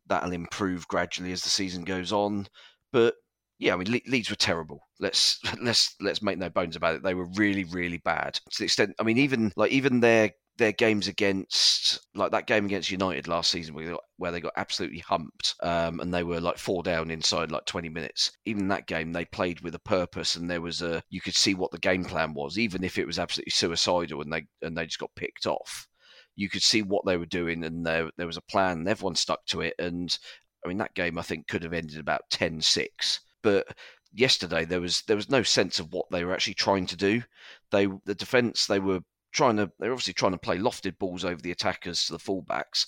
that'll 0.07 0.31
improve 0.31 0.87
gradually 0.87 1.31
as 1.31 1.41
the 1.41 1.49
season 1.49 1.83
goes 1.83 2.11
on. 2.11 2.47
But 2.91 3.15
yeah, 3.59 3.73
I 3.73 3.77
mean, 3.77 3.91
Le- 3.91 4.11
Leeds 4.11 4.29
were 4.29 4.35
terrible. 4.35 4.81
Let's 4.99 5.39
let's 5.61 5.95
let's 5.99 6.21
make 6.21 6.37
no 6.37 6.49
bones 6.49 6.75
about 6.75 6.95
it. 6.95 7.03
They 7.03 7.13
were 7.13 7.27
really 7.35 7.63
really 7.65 7.97
bad 7.97 8.33
to 8.33 8.59
the 8.59 8.65
extent. 8.65 8.95
I 8.99 9.03
mean, 9.03 9.17
even 9.17 9.51
like 9.55 9.71
even 9.71 9.99
their 9.99 10.31
their 10.57 10.71
games 10.71 11.07
against 11.07 11.99
like 12.13 12.31
that 12.31 12.45
game 12.45 12.65
against 12.65 12.91
United 12.91 13.27
last 13.27 13.49
season 13.49 13.73
where 13.73 13.85
they 13.85 13.91
got, 13.91 14.03
where 14.17 14.31
they 14.31 14.41
got 14.41 14.53
absolutely 14.57 14.99
humped 14.99 15.55
um, 15.63 15.99
and 15.99 16.13
they 16.13 16.23
were 16.23 16.39
like 16.39 16.57
four 16.57 16.83
down 16.83 17.09
inside 17.09 17.51
like 17.51 17.65
20 17.65 17.89
minutes 17.89 18.31
even 18.45 18.67
that 18.67 18.85
game 18.85 19.11
they 19.11 19.25
played 19.25 19.61
with 19.61 19.73
a 19.73 19.79
purpose 19.79 20.35
and 20.35 20.49
there 20.49 20.61
was 20.61 20.81
a 20.81 21.01
you 21.09 21.21
could 21.21 21.33
see 21.33 21.55
what 21.55 21.71
the 21.71 21.79
game 21.79 22.03
plan 22.03 22.33
was 22.33 22.59
even 22.59 22.83
if 22.83 22.97
it 22.97 23.07
was 23.07 23.17
absolutely 23.17 23.49
suicidal 23.49 24.21
and 24.21 24.31
they 24.31 24.45
and 24.61 24.77
they 24.77 24.85
just 24.85 24.99
got 24.99 25.09
picked 25.15 25.47
off 25.47 25.87
you 26.35 26.49
could 26.49 26.61
see 26.61 26.81
what 26.81 27.05
they 27.05 27.17
were 27.17 27.25
doing 27.25 27.63
and 27.63 27.85
there, 27.85 28.09
there 28.17 28.27
was 28.27 28.37
a 28.37 28.41
plan 28.41 28.79
and 28.79 28.89
everyone 28.89 29.15
stuck 29.15 29.45
to 29.47 29.61
it. 29.61 29.75
And 29.79 30.17
I 30.63 30.67
mean, 30.67 30.77
that 30.77 30.93
game 30.93 31.17
I 31.17 31.23
think 31.23 31.47
could 31.47 31.63
have 31.63 31.73
ended 31.73 31.99
about 31.99 32.29
10 32.29 32.61
6. 32.61 33.19
But 33.41 33.67
yesterday 34.13 34.65
there 34.65 34.81
was 34.81 35.03
there 35.03 35.15
was 35.15 35.29
no 35.29 35.43
sense 35.43 35.79
of 35.79 35.93
what 35.93 36.05
they 36.11 36.23
were 36.23 36.33
actually 36.33 36.53
trying 36.53 36.85
to 36.87 36.95
do. 36.95 37.23
They 37.71 37.87
the 38.05 38.15
defence 38.15 38.65
they 38.65 38.79
were 38.79 39.01
trying 39.31 39.57
to 39.57 39.71
they're 39.79 39.91
obviously 39.91 40.13
trying 40.13 40.33
to 40.33 40.37
play 40.37 40.57
lofted 40.57 40.97
balls 40.99 41.23
over 41.25 41.41
the 41.41 41.51
attackers 41.51 42.05
to 42.05 42.13
the 42.13 42.19
fullbacks. 42.19 42.85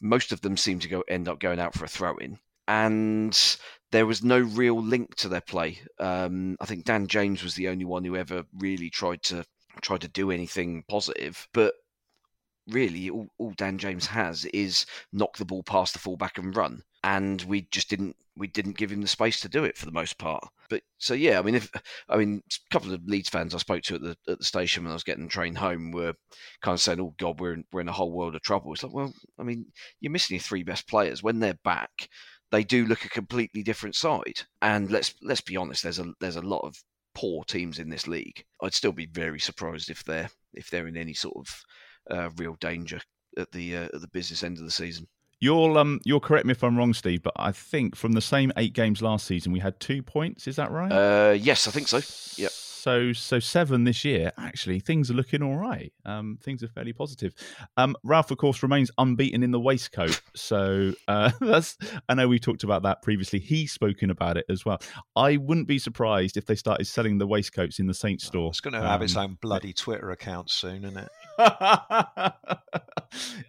Most 0.00 0.32
of 0.32 0.40
them 0.40 0.56
seem 0.56 0.78
to 0.80 0.88
go 0.88 1.02
end 1.08 1.28
up 1.28 1.40
going 1.40 1.60
out 1.60 1.74
for 1.74 1.84
a 1.84 1.88
throw 1.88 2.16
in, 2.16 2.38
and 2.68 3.58
there 3.92 4.06
was 4.06 4.22
no 4.22 4.40
real 4.40 4.82
link 4.82 5.14
to 5.16 5.28
their 5.28 5.40
play. 5.40 5.80
Um, 5.98 6.56
I 6.60 6.66
think 6.66 6.84
Dan 6.84 7.06
James 7.06 7.42
was 7.42 7.54
the 7.54 7.68
only 7.68 7.84
one 7.84 8.04
who 8.04 8.16
ever 8.16 8.44
really 8.58 8.90
tried 8.90 9.22
to 9.24 9.44
tried 9.80 10.02
to 10.02 10.08
do 10.08 10.30
anything 10.30 10.84
positive, 10.88 11.46
but 11.52 11.74
really 12.68 13.10
all, 13.10 13.28
all, 13.38 13.52
Dan 13.56 13.78
James 13.78 14.06
has 14.06 14.44
is 14.46 14.86
knock 15.12 15.36
the 15.36 15.44
ball 15.44 15.62
past 15.62 15.92
the 15.92 15.98
fullback 15.98 16.38
and 16.38 16.56
run. 16.56 16.82
And 17.02 17.42
we 17.42 17.62
just 17.70 17.90
didn't 17.90 18.16
we 18.36 18.46
didn't 18.48 18.76
give 18.76 18.90
him 18.90 19.00
the 19.00 19.06
space 19.06 19.40
to 19.40 19.48
do 19.48 19.62
it 19.64 19.76
for 19.76 19.86
the 19.86 19.92
most 19.92 20.18
part. 20.18 20.44
But 20.68 20.82
so 20.98 21.14
yeah, 21.14 21.38
I 21.38 21.42
mean 21.42 21.54
if 21.54 21.70
I 22.08 22.16
mean 22.16 22.42
a 22.48 22.72
couple 22.72 22.92
of 22.92 23.04
Leeds 23.06 23.28
fans 23.28 23.54
I 23.54 23.58
spoke 23.58 23.82
to 23.84 23.94
at 23.96 24.00
the 24.00 24.16
at 24.28 24.38
the 24.38 24.44
station 24.44 24.84
when 24.84 24.90
I 24.90 24.94
was 24.94 25.04
getting 25.04 25.24
the 25.24 25.30
train 25.30 25.54
home 25.54 25.92
were 25.92 26.14
kind 26.62 26.74
of 26.74 26.80
saying, 26.80 27.00
"Oh 27.00 27.14
God, 27.18 27.40
we're 27.40 27.54
in, 27.54 27.64
we're 27.72 27.82
in 27.82 27.88
a 27.88 27.92
whole 27.92 28.12
world 28.12 28.34
of 28.34 28.42
trouble." 28.42 28.72
It's 28.72 28.82
like, 28.82 28.92
well, 28.92 29.12
I 29.38 29.42
mean, 29.42 29.66
you're 30.00 30.12
missing 30.12 30.34
your 30.34 30.42
three 30.42 30.62
best 30.62 30.88
players 30.88 31.22
when 31.22 31.40
they're 31.40 31.58
back. 31.64 32.08
They 32.50 32.64
do 32.64 32.86
look 32.86 33.04
a 33.04 33.08
completely 33.08 33.62
different 33.62 33.94
side. 33.96 34.42
And 34.62 34.90
let's 34.90 35.14
let's 35.22 35.40
be 35.40 35.56
honest, 35.56 35.82
there's 35.82 35.98
a 35.98 36.12
there's 36.20 36.36
a 36.36 36.42
lot 36.42 36.60
of 36.60 36.82
poor 37.14 37.44
teams 37.44 37.78
in 37.78 37.88
this 37.88 38.06
league. 38.06 38.44
I'd 38.62 38.74
still 38.74 38.92
be 38.92 39.06
very 39.06 39.40
surprised 39.40 39.90
if 39.90 40.04
they're 40.04 40.30
if 40.52 40.70
they're 40.70 40.86
in 40.86 40.96
any 40.96 41.14
sort 41.14 41.36
of 41.36 41.64
uh, 42.10 42.30
real 42.36 42.56
danger 42.60 43.00
at 43.36 43.50
the 43.52 43.76
uh, 43.76 43.84
at 43.84 44.00
the 44.00 44.08
business 44.08 44.42
end 44.42 44.58
of 44.58 44.64
the 44.64 44.70
season. 44.70 45.06
You'll 45.40 45.76
um 45.76 46.00
you'll 46.04 46.20
correct 46.20 46.46
me 46.46 46.52
if 46.52 46.62
I'm 46.62 46.76
wrong, 46.76 46.94
Steve, 46.94 47.22
but 47.22 47.34
I 47.36 47.52
think 47.52 47.96
from 47.96 48.12
the 48.12 48.20
same 48.20 48.52
eight 48.56 48.72
games 48.72 49.02
last 49.02 49.26
season 49.26 49.52
we 49.52 49.60
had 49.60 49.78
two 49.80 50.02
points. 50.02 50.46
Is 50.46 50.56
that 50.56 50.70
right? 50.70 50.90
Uh, 50.90 51.32
yes, 51.32 51.68
I 51.68 51.70
think 51.70 51.88
so. 51.88 51.98
Yep. 52.42 52.50
So 52.50 53.12
so 53.12 53.40
seven 53.40 53.84
this 53.84 54.04
year. 54.04 54.32
Actually, 54.38 54.80
things 54.80 55.10
are 55.10 55.14
looking 55.14 55.42
all 55.42 55.56
right. 55.56 55.92
Um, 56.04 56.38
things 56.42 56.62
are 56.62 56.68
fairly 56.68 56.92
positive. 56.92 57.34
Um, 57.76 57.96
Ralph, 58.04 58.30
of 58.30 58.38
course, 58.38 58.62
remains 58.62 58.90
unbeaten 58.98 59.42
in 59.42 59.50
the 59.50 59.60
waistcoat. 59.60 60.20
So 60.34 60.92
uh, 61.08 61.30
that's 61.40 61.76
I 62.08 62.14
know 62.14 62.28
we 62.28 62.38
talked 62.38 62.62
about 62.62 62.82
that 62.82 63.02
previously. 63.02 63.38
He's 63.38 63.72
spoken 63.72 64.10
about 64.10 64.36
it 64.36 64.46
as 64.48 64.64
well. 64.64 64.80
I 65.16 65.36
wouldn't 65.38 65.66
be 65.66 65.78
surprised 65.78 66.36
if 66.36 66.46
they 66.46 66.56
started 66.56 66.86
selling 66.86 67.18
the 67.18 67.26
waistcoats 67.26 67.78
in 67.78 67.86
the 67.86 67.94
Saints 67.94 68.24
store. 68.24 68.50
It's 68.50 68.60
going 68.60 68.74
to 68.74 68.80
have 68.80 69.00
um, 69.00 69.04
its 69.04 69.16
own 69.16 69.38
bloody 69.40 69.72
Twitter 69.72 70.10
account 70.10 70.50
soon, 70.50 70.84
isn't 70.84 70.96
it? 70.96 71.08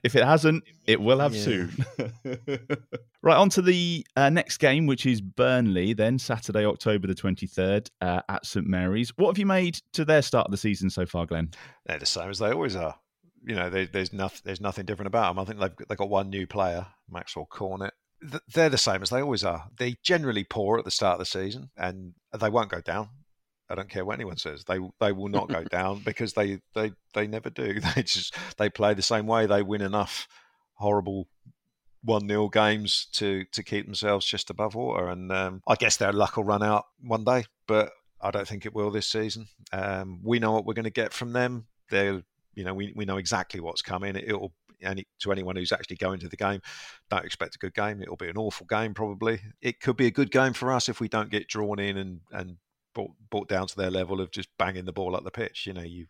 if 0.04 0.16
it 0.16 0.24
hasn't, 0.24 0.64
it 0.86 1.00
will 1.02 1.20
have 1.20 1.36
yeah. 1.36 1.42
soon. 1.42 1.86
right, 3.22 3.36
on 3.36 3.50
to 3.50 3.62
the 3.62 4.06
uh, 4.16 4.30
next 4.30 4.58
game, 4.58 4.86
which 4.86 5.06
is 5.06 5.22
Burnley, 5.22 5.94
then 5.94 6.18
Saturday, 6.20 6.66
October 6.66 7.08
the 7.08 7.16
23rd 7.16 7.90
uh, 8.02 8.22
at 8.30 8.46
St 8.46 8.66
Mary's. 8.66 9.16
What 9.18 9.28
have 9.28 9.38
you 9.38 9.46
made 9.46 9.80
to 9.94 10.06
their 10.06 10.22
start 10.22 10.46
of 10.48 10.52
the 10.52 10.58
season 10.58 10.90
so 10.90 11.06
far, 11.06 11.26
Glenn? 11.26 11.52
They're 11.86 12.00
the 12.00 12.06
same 12.06 12.30
as 12.30 12.40
they 12.40 12.52
always 12.52 12.76
are. 12.76 12.96
You 13.46 13.56
know, 13.56 13.70
they, 13.70 13.86
there's 13.86 14.14
nothing. 14.14 14.42
There's 14.44 14.62
nothing 14.62 14.86
different 14.86 15.08
about 15.08 15.36
them. 15.36 15.40
I 15.40 15.46
think 15.46 15.60
they've 15.60 15.88
they've 15.88 15.98
got 15.98 16.10
one 16.10 16.30
new 16.30 16.48
player, 16.48 16.88
Maxwell 17.10 17.46
Cornet. 17.46 17.94
They're 18.52 18.70
the 18.70 18.78
same 18.78 19.04
as 19.04 19.12
they 19.12 19.22
always 19.22 19.44
are. 19.44 19.66
They 19.78 19.98
generally 20.02 20.44
poor 20.44 20.80
at 20.80 20.86
the 20.86 20.90
start 20.90 21.14
of 21.14 21.20
the 21.20 21.26
season, 21.26 21.70
and 21.78 22.14
they 22.40 22.50
won't 22.50 22.72
go 22.72 22.82
down. 22.82 23.10
I 23.70 23.76
don't 23.76 23.90
care 23.90 24.06
what 24.06 24.16
anyone 24.16 24.38
says. 24.38 24.64
They 24.64 24.80
they 25.00 25.12
will 25.12 25.30
not 25.30 25.50
go 25.50 25.64
down 25.72 26.02
because 26.04 26.34
they, 26.34 26.60
they 26.74 26.92
they 27.14 27.28
never 27.28 27.50
do. 27.50 27.80
They 27.96 28.04
just 28.04 28.36
they 28.58 28.70
play 28.70 28.94
the 28.94 29.02
same 29.02 29.28
way. 29.28 29.46
They 29.46 29.64
win 29.64 29.82
enough 29.82 30.28
horrible 30.76 31.28
one 32.04 32.28
0 32.28 32.50
games 32.50 33.08
to 33.14 33.46
to 33.52 33.64
keep 33.64 33.86
themselves 33.86 34.26
just 34.26 34.50
above 34.50 34.76
water. 34.76 35.08
And 35.08 35.32
um, 35.32 35.62
I 35.68 35.76
guess 35.76 35.98
their 35.98 36.14
luck 36.14 36.38
will 36.38 36.44
run 36.44 36.64
out 36.64 36.86
one 37.02 37.24
day, 37.24 37.46
but 37.68 37.92
I 38.22 38.32
don't 38.32 38.48
think 38.48 38.66
it 38.66 38.74
will 38.74 38.92
this 38.92 39.08
season. 39.08 39.48
Um, 39.72 40.20
we 40.24 40.40
know 40.40 40.52
what 40.52 40.66
we're 40.66 40.74
going 40.74 40.86
to 40.86 40.90
get 40.90 41.14
from 41.14 41.34
them. 41.34 41.68
They're 41.90 42.24
you 42.54 42.64
know 42.64 42.74
we, 42.74 42.94
we 42.96 43.06
know 43.06 43.18
exactly 43.18 43.60
what's 43.60 43.82
coming. 43.82 44.16
It, 44.16 44.40
will 44.40 44.54
any 44.82 45.08
to 45.20 45.32
anyone 45.32 45.56
who's 45.56 45.72
actually 45.72 45.96
going 45.98 46.20
to 46.20 46.30
the 46.30 46.38
game, 46.38 46.62
don't 47.10 47.26
expect 47.26 47.56
a 47.56 47.60
good 47.60 47.74
game. 47.74 48.02
It'll 48.02 48.16
be 48.16 48.30
an 48.30 48.38
awful 48.38 48.68
game 48.68 48.94
probably. 48.94 49.42
It 49.62 49.80
could 49.80 49.98
be 49.98 50.08
a 50.08 50.12
good 50.12 50.32
game 50.32 50.54
for 50.54 50.72
us 50.72 50.90
if 50.90 51.00
we 51.00 51.08
don't 51.08 51.32
get 51.32 51.48
drawn 51.48 51.80
in 51.80 51.98
and 51.98 52.20
and 52.32 52.58
brought, 52.96 53.12
brought 53.30 53.48
down 53.48 53.68
to 53.68 53.76
their 53.76 53.92
level 53.92 54.20
of 54.20 54.32
just 54.32 54.50
banging 54.58 54.86
the 54.86 54.94
ball 54.94 55.16
up 55.16 55.24
the 55.24 55.30
pitch. 55.30 55.68
You 55.68 55.74
know, 55.74 55.84
you 55.84 56.08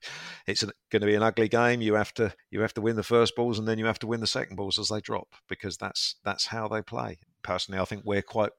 it's 0.48 0.64
going 0.64 1.02
to 1.02 1.08
be 1.08 1.16
an 1.16 1.24
ugly 1.24 1.50
game. 1.50 1.82
You 1.82 1.96
have 1.96 2.14
to 2.14 2.34
you 2.50 2.62
have 2.62 2.74
to 2.76 2.82
win 2.82 2.96
the 2.96 3.04
first 3.04 3.36
balls 3.36 3.60
and 3.60 3.68
then 3.68 3.78
you 3.78 3.86
have 3.86 4.00
to 4.00 4.08
win 4.08 4.22
the 4.22 4.28
second 4.28 4.56
balls 4.56 4.80
as 4.80 4.88
they 4.88 5.02
drop 5.02 5.36
because 5.50 5.76
that's 5.76 6.16
that's 6.24 6.46
how 6.46 6.70
they 6.70 6.82
play. 6.82 7.18
Personally, 7.44 7.82
I 7.82 7.86
think 7.86 8.04
we're 8.06 8.22
quite 8.22 8.52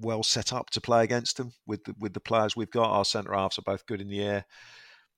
well 0.00 0.22
set 0.22 0.52
up 0.52 0.70
to 0.70 0.80
play 0.80 1.02
against 1.02 1.38
them 1.38 1.52
with 1.66 1.84
the, 1.84 1.94
with 1.98 2.12
the 2.12 2.20
players 2.20 2.54
we've 2.54 2.70
got. 2.70 2.90
Our 2.90 3.04
centre 3.04 3.32
halves 3.34 3.58
are 3.58 3.62
both 3.62 3.86
good 3.86 4.00
in 4.00 4.08
the 4.08 4.22
air, 4.22 4.44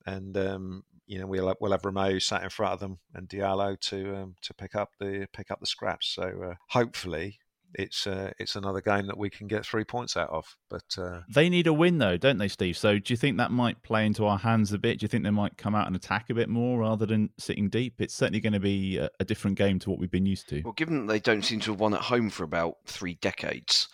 and 0.07 0.37
um, 0.37 0.85
you 1.07 1.19
know 1.19 1.27
we'll 1.27 1.49
have, 1.49 1.57
we'll 1.61 1.73
have 1.73 1.83
Romeu 1.83 2.23
sat 2.23 2.45
in 2.45 2.51
front 2.51 2.75
of 2.75 2.81
them 2.81 2.99
and 3.15 3.29
Diallo 3.29 3.79
to 3.81 4.17
um, 4.17 4.37
to 4.43 4.55
pick 4.55 4.75
up 4.75 4.91
the 5.01 5.27
pick 5.33 5.51
up 5.51 5.61
the 5.61 5.67
scraps. 5.67 6.15
So 6.15 6.51
uh, 6.51 6.55
hopefully 6.69 7.41
it's 7.75 8.07
uh, 8.07 8.33
it's 8.39 8.57
another 8.57 8.81
game 8.81 9.07
that 9.07 9.17
we 9.17 9.31
can 9.31 9.47
get 9.47 9.65
three 9.65 9.85
points 9.85 10.17
out 10.17 10.31
of. 10.31 10.57
But 10.69 10.97
uh, 10.99 11.21
they 11.33 11.49
need 11.49 11.67
a 11.67 11.73
win, 11.73 11.99
though, 11.99 12.17
don't 12.17 12.39
they, 12.39 12.49
Steve? 12.49 12.77
So 12.77 12.99
do 12.99 13.13
you 13.13 13.17
think 13.17 13.37
that 13.39 13.51
might 13.51 13.83
play 13.83 14.07
into 14.07 14.27
our 14.27 14.39
hands 14.39 14.73
a 14.73 14.79
bit? 14.79 15.01
Do 15.01 15.05
you 15.05 15.09
think 15.09 15.25
they 15.25 15.31
might 15.31 15.57
come 15.57 15.75
out 15.75 15.87
and 15.87 15.97
attack 15.97 16.31
a 16.31 16.35
bit 16.35 16.49
more 16.49 16.81
rather 16.81 17.07
than 17.07 17.31
sitting 17.39 17.69
deep? 17.69 18.01
It's 18.01 18.15
certainly 18.15 18.41
going 18.41 18.53
to 18.53 18.61
be 18.61 18.99
a, 18.99 19.09
a 19.21 19.25
different 19.25 19.57
game 19.57 19.79
to 19.81 19.91
what 19.91 19.99
we've 19.99 20.11
been 20.11 20.27
used 20.27 20.49
to. 20.51 20.63
Well, 20.63 20.73
given 20.73 21.07
that 21.07 21.13
they 21.13 21.21
don't 21.21 21.43
seem 21.43 21.61
to 21.61 21.73
have 21.73 21.81
won 21.81 21.95
at 21.95 22.01
home 22.01 22.31
for 22.31 22.45
about 22.45 22.77
three 22.87 23.15
decades, 23.21 23.89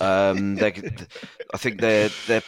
um, 0.00 0.58
I 0.62 1.58
think 1.58 1.80
they're 1.80 2.10
they're 2.26 2.42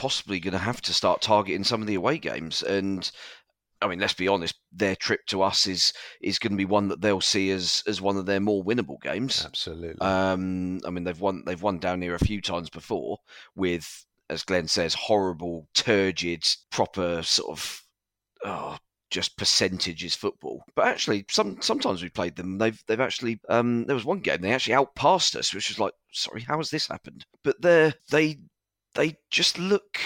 possibly 0.00 0.40
going 0.40 0.52
to 0.52 0.58
have 0.58 0.80
to 0.80 0.94
start 0.94 1.20
targeting 1.20 1.62
some 1.62 1.82
of 1.82 1.86
the 1.86 1.94
away 1.94 2.16
games 2.16 2.62
and 2.62 3.10
I 3.82 3.88
mean, 3.88 3.98
let's 3.98 4.14
be 4.14 4.28
honest, 4.28 4.56
their 4.72 4.94
trip 4.94 5.24
to 5.26 5.42
us 5.42 5.66
is 5.66 5.92
is 6.20 6.38
going 6.38 6.52
to 6.52 6.56
be 6.56 6.64
one 6.64 6.88
that 6.88 7.00
they'll 7.00 7.20
see 7.20 7.50
as 7.50 7.82
as 7.86 8.00
one 8.00 8.16
of 8.16 8.26
their 8.26 8.40
more 8.40 8.64
winnable 8.64 9.00
games. 9.00 9.44
Absolutely. 9.44 10.00
Um, 10.00 10.80
I 10.84 10.90
mean, 10.90 11.04
they've 11.04 11.20
won 11.20 11.42
they've 11.46 11.62
won 11.62 11.78
down 11.78 12.02
here 12.02 12.14
a 12.14 12.18
few 12.18 12.40
times 12.40 12.68
before 12.68 13.18
with, 13.54 14.04
as 14.28 14.42
Glenn 14.42 14.68
says, 14.68 14.94
horrible, 14.94 15.68
turgid, 15.74 16.44
proper 16.70 17.22
sort 17.22 17.50
of 17.50 17.82
oh, 18.44 18.76
just 19.10 19.36
percentages 19.36 20.14
football. 20.14 20.64
But 20.74 20.86
actually, 20.86 21.24
some 21.30 21.60
sometimes 21.60 22.02
we 22.02 22.08
played 22.08 22.36
them. 22.36 22.58
They've 22.58 22.82
they've 22.86 23.00
actually 23.00 23.40
um, 23.48 23.86
there 23.86 23.96
was 23.96 24.04
one 24.04 24.20
game 24.20 24.40
they 24.40 24.52
actually 24.52 24.74
outpassed 24.74 25.36
us, 25.36 25.52
which 25.52 25.68
was 25.68 25.78
like, 25.78 25.94
sorry, 26.12 26.42
how 26.42 26.58
has 26.58 26.70
this 26.70 26.86
happened? 26.86 27.24
But 27.42 27.60
they 27.60 27.92
they 28.10 28.38
they 28.94 29.16
just 29.30 29.58
look. 29.58 29.98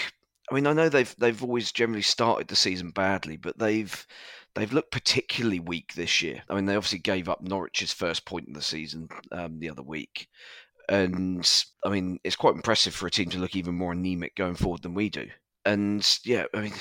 I 0.49 0.55
mean, 0.55 0.67
I 0.67 0.73
know 0.73 0.89
they've 0.89 1.15
they've 1.17 1.43
always 1.43 1.71
generally 1.71 2.01
started 2.01 2.47
the 2.47 2.55
season 2.55 2.91
badly, 2.91 3.37
but 3.37 3.57
they've 3.57 4.05
they've 4.53 4.73
looked 4.73 4.91
particularly 4.91 5.59
weak 5.59 5.93
this 5.93 6.21
year. 6.21 6.43
I 6.49 6.55
mean, 6.55 6.65
they 6.65 6.75
obviously 6.75 6.99
gave 6.99 7.29
up 7.29 7.41
Norwich's 7.41 7.93
first 7.93 8.25
point 8.25 8.47
in 8.47 8.53
the 8.53 8.61
season 8.61 9.09
um, 9.31 9.59
the 9.59 9.69
other 9.69 9.83
week, 9.83 10.27
and 10.89 11.47
I 11.83 11.89
mean, 11.89 12.19
it's 12.23 12.35
quite 12.35 12.55
impressive 12.55 12.93
for 12.93 13.07
a 13.07 13.11
team 13.11 13.29
to 13.29 13.39
look 13.39 13.55
even 13.55 13.75
more 13.75 13.93
anemic 13.93 14.35
going 14.35 14.55
forward 14.55 14.83
than 14.83 14.93
we 14.93 15.09
do. 15.09 15.27
And 15.65 16.07
yeah, 16.23 16.45
I 16.53 16.61
mean, 16.61 16.73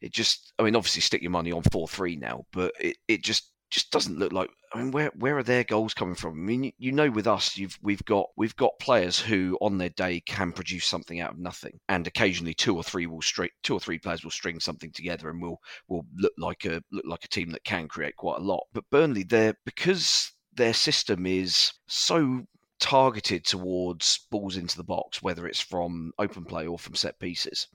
it 0.00 0.12
just, 0.12 0.52
I 0.58 0.64
mean, 0.64 0.74
obviously 0.74 1.00
stick 1.00 1.22
your 1.22 1.30
money 1.30 1.52
on 1.52 1.62
4 1.62 1.86
3 1.86 2.16
now, 2.16 2.44
but 2.52 2.72
it, 2.80 2.96
it 3.06 3.22
just, 3.22 3.51
just 3.72 3.90
doesn't 3.90 4.18
look 4.18 4.32
like. 4.32 4.50
I 4.74 4.78
mean, 4.78 4.90
where 4.90 5.10
where 5.16 5.38
are 5.38 5.42
their 5.42 5.64
goals 5.64 5.94
coming 5.94 6.14
from? 6.14 6.32
I 6.34 6.42
mean, 6.42 6.72
you 6.78 6.92
know, 6.92 7.10
with 7.10 7.26
us, 7.26 7.56
you've 7.56 7.78
we've 7.82 8.04
got 8.04 8.26
we've 8.36 8.54
got 8.56 8.78
players 8.78 9.18
who, 9.18 9.56
on 9.62 9.78
their 9.78 9.88
day, 9.88 10.20
can 10.20 10.52
produce 10.52 10.86
something 10.86 11.20
out 11.20 11.32
of 11.32 11.38
nothing, 11.38 11.80
and 11.88 12.06
occasionally 12.06 12.52
two 12.52 12.76
or 12.76 12.82
three 12.82 13.06
will 13.06 13.22
string 13.22 13.48
two 13.62 13.74
or 13.74 13.80
three 13.80 13.98
players 13.98 14.22
will 14.22 14.30
string 14.30 14.60
something 14.60 14.92
together 14.92 15.30
and 15.30 15.40
will 15.40 15.58
will 15.88 16.04
look 16.16 16.34
like 16.36 16.66
a 16.66 16.82
look 16.92 17.06
like 17.06 17.24
a 17.24 17.28
team 17.28 17.50
that 17.50 17.64
can 17.64 17.88
create 17.88 18.14
quite 18.16 18.38
a 18.38 18.44
lot. 18.44 18.66
But 18.74 18.88
Burnley, 18.90 19.22
they're 19.22 19.56
because 19.64 20.30
their 20.54 20.74
system 20.74 21.24
is 21.24 21.72
so 21.88 22.42
targeted 22.78 23.46
towards 23.46 24.26
balls 24.30 24.58
into 24.58 24.76
the 24.76 24.84
box, 24.84 25.22
whether 25.22 25.46
it's 25.46 25.60
from 25.60 26.12
open 26.18 26.44
play 26.44 26.66
or 26.66 26.78
from 26.78 26.94
set 26.94 27.18
pieces. 27.18 27.68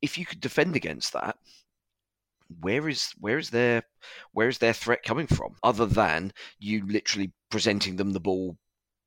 If 0.00 0.16
you 0.16 0.26
could 0.26 0.40
defend 0.40 0.76
against 0.76 1.12
that, 1.14 1.36
where 2.60 2.88
is 2.88 3.12
where 3.18 3.38
is 3.38 3.50
their 3.50 3.82
where 4.32 4.48
is 4.48 4.58
their 4.58 4.72
threat 4.72 5.02
coming 5.02 5.26
from 5.26 5.54
other 5.62 5.86
than 5.86 6.32
you 6.58 6.86
literally 6.86 7.32
presenting 7.50 7.96
them 7.96 8.12
the 8.12 8.20
ball 8.20 8.56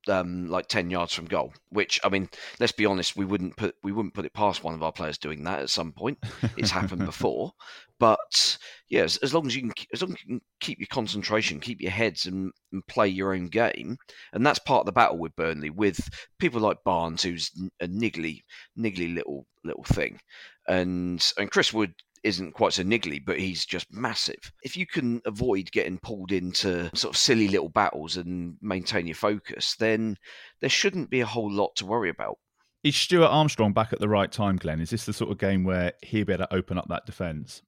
um, 0.10 0.48
like 0.48 0.68
10 0.68 0.90
yards 0.90 1.14
from 1.14 1.26
goal 1.26 1.54
which 1.70 2.00
i 2.04 2.10
mean 2.10 2.30
let's 2.60 2.72
be 2.72 2.86
honest 2.86 3.16
we 3.16 3.26
wouldn't 3.26 3.56
put 3.58 3.76
we 3.84 3.92
wouldn't 3.92 4.14
put 4.14 4.26
it 4.26 4.34
past 4.34 4.64
one 4.64 4.74
of 4.74 4.84
our 4.84 4.92
players 4.92 5.18
doing 5.18 5.44
that 5.44 5.60
at 5.60 5.70
some 5.70 5.92
point. 5.92 6.18
It's 6.56 6.72
happened 6.72 7.06
before. 7.06 7.52
But 8.00 8.58
yeah 8.90 9.02
as, 9.02 9.18
as, 9.18 9.34
long 9.34 9.48
as 9.48 9.56
you 9.56 9.64
can 9.64 9.74
as 9.94 10.02
long 10.02 10.14
as 10.14 10.22
you 10.22 10.28
can 10.28 10.42
keep 10.60 10.80
your 10.80 10.88
concentration 10.88 11.60
keep 11.60 11.82
your 11.82 11.92
heads 11.92 12.26
and, 12.26 12.52
and 12.72 12.86
play 12.88 13.08
your 13.08 13.34
own 13.34 13.48
game. 13.48 13.98
And 14.34 14.46
that's 14.46 14.60
part 14.60 14.82
of 14.82 14.86
the 14.86 14.92
battle 14.92 15.18
with 15.18 15.36
burnley 15.36 15.72
with 15.72 16.00
people 16.40 16.62
like 16.62 16.84
barnes 16.86 17.24
who's 17.24 17.52
a 17.82 17.88
niggly 17.88 18.42
niggly 18.78 19.14
little 19.14 19.46
little 19.64 19.84
thing. 19.84 20.20
And 20.68 21.26
and 21.38 21.52
chris 21.52 21.74
wood 21.74 21.94
isn't 22.24 22.53
quite 22.53 22.74
so 22.74 22.84
niggly, 22.84 23.24
but 23.24 23.39
he's 23.39 23.65
just 23.65 23.91
massive. 23.91 24.51
If 24.63 24.78
you 24.78 24.86
can 24.86 25.22
avoid 25.26 25.72
getting 25.72 25.97
pulled 25.97 26.32
into 26.32 26.89
sort 26.95 27.15
of 27.15 27.18
silly 27.18 27.47
little 27.47 27.70
battles 27.70 28.18
and 28.18 28.57
maintain 28.61 29.07
your 29.07 29.15
focus, 29.15 29.76
then 29.76 30.18
there 30.61 30.70
shouldn't 30.70 31.09
be 31.09 31.22
a 31.22 31.26
whole 31.26 31.51
lot 31.51 31.76
to 31.78 31.86
worry 31.86 32.09
about. 32.09 32.38
Is 32.84 32.95
Stuart 32.95 33.28
Armstrong 33.28 33.74
back 33.74 33.91
at 33.91 33.99
the 33.99 34.09
right 34.09 34.32
time, 34.32 34.57
Glenn? 34.57 34.80
Is 34.80 34.89
this 34.89 35.05
the 35.05 35.13
sort 35.13 35.32
of 35.32 35.38
game 35.38 35.63
where 35.63 35.93
he'll 36.03 36.26
be 36.26 36.34
able 36.34 36.45
to 36.45 36.55
open 36.55 36.78
up 36.78 36.88
that 36.89 37.05
defence? 37.05 37.61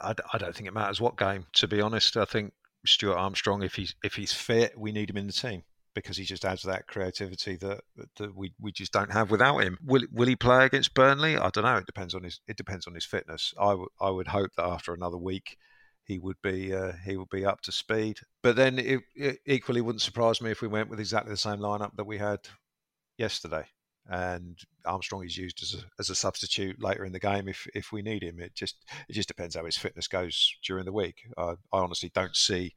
I, 0.00 0.14
I 0.32 0.38
don't 0.38 0.54
think 0.54 0.68
it 0.68 0.74
matters 0.74 1.00
what 1.00 1.16
game. 1.16 1.46
To 1.54 1.68
be 1.68 1.80
honest, 1.80 2.16
I 2.16 2.24
think 2.24 2.52
Stuart 2.84 3.16
Armstrong, 3.16 3.62
if 3.62 3.74
he's 3.74 3.94
if 4.02 4.14
he's 4.14 4.32
fit, 4.32 4.78
we 4.78 4.92
need 4.92 5.10
him 5.10 5.16
in 5.16 5.26
the 5.26 5.32
team 5.32 5.62
because 5.98 6.16
he 6.16 6.24
just 6.24 6.44
adds 6.44 6.62
that 6.62 6.86
creativity 6.86 7.56
that, 7.56 7.80
that 8.16 8.34
we, 8.36 8.52
we 8.60 8.72
just 8.72 8.92
don't 8.92 9.12
have 9.12 9.30
without 9.30 9.58
him. 9.58 9.78
Will 9.84 10.04
will 10.12 10.26
he 10.26 10.36
play 10.36 10.64
against 10.64 10.94
Burnley? 10.94 11.36
I 11.36 11.50
don't 11.50 11.64
know. 11.64 11.76
It 11.76 11.86
depends 11.86 12.14
on 12.14 12.22
his 12.24 12.40
it 12.46 12.56
depends 12.56 12.86
on 12.86 12.94
his 12.94 13.04
fitness. 13.04 13.54
I, 13.58 13.70
w- 13.70 13.88
I 14.00 14.10
would 14.10 14.28
hope 14.28 14.50
that 14.56 14.66
after 14.66 14.94
another 14.94 15.18
week 15.18 15.56
he 16.04 16.18
would 16.18 16.36
be 16.42 16.74
uh, 16.74 16.92
he 17.04 17.16
would 17.16 17.28
be 17.30 17.44
up 17.44 17.60
to 17.62 17.72
speed. 17.72 18.18
But 18.42 18.56
then 18.56 18.78
it, 18.78 19.00
it 19.14 19.38
equally 19.46 19.80
wouldn't 19.80 20.02
surprise 20.02 20.40
me 20.40 20.50
if 20.50 20.62
we 20.62 20.68
went 20.68 20.88
with 20.88 21.00
exactly 21.00 21.32
the 21.32 21.36
same 21.36 21.58
lineup 21.58 21.94
that 21.96 22.06
we 22.06 22.18
had 22.18 22.40
yesterday. 23.18 23.64
And 24.10 24.58
Armstrong 24.86 25.26
is 25.26 25.36
used 25.36 25.62
as 25.62 25.74
a, 25.74 25.84
as 25.98 26.08
a 26.08 26.14
substitute 26.14 26.82
later 26.82 27.04
in 27.04 27.12
the 27.12 27.20
game 27.20 27.46
if, 27.46 27.66
if 27.74 27.92
we 27.92 28.00
need 28.00 28.22
him. 28.22 28.40
It 28.40 28.54
just 28.54 28.76
it 29.06 29.12
just 29.12 29.28
depends 29.28 29.54
how 29.54 29.66
his 29.66 29.76
fitness 29.76 30.08
goes 30.08 30.50
during 30.64 30.86
the 30.86 30.92
week. 30.92 31.26
I, 31.36 31.50
I 31.72 31.80
honestly 31.80 32.10
don't 32.14 32.34
see 32.34 32.74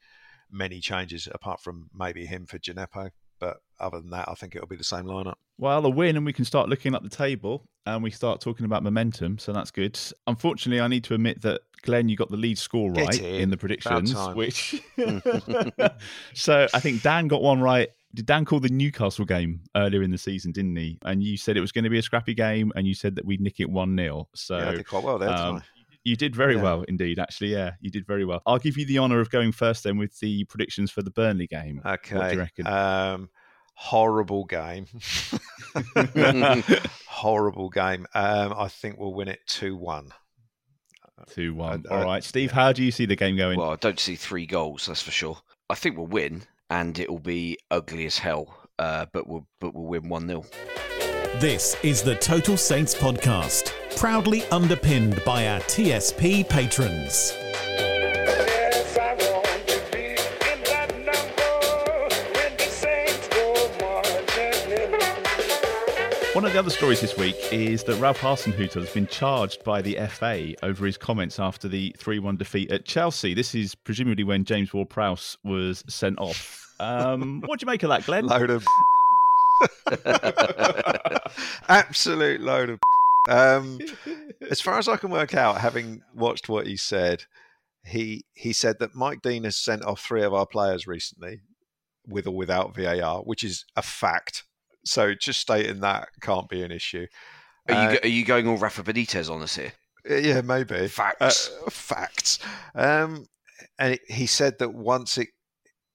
many 0.52 0.80
changes 0.80 1.28
apart 1.32 1.62
from 1.62 1.90
maybe 1.94 2.26
him 2.26 2.46
for 2.46 2.60
Djenepo. 2.60 3.12
But 3.40 3.58
other 3.80 4.00
than 4.00 4.12
that, 4.12 4.30
I 4.30 4.36
think 4.36 4.56
it'll 4.56 4.68
be 4.68 4.76
the 4.76 4.84
same 4.84 5.06
lineup. 5.06 5.34
Well, 5.58 5.84
a 5.86 5.90
win, 5.90 6.16
and 6.16 6.26
we 6.26 6.34
can 6.34 6.46
start 6.46 6.70
looking 6.70 6.94
at 6.94 7.02
the 7.02 7.10
table 7.10 7.68
and 7.86 8.04
we 8.04 8.12
start 8.12 8.40
talking 8.42 8.66
about 8.66 8.84
momentum. 8.84 9.40
So 9.40 9.52
that's 9.52 9.72
good. 9.72 10.00
Unfortunately, 10.28 10.80
I 10.80 10.88
need 10.88 11.04
to 11.06 11.16
admit 11.16 11.42
that 11.42 11.62
Glenn, 11.82 12.10
you 12.10 12.16
got 12.16 12.30
the 12.30 12.38
Leeds 12.38 12.62
score 12.62 12.92
right 12.92 13.20
in. 13.20 13.42
in. 13.42 13.50
the 13.50 13.58
predictions, 13.58 14.16
which. 14.36 14.82
so 16.34 16.68
I 16.74 16.80
think 16.80 17.02
Dan 17.02 17.28
got 17.28 17.42
one 17.42 17.62
right. 17.62 17.90
Did 18.14 18.26
Dan 18.26 18.46
call 18.46 18.60
the 18.60 18.70
Newcastle 18.70 19.26
game 19.26 19.62
earlier 19.76 20.04
in 20.04 20.12
the 20.12 20.18
season, 20.18 20.52
didn't 20.52 20.76
he? 20.76 21.00
And 21.06 21.24
you 21.24 21.38
said 21.38 21.58
it 21.58 21.62
was 21.62 21.72
going 21.72 21.86
to 21.86 21.90
be 21.90 21.98
a 21.98 22.04
scrappy 22.04 22.34
game, 22.34 22.72
and 22.76 22.86
you 22.86 22.94
said 22.94 23.16
that 23.16 23.26
we'd 23.26 23.42
nick 23.42 23.60
it 23.60 23.70
1 23.70 23.98
0. 23.98 24.28
So 24.36 24.58
yeah, 24.58 24.70
I 24.70 24.76
did 24.76 24.88
quite 24.88 25.04
well 25.04 25.18
there, 25.18 25.30
um, 25.30 25.64
you 26.04 26.16
did 26.16 26.36
very 26.36 26.56
yeah. 26.56 26.64
well 26.64 26.84
indeed, 26.84 27.20
actually. 27.20 27.52
Yeah, 27.52 27.74
you 27.80 27.92
did 27.92 28.06
very 28.06 28.26
well. 28.26 28.42
I'll 28.46 28.60
give 28.60 28.78
you 28.78 28.86
the 28.86 29.00
honour 29.00 29.20
of 29.20 29.30
going 29.30 29.52
first 29.52 29.84
then 29.84 29.98
with 29.98 30.20
the 30.20 30.44
predictions 30.46 30.92
for 30.92 31.02
the 31.02 31.12
Burnley 31.12 31.48
game. 31.48 31.82
Okay. 31.86 32.16
What 32.16 32.30
do 32.30 32.36
you 32.36 32.40
reckon? 32.40 32.68
Um, 32.68 33.30
horrible 33.76 34.46
game. 34.46 34.88
horrible 37.08 37.70
game. 37.70 38.08
Um, 38.14 38.54
I 38.58 38.68
think 38.68 38.98
we'll 38.98 39.14
win 39.14 39.28
it 39.28 39.40
2 39.48 39.76
1. 39.76 40.12
2 41.30 41.54
1. 41.54 41.86
All 41.90 42.04
right. 42.04 42.24
Steve, 42.24 42.52
how 42.52 42.72
do 42.72 42.84
you 42.84 42.92
see 42.92 43.06
the 43.06 43.16
game 43.16 43.38
going? 43.38 43.60
Well, 43.60 43.72
I 43.72 43.76
don't 43.76 44.00
see 44.00 44.16
three 44.16 44.46
goals, 44.46 44.88
that's 44.88 45.02
for 45.02 45.12
sure. 45.12 45.38
I 45.70 45.76
think 45.76 45.98
we'll 45.98 46.08
win, 46.08 46.44
and 46.70 46.98
it 47.00 47.10
will 47.10 47.20
be 47.20 47.58
ugly 47.70 48.06
as 48.06 48.18
hell, 48.18 48.68
uh, 48.80 49.06
but, 49.14 49.28
we'll, 49.28 49.48
but 49.60 49.74
we'll 49.74 49.86
win 49.86 50.10
1 50.10 50.28
0. 50.28 50.46
This 51.40 51.78
is 51.82 52.04
the 52.04 52.16
Total 52.16 52.58
Saints 52.58 52.94
podcast, 52.94 53.72
proudly 53.96 54.44
underpinned 54.52 55.24
by 55.24 55.48
our 55.48 55.62
TSP 55.62 56.48
patrons. 56.48 57.32
One 66.34 66.46
of 66.46 66.52
the 66.52 66.60
other 66.60 66.70
stories 66.70 67.00
this 67.00 67.18
week 67.18 67.38
is 67.52 67.84
that 67.86 67.96
Ralph 67.96 68.20
Hasenhüttl 68.20 68.82
has 68.82 68.90
been 68.94 69.08
charged 69.08 69.64
by 69.64 69.82
the 69.82 69.98
FA 70.10 70.54
over 70.64 70.86
his 70.86 70.98
comments 70.98 71.40
after 71.40 71.70
the 71.70 71.96
3 71.98 72.20
1 72.20 72.36
defeat 72.36 72.70
at 72.72 72.84
Chelsea. 72.84 73.34
This 73.34 73.56
is 73.56 73.74
presumably 73.74 74.26
when 74.26 74.44
James 74.44 74.74
Ward 74.74 74.90
Prowse 74.90 75.38
was 75.46 75.84
sent 75.88 76.20
off. 76.20 76.76
Um, 76.82 77.42
what 77.46 77.60
do 77.60 77.64
you 77.64 77.68
make 77.72 77.84
of 77.84 77.90
that, 77.90 78.06
Glenn? 78.06 78.26
Load 78.28 78.50
of 78.50 78.66
Absolute 81.68 82.42
load 82.42 82.70
of. 82.70 82.80
Um, 83.30 83.80
as 84.50 84.62
far 84.62 84.80
as 84.80 84.88
I 84.88 84.98
can 84.98 85.12
work 85.12 85.36
out, 85.36 85.62
having 85.62 86.02
watched 86.16 86.50
what 86.50 86.66
he 86.66 86.76
said, 86.76 87.26
he 87.86 88.24
he 88.34 88.52
said 88.52 88.78
that 88.80 88.96
Mike 88.96 89.22
Dean 89.22 89.44
has 89.44 89.56
sent 89.56 89.86
off 89.86 90.02
three 90.02 90.24
of 90.24 90.34
our 90.34 90.48
players 90.48 90.88
recently, 90.88 91.42
with 92.08 92.26
or 92.26 92.36
without 92.36 92.76
VAR, 92.76 93.20
which 93.20 93.44
is 93.44 93.64
a 93.76 93.84
fact. 93.84 94.44
So 94.86 95.14
just 95.14 95.40
stating 95.40 95.82
that 95.82 96.10
can't 96.22 96.50
be 96.50 96.64
an 96.64 96.72
issue. 96.72 97.06
Are 97.70 97.76
uh, 97.76 97.92
you 97.92 98.00
are 98.04 98.08
you 98.08 98.26
going 98.26 98.48
all 98.48 98.58
Rafa 98.58 98.82
Benitez 98.84 99.30
on 99.30 99.44
us 99.44 99.56
here? 99.56 99.74
Yeah, 100.10 100.42
maybe 100.42 100.88
facts. 100.88 101.52
Uh, 101.66 101.70
facts. 101.70 102.40
Um, 102.74 103.28
and 103.78 104.00
he 104.08 104.26
said 104.26 104.58
that 104.60 104.74
once 104.74 105.18
it 105.18 105.30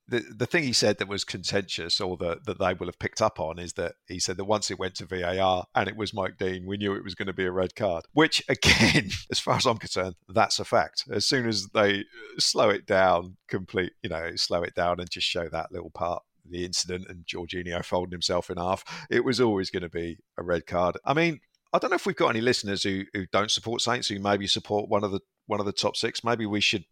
the 0.09 0.25
the 0.37 0.47
thing 0.47 0.63
he 0.63 0.73
said 0.73 0.99
that 0.99 1.09
was 1.09 1.25
contentious, 1.25 2.01
or 2.01 2.17
that 2.19 2.45
that 2.47 2.59
they 2.59 2.75
will 2.75 2.87
have 2.87 2.99
picked 2.99 3.21
up 3.21 3.41
on, 3.41 3.59
is 3.59 3.75
that 3.75 3.95
he 4.07 4.19
said 4.19 4.37
that 4.37 4.45
once 4.45 4.71
it 4.71 4.79
went 4.79 4.95
to 4.97 5.07
VAR 5.07 5.67
and 5.75 5.89
it 5.89 5.97
was 5.97 6.15
Mike 6.15 6.39
Dean, 6.39 6.67
we 6.67 6.77
knew 6.77 6.95
it 6.95 7.05
was 7.05 7.15
going 7.15 7.27
to 7.27 7.33
be 7.33 7.45
a 7.45 7.53
red 7.53 7.75
card. 7.75 8.05
Which, 8.13 8.43
again, 8.49 9.11
as 9.31 9.39
far 9.39 9.57
as 9.57 9.67
I'm 9.67 9.79
concerned, 9.79 10.15
that's 10.29 10.59
a 10.59 10.65
fact. 10.65 11.05
As 11.11 11.27
soon 11.27 11.49
as 11.49 11.69
they 11.69 12.01
uh, 12.01 12.03
slow 12.39 12.71
it 12.71 12.87
down, 12.87 13.37
complete, 13.49 13.93
you 14.03 14.11
know, 14.11 14.35
slow 14.37 14.63
it 14.63 14.75
down 14.75 15.01
and 15.01 15.11
just 15.11 15.27
show 15.27 15.49
that 15.49 15.73
little 15.73 15.91
part 15.91 16.23
the 16.49 16.65
incident 16.65 17.07
and 17.09 17.27
Jorginho 17.27 17.85
folding 17.85 18.13
himself 18.13 18.51
in 18.51 18.57
half, 18.57 18.85
it 19.11 19.25
was 19.25 19.41
always 19.41 19.71
going 19.71 19.83
to 19.83 19.89
be 19.89 20.19
a 20.39 20.43
red 20.43 20.67
card. 20.67 20.97
I 21.05 21.13
mean, 21.13 21.41
I 21.73 21.79
don't 21.79 21.91
know 21.91 21.97
if 21.97 22.07
we've 22.07 22.17
got 22.17 22.31
any 22.31 22.41
listeners 22.41 22.83
who, 22.83 23.05
who 23.13 23.27
don't 23.33 23.51
support 23.51 23.81
Saints, 23.81 24.09
who 24.09 24.21
maybe 24.21 24.47
support 24.47 24.89
one 24.89 25.05
of 25.05 25.11
the 25.11 25.21
one 25.47 25.61
of 25.61 25.67
the 25.67 25.73
top 25.73 25.97
six. 25.97 26.25
Maybe 26.25 26.47
we 26.47 26.61
should 26.61 26.85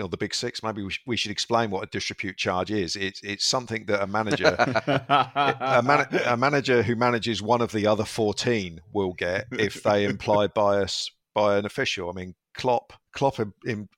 you 0.00 0.04
know, 0.04 0.08
the 0.08 0.16
big 0.16 0.34
six. 0.34 0.62
Maybe 0.62 0.82
we, 0.82 0.90
sh- 0.90 1.02
we 1.06 1.16
should 1.16 1.30
explain 1.30 1.70
what 1.70 1.84
a 1.84 1.86
disrepute 1.86 2.38
charge 2.38 2.70
is. 2.70 2.96
It's 2.96 3.20
it's 3.22 3.44
something 3.44 3.84
that 3.84 4.02
a 4.02 4.06
manager, 4.06 4.56
a, 4.58 5.82
man- 5.84 6.08
a, 6.24 6.38
manager 6.38 6.82
who 6.82 6.96
manages 6.96 7.42
one 7.42 7.60
of 7.60 7.70
the 7.72 7.86
other 7.86 8.06
fourteen 8.06 8.80
will 8.94 9.12
get 9.12 9.44
if 9.52 9.82
they 9.82 10.06
imply 10.06 10.46
bias 10.46 11.10
by 11.34 11.58
an 11.58 11.66
official. 11.66 12.08
I 12.08 12.14
mean, 12.14 12.34
Klopp, 12.54 12.94
Klopp, 13.12 13.38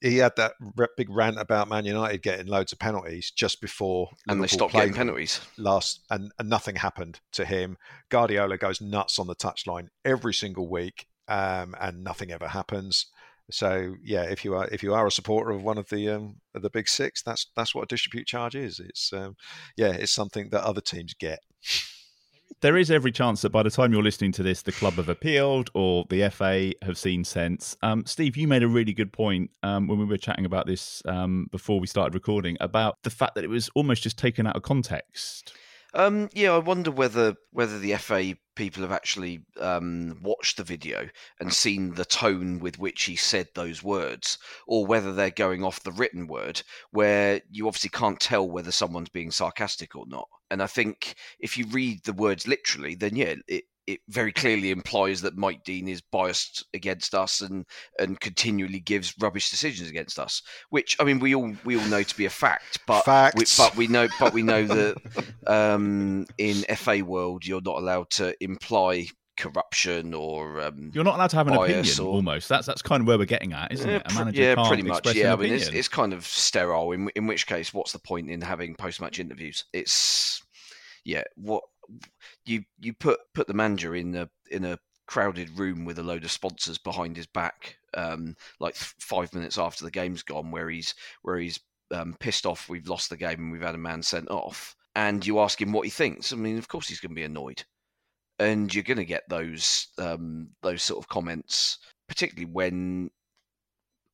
he 0.01 0.17
had 0.17 0.33
that 0.37 0.55
big 0.97 1.09
rant 1.09 1.39
about 1.39 1.69
Man 1.69 1.85
United 1.85 2.21
getting 2.21 2.49
loads 2.49 2.73
of 2.73 2.81
penalties 2.81 3.31
just 3.31 3.61
before, 3.61 4.09
and 4.27 4.41
Liverpool 4.41 4.43
they 4.43 4.49
stopped 4.49 4.73
getting 4.73 4.95
penalties 4.95 5.41
last, 5.57 6.01
and, 6.11 6.33
and 6.41 6.49
nothing 6.49 6.75
happened 6.75 7.21
to 7.31 7.45
him. 7.45 7.77
Guardiola 8.09 8.59
goes 8.59 8.81
nuts 8.81 9.21
on 9.21 9.29
the 9.29 9.37
touchline 9.37 9.87
every 10.05 10.35
single 10.35 10.69
week, 10.69 11.07
um, 11.29 11.77
and 11.81 12.03
nothing 12.03 12.33
ever 12.33 12.49
happens 12.49 13.07
So 13.51 13.97
yeah, 14.03 14.23
if 14.23 14.45
you 14.45 14.55
are 14.55 14.69
if 14.69 14.83
you 14.83 14.95
are 14.95 15.07
a 15.07 15.11
supporter 15.11 15.51
of 15.51 15.63
one 15.63 15.79
of 15.79 15.89
the 15.89 16.09
um, 16.09 16.37
of 16.55 16.63
the 16.63 16.71
big 16.71 16.89
six, 16.89 17.23
that's 17.23 17.47
that's 17.57 17.75
what 17.75 17.83
a 17.83 17.87
distribute 17.87 18.27
charge 18.27 18.55
is. 18.55 18.81
It's 18.81 19.13
um, 19.13 19.37
yeah, 19.77 19.93
it's 19.93 20.13
something 20.13 20.51
that 20.51 20.65
other 20.65 20.81
teams 20.81 21.15
get. 21.15 21.41
There 22.61 22.77
is 22.77 22.93
every 22.93 23.11
chance 23.11 23.43
that 23.43 23.51
by 23.51 23.65
the 23.65 23.71
time 23.71 23.93
you're 23.93 24.05
listening 24.05 24.31
to 24.33 24.43
this, 24.45 24.63
the 24.63 24.71
club 24.71 24.95
have 24.95 25.09
appealed 25.09 25.71
or 25.75 26.05
the 26.09 26.29
FA 26.31 26.73
have 26.83 26.97
seen 26.97 27.25
sense. 27.25 27.77
Um, 27.83 28.07
Steve, 28.07 28.37
you 28.37 28.47
made 28.47 28.63
a 28.63 28.69
really 28.69 28.93
good 28.93 29.13
point 29.13 29.51
um, 29.65 29.89
when 29.89 29.99
we 29.99 30.05
were 30.05 30.17
chatting 30.17 30.45
about 30.45 30.69
this 30.69 31.03
um, 31.07 31.49
before 31.51 31.81
we 31.81 31.89
started 31.89 32.15
recording 32.15 32.57
about 32.61 33.03
the 33.03 33.11
fact 33.11 33.35
that 33.35 33.43
it 33.43 33.51
was 33.51 33.69
almost 33.75 34.05
just 34.05 34.17
taken 34.17 34.47
out 34.47 34.55
of 34.55 34.63
context. 34.63 35.55
Um, 35.95 36.31
yeah, 36.33 36.53
I 36.53 36.59
wonder 36.59 36.91
whether 36.91 37.35
whether 37.51 37.79
the 37.79 37.95
FA 37.97 38.35
people 38.55 38.83
have 38.83 38.93
actually 38.93 39.45
um, 39.59 40.19
watched 40.23 40.57
the 40.57 40.65
video 40.65 41.09
and 41.39 41.53
seen 41.53 41.95
the 41.95 42.05
tone 42.05 42.61
with 42.61 42.79
which 42.79 43.05
he 43.05 43.17
said 43.17 43.49
those 43.55 43.83
words, 43.83 44.39
or 44.67 44.87
whether 44.87 45.13
they're 45.13 45.31
going 45.31 45.63
off 45.63 45.83
the 45.83 45.93
written 45.93 46.27
word, 46.27 46.63
where 46.91 47.43
you 47.51 47.67
obviously 47.67 47.91
can't 47.91 48.21
tell 48.21 48.49
whether 48.49 48.73
someone's 48.73 49.11
being 49.11 49.31
sarcastic 49.31 49.95
or 49.95 50.07
not. 50.07 50.29
And 50.51 50.63
I 50.63 50.67
think 50.67 51.15
if 51.39 51.59
you 51.59 51.67
read 51.67 52.05
the 52.05 52.15
words 52.15 52.47
literally, 52.47 52.95
then 52.95 53.17
yeah, 53.17 53.35
it, 53.47 53.65
it 53.87 54.01
very 54.09 54.33
clearly 54.33 54.71
implies 54.71 55.23
that 55.23 55.37
Mike 55.37 55.65
Dean 55.65 55.89
is 55.89 56.01
biased 56.01 56.65
against 56.75 57.15
us 57.15 57.41
and 57.41 57.65
and 57.99 58.21
continually 58.21 58.81
gives 58.81 59.15
rubbish 59.21 59.51
decisions 59.51 59.89
against 59.89 60.19
us. 60.19 60.43
Which 60.71 60.97
I 61.01 61.05
mean, 61.05 61.19
we 61.19 61.35
all 61.35 61.55
we 61.65 61.77
all 61.77 61.87
know 61.87 62.03
to 62.03 62.17
be 62.17 62.27
a 62.27 62.31
fact, 62.31 62.79
but 62.87 63.35
we, 63.35 63.45
but 63.57 63.77
we 63.77 63.87
know 63.87 64.09
but 64.19 64.33
we 64.33 64.43
know 64.43 64.65
that 64.65 64.97
um, 65.47 66.27
in 66.39 66.63
FA 66.77 67.05
world 67.05 67.47
you're 67.47 67.63
not 67.63 67.79
allowed 67.79 68.11
to 68.11 68.35
imply 68.43 69.07
corruption 69.37 70.15
or 70.15 70.61
um, 70.61 70.91
you're 70.95 71.05
not 71.05 71.17
allowed 71.17 71.31
to 71.31 71.37
have 71.37 71.49
an 71.49 71.55
opinion 71.55 72.01
or, 72.01 72.07
almost. 72.07 72.49
That's 72.49 72.67
that's 72.67 72.83
kind 72.83 73.01
of 73.01 73.07
where 73.07 73.19
we're 73.19 73.25
getting 73.25 73.53
at 73.53 73.73
isn't 73.73 73.89
it? 73.89 74.03
A 74.11 74.15
manager 74.15 74.43
yeah 74.43 74.69
pretty 74.69 74.83
much. 74.83 75.15
yeah 75.15 75.33
i 75.33 75.37
mean 75.37 75.53
it's, 75.53 75.69
it's, 75.69 75.89
kind 75.89 76.13
of 76.13 76.25
sterile. 76.27 76.93
In, 76.93 77.11
in 77.17 77.27
which 77.27 77.47
case 77.47 77.73
what's 77.73 77.93
the 77.93 77.99
point 77.99 78.31
in 78.31 78.41
having 78.41 78.75
post-match 78.75 79.19
interviews? 79.19 79.65
It's 79.73 80.43
yeah 81.05 81.25
what 81.35 81.65
you 82.45 82.65
you 82.81 82.93
put 82.93 83.21
put 83.35 83.47
the 83.47 83.55
manager 83.55 83.95
in 83.95 84.15
a 84.15 84.29
in 84.51 84.65
a 84.65 84.79
crowded 85.07 85.59
room 85.59 85.85
with 85.85 85.99
a 85.99 86.03
load 86.03 86.25
of 86.25 86.31
sponsors 86.31 86.79
behind 86.79 87.17
his 87.17 87.27
back, 87.27 87.77
um, 87.95 88.35
like 88.61 88.75
five 88.75 89.35
minutes 89.35 89.59
after 89.59 89.85
the 89.85 89.91
game's 89.91 90.23
gone, 90.23 90.51
where 90.51 90.71
he's 90.71 90.95
where 91.23 91.39
he's 91.39 91.61
um, 91.91 92.17
pissed 92.19 92.47
off. 92.47 92.69
We've 92.69 92.89
lost 92.89 93.11
the 93.11 93.17
game 93.17 93.39
and 93.39 93.53
we've 93.53 93.63
had 93.63 93.75
a 93.75 93.79
man 93.79 94.03
sent 94.03 94.31
off, 94.31 94.75
and 94.95 95.27
you 95.27 95.41
ask 95.41 95.61
him 95.61 95.73
what 95.73 95.85
he 95.85 95.91
thinks. 95.91 96.33
I 96.33 96.37
mean, 96.37 96.59
of 96.59 96.69
course 96.69 96.89
he's 96.89 97.01
going 97.01 97.11
to 97.11 97.17
be 97.17 97.25
annoyed, 97.25 97.65
and 98.39 98.73
you're 98.75 98.85
going 98.85 98.99
to 98.99 99.05
get 99.05 99.29
those 99.29 99.89
um, 99.99 100.49
those 100.63 100.83
sort 100.83 101.03
of 101.03 101.09
comments, 101.09 101.79
particularly 102.09 102.51
when 102.51 103.11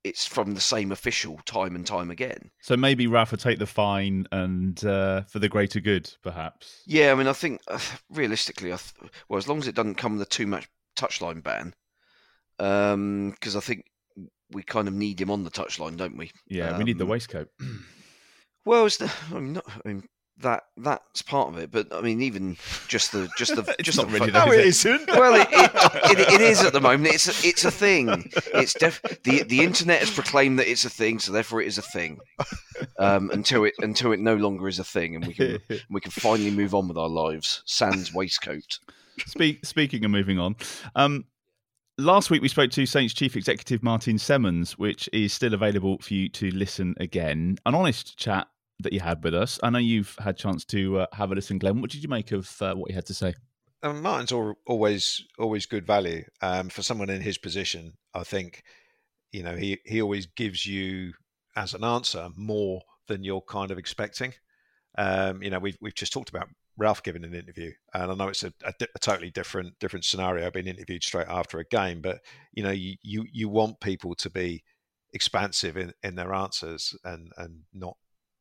it's 0.04 0.26
from 0.26 0.54
the 0.54 0.60
same 0.60 0.92
official 0.92 1.40
time 1.44 1.74
and 1.74 1.86
time 1.86 2.10
again. 2.10 2.50
So 2.60 2.76
maybe 2.76 3.06
Rafa 3.06 3.36
take 3.36 3.58
the 3.58 3.66
fine 3.66 4.26
and 4.32 4.82
uh, 4.84 5.22
for 5.22 5.38
the 5.38 5.48
greater 5.48 5.80
good, 5.80 6.12
perhaps. 6.22 6.82
Yeah, 6.86 7.12
I 7.12 7.14
mean, 7.14 7.26
I 7.26 7.32
think 7.32 7.60
uh, 7.68 7.78
realistically, 8.10 8.72
I 8.72 8.76
th- 8.76 9.12
well, 9.28 9.38
as 9.38 9.48
long 9.48 9.58
as 9.58 9.68
it 9.68 9.74
doesn't 9.74 9.96
come 9.96 10.14
with 10.14 10.22
a 10.22 10.30
too 10.30 10.46
much 10.46 10.68
touchline 10.96 11.42
ban, 11.42 11.74
because 12.56 12.94
um, 12.94 13.58
I 13.58 13.60
think 13.60 13.84
we 14.50 14.62
kind 14.62 14.88
of 14.88 14.94
need 14.94 15.20
him 15.20 15.30
on 15.30 15.44
the 15.44 15.50
touchline, 15.50 15.96
don't 15.96 16.16
we? 16.16 16.30
Yeah, 16.48 16.70
um, 16.70 16.78
we 16.78 16.84
need 16.84 16.98
the 16.98 17.04
um, 17.04 17.10
waistcoat. 17.10 17.48
well, 18.64 18.86
it's 18.86 18.96
the, 18.96 19.12
I 19.30 19.34
mean, 19.38 19.54
not, 19.54 19.64
I 19.68 19.88
mean, 19.88 20.04
that 20.40 20.64
that's 20.76 21.22
part 21.22 21.48
of 21.48 21.58
it. 21.58 21.70
But 21.70 21.92
I 21.92 22.00
mean, 22.00 22.22
even 22.22 22.56
just 22.86 23.12
the 23.12 23.28
just 23.36 23.54
the 23.56 23.74
just 23.82 23.98
not 23.98 24.06
the 24.08 24.12
really. 24.12 24.30
no, 24.30 24.52
it 24.52 24.66
isn't. 24.66 25.08
Well, 25.18 25.34
it, 25.34 25.48
it, 25.50 26.18
it, 26.18 26.34
it 26.34 26.40
is 26.40 26.62
at 26.62 26.72
the 26.72 26.80
moment. 26.80 27.12
It's 27.14 27.26
a, 27.26 27.48
it's 27.48 27.64
a 27.64 27.70
thing. 27.70 28.30
It's 28.54 28.74
def- 28.74 29.02
the 29.24 29.42
the 29.42 29.62
internet 29.62 29.98
has 30.00 30.10
proclaimed 30.10 30.58
that 30.58 30.70
it's 30.70 30.84
a 30.84 30.90
thing, 30.90 31.18
so 31.18 31.32
therefore 31.32 31.60
it 31.60 31.66
is 31.66 31.78
a 31.78 31.82
thing. 31.82 32.18
Um, 32.98 33.30
until 33.30 33.64
it 33.64 33.74
until 33.78 34.12
it 34.12 34.20
no 34.20 34.36
longer 34.36 34.68
is 34.68 34.78
a 34.78 34.84
thing, 34.84 35.16
and 35.16 35.26
we 35.26 35.34
can 35.34 35.58
we 35.90 36.00
can 36.00 36.10
finally 36.12 36.50
move 36.50 36.74
on 36.74 36.88
with 36.88 36.96
our 36.96 37.08
lives. 37.08 37.62
Sans 37.66 38.14
waistcoat. 38.14 38.78
Speak, 39.26 39.66
speaking 39.66 40.04
of 40.04 40.10
moving 40.10 40.38
on. 40.38 40.56
Um, 40.94 41.24
Last 42.00 42.30
week 42.30 42.42
we 42.42 42.46
spoke 42.46 42.70
to 42.70 42.86
Saints 42.86 43.12
Chief 43.12 43.34
Executive 43.34 43.82
Martin 43.82 44.18
Semmens, 44.18 44.74
which 44.74 45.08
is 45.12 45.32
still 45.32 45.52
available 45.52 45.98
for 45.98 46.14
you 46.14 46.28
to 46.28 46.48
listen 46.52 46.94
again. 47.00 47.58
An 47.66 47.74
honest 47.74 48.16
chat 48.16 48.46
that 48.80 48.92
you 48.92 49.00
had 49.00 49.22
with 49.24 49.34
us. 49.34 49.58
I 49.62 49.70
know 49.70 49.78
you've 49.78 50.14
had 50.18 50.36
chance 50.36 50.64
to 50.66 51.00
uh, 51.00 51.06
have 51.12 51.32
a 51.32 51.34
listen, 51.34 51.58
Glenn. 51.58 51.80
What 51.80 51.90
did 51.90 52.02
you 52.02 52.08
make 52.08 52.32
of 52.32 52.50
uh, 52.62 52.74
what 52.74 52.90
he 52.90 52.94
had 52.94 53.06
to 53.06 53.14
say? 53.14 53.34
Um, 53.82 54.02
Martin's 54.02 54.32
always 54.66 55.24
always 55.38 55.66
good 55.66 55.86
value 55.86 56.24
um, 56.42 56.68
for 56.68 56.82
someone 56.82 57.10
in 57.10 57.20
his 57.20 57.38
position. 57.38 57.92
I 58.14 58.24
think 58.24 58.62
you 59.32 59.42
know 59.42 59.56
he 59.56 59.78
he 59.84 60.02
always 60.02 60.26
gives 60.26 60.66
you 60.66 61.12
as 61.56 61.74
an 61.74 61.84
answer 61.84 62.28
more 62.36 62.82
than 63.08 63.24
you're 63.24 63.40
kind 63.40 63.70
of 63.70 63.78
expecting. 63.78 64.34
Um, 64.96 65.42
you 65.42 65.50
know, 65.50 65.58
we've 65.58 65.76
we've 65.80 65.94
just 65.94 66.12
talked 66.12 66.28
about 66.28 66.48
Ralph 66.76 67.02
giving 67.02 67.24
an 67.24 67.34
interview, 67.34 67.72
and 67.94 68.10
I 68.10 68.14
know 68.14 68.28
it's 68.28 68.44
a, 68.44 68.52
a, 68.64 68.72
a, 68.94 68.98
totally 69.00 69.30
different 69.30 69.78
different 69.78 70.04
scenario, 70.04 70.50
being 70.50 70.66
interviewed 70.66 71.02
straight 71.02 71.28
after 71.28 71.58
a 71.58 71.64
game. 71.64 72.00
But 72.00 72.20
you 72.52 72.62
know, 72.62 72.70
you 72.70 72.96
you, 73.02 73.26
you 73.32 73.48
want 73.48 73.80
people 73.80 74.14
to 74.16 74.30
be 74.30 74.62
expansive 75.12 75.76
in, 75.76 75.92
in 76.02 76.14
their 76.14 76.32
answers 76.32 76.96
and 77.04 77.32
and 77.36 77.62
not 77.72 77.96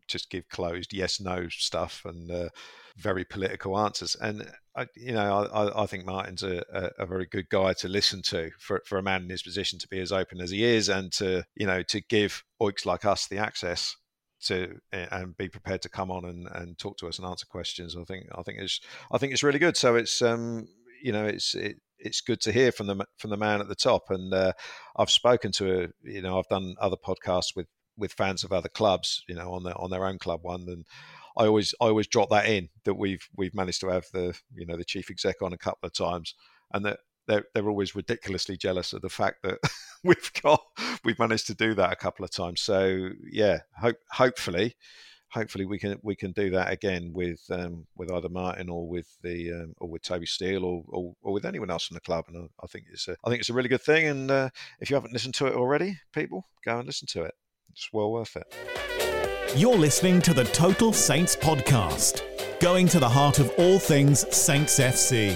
just 0.08 0.30
give 0.30 0.47
closed 0.49 0.93
yes 0.93 1.20
no 1.20 1.47
stuff 1.49 2.03
and 2.05 2.32
uh, 2.32 2.49
very 2.97 3.24
political 3.24 3.78
answers. 3.78 4.16
And 4.20 4.49
I, 4.76 4.88
you 4.95 5.14
know, 5.14 5.47
I, 5.53 5.84
I 5.84 5.86
think 5.86 6.05
Martin's 6.05 6.43
a, 6.43 6.64
a, 6.97 7.05
very 7.05 7.26
good 7.26 7.49
guy 7.49 7.74
to 7.74 7.88
listen 7.88 8.22
to 8.24 8.51
for, 8.60 8.82
for 8.86 8.97
a 8.97 9.03
man 9.03 9.24
in 9.24 9.30
his 9.30 9.43
position 9.43 9.80
to 9.80 9.88
be 9.88 9.99
as 9.99 10.12
open 10.12 10.41
as 10.41 10.51
he 10.51 10.64
is 10.64 10.89
and 10.89 11.12
to 11.14 11.43
you 11.55 11.68
know 11.68 11.84
to 11.84 12.01
give 12.01 12.43
oiks 12.62 12.86
like 12.86 13.05
us 13.05 13.28
the 13.28 13.38
access 13.38 13.95
to 14.39 14.80
and 14.91 15.36
be 15.38 15.49
prepared 15.49 15.82
to 15.82 15.89
come 15.89 16.12
on 16.12 16.26
and, 16.26 16.47
and 16.53 16.78
talk 16.78 16.97
to 16.97 17.08
us 17.08 17.18
and 17.18 17.28
answer 17.28 17.45
questions. 17.45 17.95
I 17.95 18.03
think 18.03 18.28
I 18.36 18.43
think 18.43 18.60
it's 18.60 18.80
I 19.12 19.18
think 19.18 19.34
it's 19.34 19.43
really 19.43 19.60
good. 19.60 19.78
So 19.78 19.95
it's 19.95 20.22
um 20.22 20.68
you 21.01 21.12
know 21.12 21.26
it's 21.26 21.55
it, 21.55 21.78
it's 21.99 22.22
good 22.22 22.41
to 22.41 22.51
hear 22.51 22.72
from 22.72 22.88
the 22.88 23.05
from 23.18 23.30
the 23.30 23.38
man 23.38 23.62
at 23.62 23.68
the 23.68 23.76
top. 23.76 24.03
And 24.10 24.34
uh, 24.34 24.53
I've 24.95 25.10
spoken 25.10 25.51
to 25.53 25.84
a, 25.84 25.88
you 26.03 26.22
know 26.22 26.38
I've 26.38 26.47
done 26.49 26.76
other 26.80 26.97
podcasts 26.97 27.55
with 27.55 27.68
with 27.97 28.13
fans 28.13 28.43
of 28.43 28.53
other 28.53 28.69
clubs, 28.69 29.23
you 29.27 29.35
know, 29.35 29.53
on 29.53 29.63
their 29.63 29.79
on 29.79 29.89
their 29.89 30.05
own 30.05 30.19
club 30.19 30.41
one. 30.43 30.65
And 30.67 30.85
I 31.37 31.45
always 31.45 31.73
I 31.81 31.85
always 31.85 32.07
drop 32.07 32.29
that 32.29 32.47
in 32.47 32.69
that 32.85 32.95
we've 32.95 33.27
we've 33.35 33.55
managed 33.55 33.81
to 33.81 33.89
have 33.89 34.05
the 34.13 34.37
you 34.55 34.65
know 34.65 34.77
the 34.77 34.85
chief 34.85 35.09
exec 35.11 35.41
on 35.41 35.53
a 35.53 35.57
couple 35.57 35.87
of 35.87 35.93
times, 35.93 36.35
and 36.73 36.85
that 36.85 36.99
they're 37.27 37.45
they're 37.53 37.69
always 37.69 37.95
ridiculously 37.95 38.57
jealous 38.57 38.93
of 38.93 39.01
the 39.01 39.09
fact 39.09 39.43
that 39.43 39.59
we've 40.03 40.31
got 40.41 40.61
we've 41.03 41.19
managed 41.19 41.47
to 41.47 41.55
do 41.55 41.73
that 41.75 41.93
a 41.93 41.97
couple 41.97 42.25
of 42.25 42.31
times. 42.31 42.61
So 42.61 43.09
yeah, 43.29 43.59
hope 43.79 43.97
hopefully. 44.11 44.75
Hopefully 45.31 45.65
we 45.65 45.77
can 45.77 45.99
we 46.03 46.15
can 46.15 46.31
do 46.31 46.49
that 46.51 46.71
again 46.71 47.11
with 47.13 47.41
um, 47.51 47.85
with 47.97 48.09
either 48.09 48.29
Martin 48.29 48.69
or 48.69 48.87
with 48.87 49.09
the 49.23 49.51
um, 49.51 49.73
or 49.81 49.89
with 49.89 50.01
Toby 50.01 50.25
Steele 50.25 50.63
or, 50.63 50.83
or, 50.87 51.13
or, 51.21 51.33
with 51.33 51.45
anyone 51.45 51.69
else 51.69 51.91
in 51.91 51.95
the 51.95 51.99
club, 51.99 52.23
and 52.29 52.37
I, 52.37 52.63
I 52.63 52.67
think 52.67 52.85
it's 52.89 53.09
a 53.09 53.17
I 53.25 53.29
think 53.29 53.41
it's 53.41 53.49
a 53.49 53.53
really 53.53 53.67
good 53.67 53.81
thing. 53.81 54.07
And 54.07 54.31
uh, 54.31 54.49
if 54.79 54.89
you 54.89 54.95
haven't 54.95 55.11
listened 55.11 55.33
to 55.35 55.47
it 55.47 55.53
already, 55.53 55.99
people, 56.13 56.47
go 56.63 56.77
and 56.77 56.87
listen 56.87 57.09
to 57.09 57.23
it. 57.23 57.33
It's 57.78 57.93
well 57.93 58.11
worth 58.11 58.36
it. 58.36 58.51
You're 59.55 59.78
listening 59.78 60.19
to 60.23 60.34
the 60.34 60.45
Total 60.45 60.91
Saints 60.91 61.36
podcast, 61.36 62.23
going 62.59 62.88
to 62.88 62.99
the 62.99 63.07
heart 63.07 63.38
of 63.38 63.51
all 63.59 63.78
things 63.78 64.25
Saints 64.36 64.80
FC. 64.80 65.36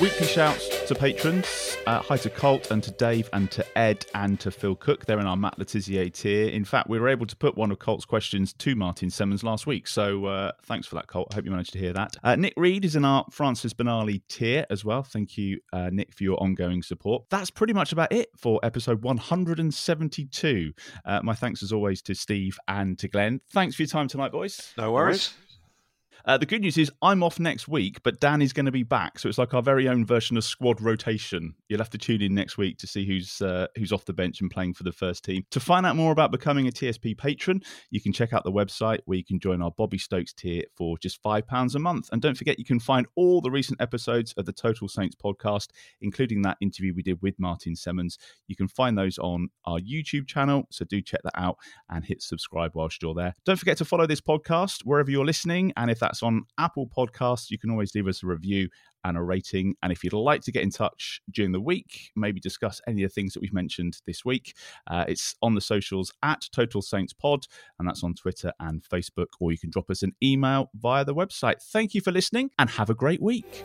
Weekly 0.00 0.26
shouts 0.26 0.88
to 0.88 0.94
patrons. 0.96 1.75
Uh, 1.86 2.02
hi 2.02 2.16
to 2.16 2.28
Colt 2.28 2.72
and 2.72 2.82
to 2.82 2.90
Dave 2.90 3.30
and 3.32 3.48
to 3.52 3.64
Ed 3.78 4.04
and 4.12 4.40
to 4.40 4.50
Phil 4.50 4.74
Cook. 4.74 5.06
They're 5.06 5.20
in 5.20 5.26
our 5.26 5.36
Matt 5.36 5.56
Le 5.56 5.64
Tissier 5.64 6.12
tier. 6.12 6.48
In 6.48 6.64
fact, 6.64 6.90
we 6.90 6.98
were 6.98 7.08
able 7.08 7.26
to 7.26 7.36
put 7.36 7.56
one 7.56 7.70
of 7.70 7.78
Colt's 7.78 8.04
questions 8.04 8.52
to 8.54 8.74
Martin 8.74 9.08
Semmens 9.08 9.44
last 9.44 9.68
week. 9.68 9.86
So 9.86 10.24
uh, 10.26 10.50
thanks 10.64 10.88
for 10.88 10.96
that, 10.96 11.06
Colt. 11.06 11.28
I 11.30 11.36
hope 11.36 11.44
you 11.44 11.52
managed 11.52 11.72
to 11.74 11.78
hear 11.78 11.92
that. 11.92 12.16
Uh, 12.24 12.34
Nick 12.34 12.54
Reed 12.56 12.84
is 12.84 12.96
in 12.96 13.04
our 13.04 13.24
Francis 13.30 13.72
Benali 13.72 14.20
tier 14.28 14.66
as 14.68 14.84
well. 14.84 15.04
Thank 15.04 15.38
you, 15.38 15.60
uh, 15.72 15.90
Nick, 15.92 16.12
for 16.12 16.24
your 16.24 16.42
ongoing 16.42 16.82
support. 16.82 17.22
That's 17.30 17.52
pretty 17.52 17.72
much 17.72 17.92
about 17.92 18.10
it 18.12 18.30
for 18.36 18.58
episode 18.64 19.04
172. 19.04 20.72
Uh, 21.04 21.20
my 21.22 21.34
thanks 21.34 21.62
as 21.62 21.72
always 21.72 22.02
to 22.02 22.16
Steve 22.16 22.58
and 22.66 22.98
to 22.98 23.06
Glenn. 23.06 23.40
Thanks 23.52 23.76
for 23.76 23.82
your 23.82 23.88
time 23.88 24.08
tonight, 24.08 24.32
boys. 24.32 24.72
No 24.76 24.90
worries. 24.90 25.34
Uh, 26.26 26.36
the 26.36 26.44
good 26.44 26.60
news 26.60 26.76
is 26.76 26.90
I'm 27.02 27.22
off 27.22 27.38
next 27.38 27.68
week, 27.68 28.02
but 28.02 28.18
Dan 28.18 28.42
is 28.42 28.52
going 28.52 28.66
to 28.66 28.72
be 28.72 28.82
back, 28.82 29.16
so 29.20 29.28
it's 29.28 29.38
like 29.38 29.54
our 29.54 29.62
very 29.62 29.88
own 29.88 30.04
version 30.04 30.36
of 30.36 30.42
squad 30.42 30.80
rotation. 30.80 31.54
You'll 31.68 31.78
have 31.78 31.90
to 31.90 31.98
tune 31.98 32.20
in 32.20 32.34
next 32.34 32.58
week 32.58 32.78
to 32.78 32.88
see 32.88 33.06
who's 33.06 33.40
uh, 33.40 33.68
who's 33.76 33.92
off 33.92 34.06
the 34.06 34.12
bench 34.12 34.40
and 34.40 34.50
playing 34.50 34.74
for 34.74 34.82
the 34.82 34.90
first 34.90 35.24
team. 35.24 35.44
To 35.52 35.60
find 35.60 35.86
out 35.86 35.94
more 35.94 36.10
about 36.10 36.32
becoming 36.32 36.66
a 36.66 36.72
TSP 36.72 37.16
patron, 37.16 37.62
you 37.92 38.00
can 38.00 38.12
check 38.12 38.32
out 38.32 38.42
the 38.42 38.50
website 38.50 38.98
where 39.04 39.16
you 39.16 39.24
can 39.24 39.38
join 39.38 39.62
our 39.62 39.70
Bobby 39.70 39.98
Stokes 39.98 40.32
tier 40.32 40.64
for 40.76 40.98
just 40.98 41.22
five 41.22 41.46
pounds 41.46 41.76
a 41.76 41.78
month. 41.78 42.08
And 42.10 42.20
don't 42.20 42.36
forget, 42.36 42.58
you 42.58 42.64
can 42.64 42.80
find 42.80 43.06
all 43.14 43.40
the 43.40 43.50
recent 43.52 43.80
episodes 43.80 44.34
of 44.36 44.46
the 44.46 44.52
Total 44.52 44.88
Saints 44.88 45.14
podcast, 45.14 45.68
including 46.00 46.42
that 46.42 46.56
interview 46.60 46.92
we 46.92 47.04
did 47.04 47.22
with 47.22 47.38
Martin 47.38 47.74
Semmens. 47.74 48.18
You 48.48 48.56
can 48.56 48.66
find 48.66 48.98
those 48.98 49.16
on 49.18 49.50
our 49.64 49.78
YouTube 49.78 50.26
channel, 50.26 50.66
so 50.72 50.84
do 50.86 51.00
check 51.00 51.20
that 51.22 51.38
out 51.40 51.56
and 51.88 52.04
hit 52.04 52.20
subscribe 52.20 52.72
whilst 52.74 53.00
you're 53.00 53.14
there. 53.14 53.32
Don't 53.44 53.60
forget 53.60 53.76
to 53.78 53.84
follow 53.84 54.08
this 54.08 54.20
podcast 54.20 54.80
wherever 54.82 55.08
you're 55.08 55.24
listening. 55.24 55.72
And 55.76 55.88
if 55.88 56.00
that's 56.00 56.15
on 56.22 56.44
Apple 56.58 56.88
Podcasts, 56.88 57.50
you 57.50 57.58
can 57.58 57.70
always 57.70 57.94
leave 57.94 58.06
us 58.06 58.22
a 58.22 58.26
review 58.26 58.68
and 59.04 59.16
a 59.16 59.22
rating. 59.22 59.74
And 59.82 59.92
if 59.92 60.02
you'd 60.02 60.12
like 60.12 60.42
to 60.42 60.52
get 60.52 60.62
in 60.62 60.70
touch 60.70 61.20
during 61.30 61.52
the 61.52 61.60
week, 61.60 62.10
maybe 62.16 62.40
discuss 62.40 62.80
any 62.86 63.04
of 63.04 63.10
the 63.10 63.14
things 63.14 63.34
that 63.34 63.40
we've 63.40 63.52
mentioned 63.52 63.98
this 64.06 64.24
week, 64.24 64.54
uh, 64.88 65.04
it's 65.08 65.34
on 65.42 65.54
the 65.54 65.60
socials 65.60 66.12
at 66.22 66.42
Total 66.52 66.82
Saints 66.82 67.12
Pod, 67.12 67.46
and 67.78 67.88
that's 67.88 68.02
on 68.02 68.14
Twitter 68.14 68.52
and 68.60 68.82
Facebook, 68.82 69.28
or 69.40 69.52
you 69.52 69.58
can 69.58 69.70
drop 69.70 69.90
us 69.90 70.02
an 70.02 70.14
email 70.22 70.70
via 70.74 71.04
the 71.04 71.14
website. 71.14 71.62
Thank 71.62 71.94
you 71.94 72.00
for 72.00 72.12
listening 72.12 72.50
and 72.58 72.70
have 72.70 72.90
a 72.90 72.94
great 72.94 73.22
week. 73.22 73.64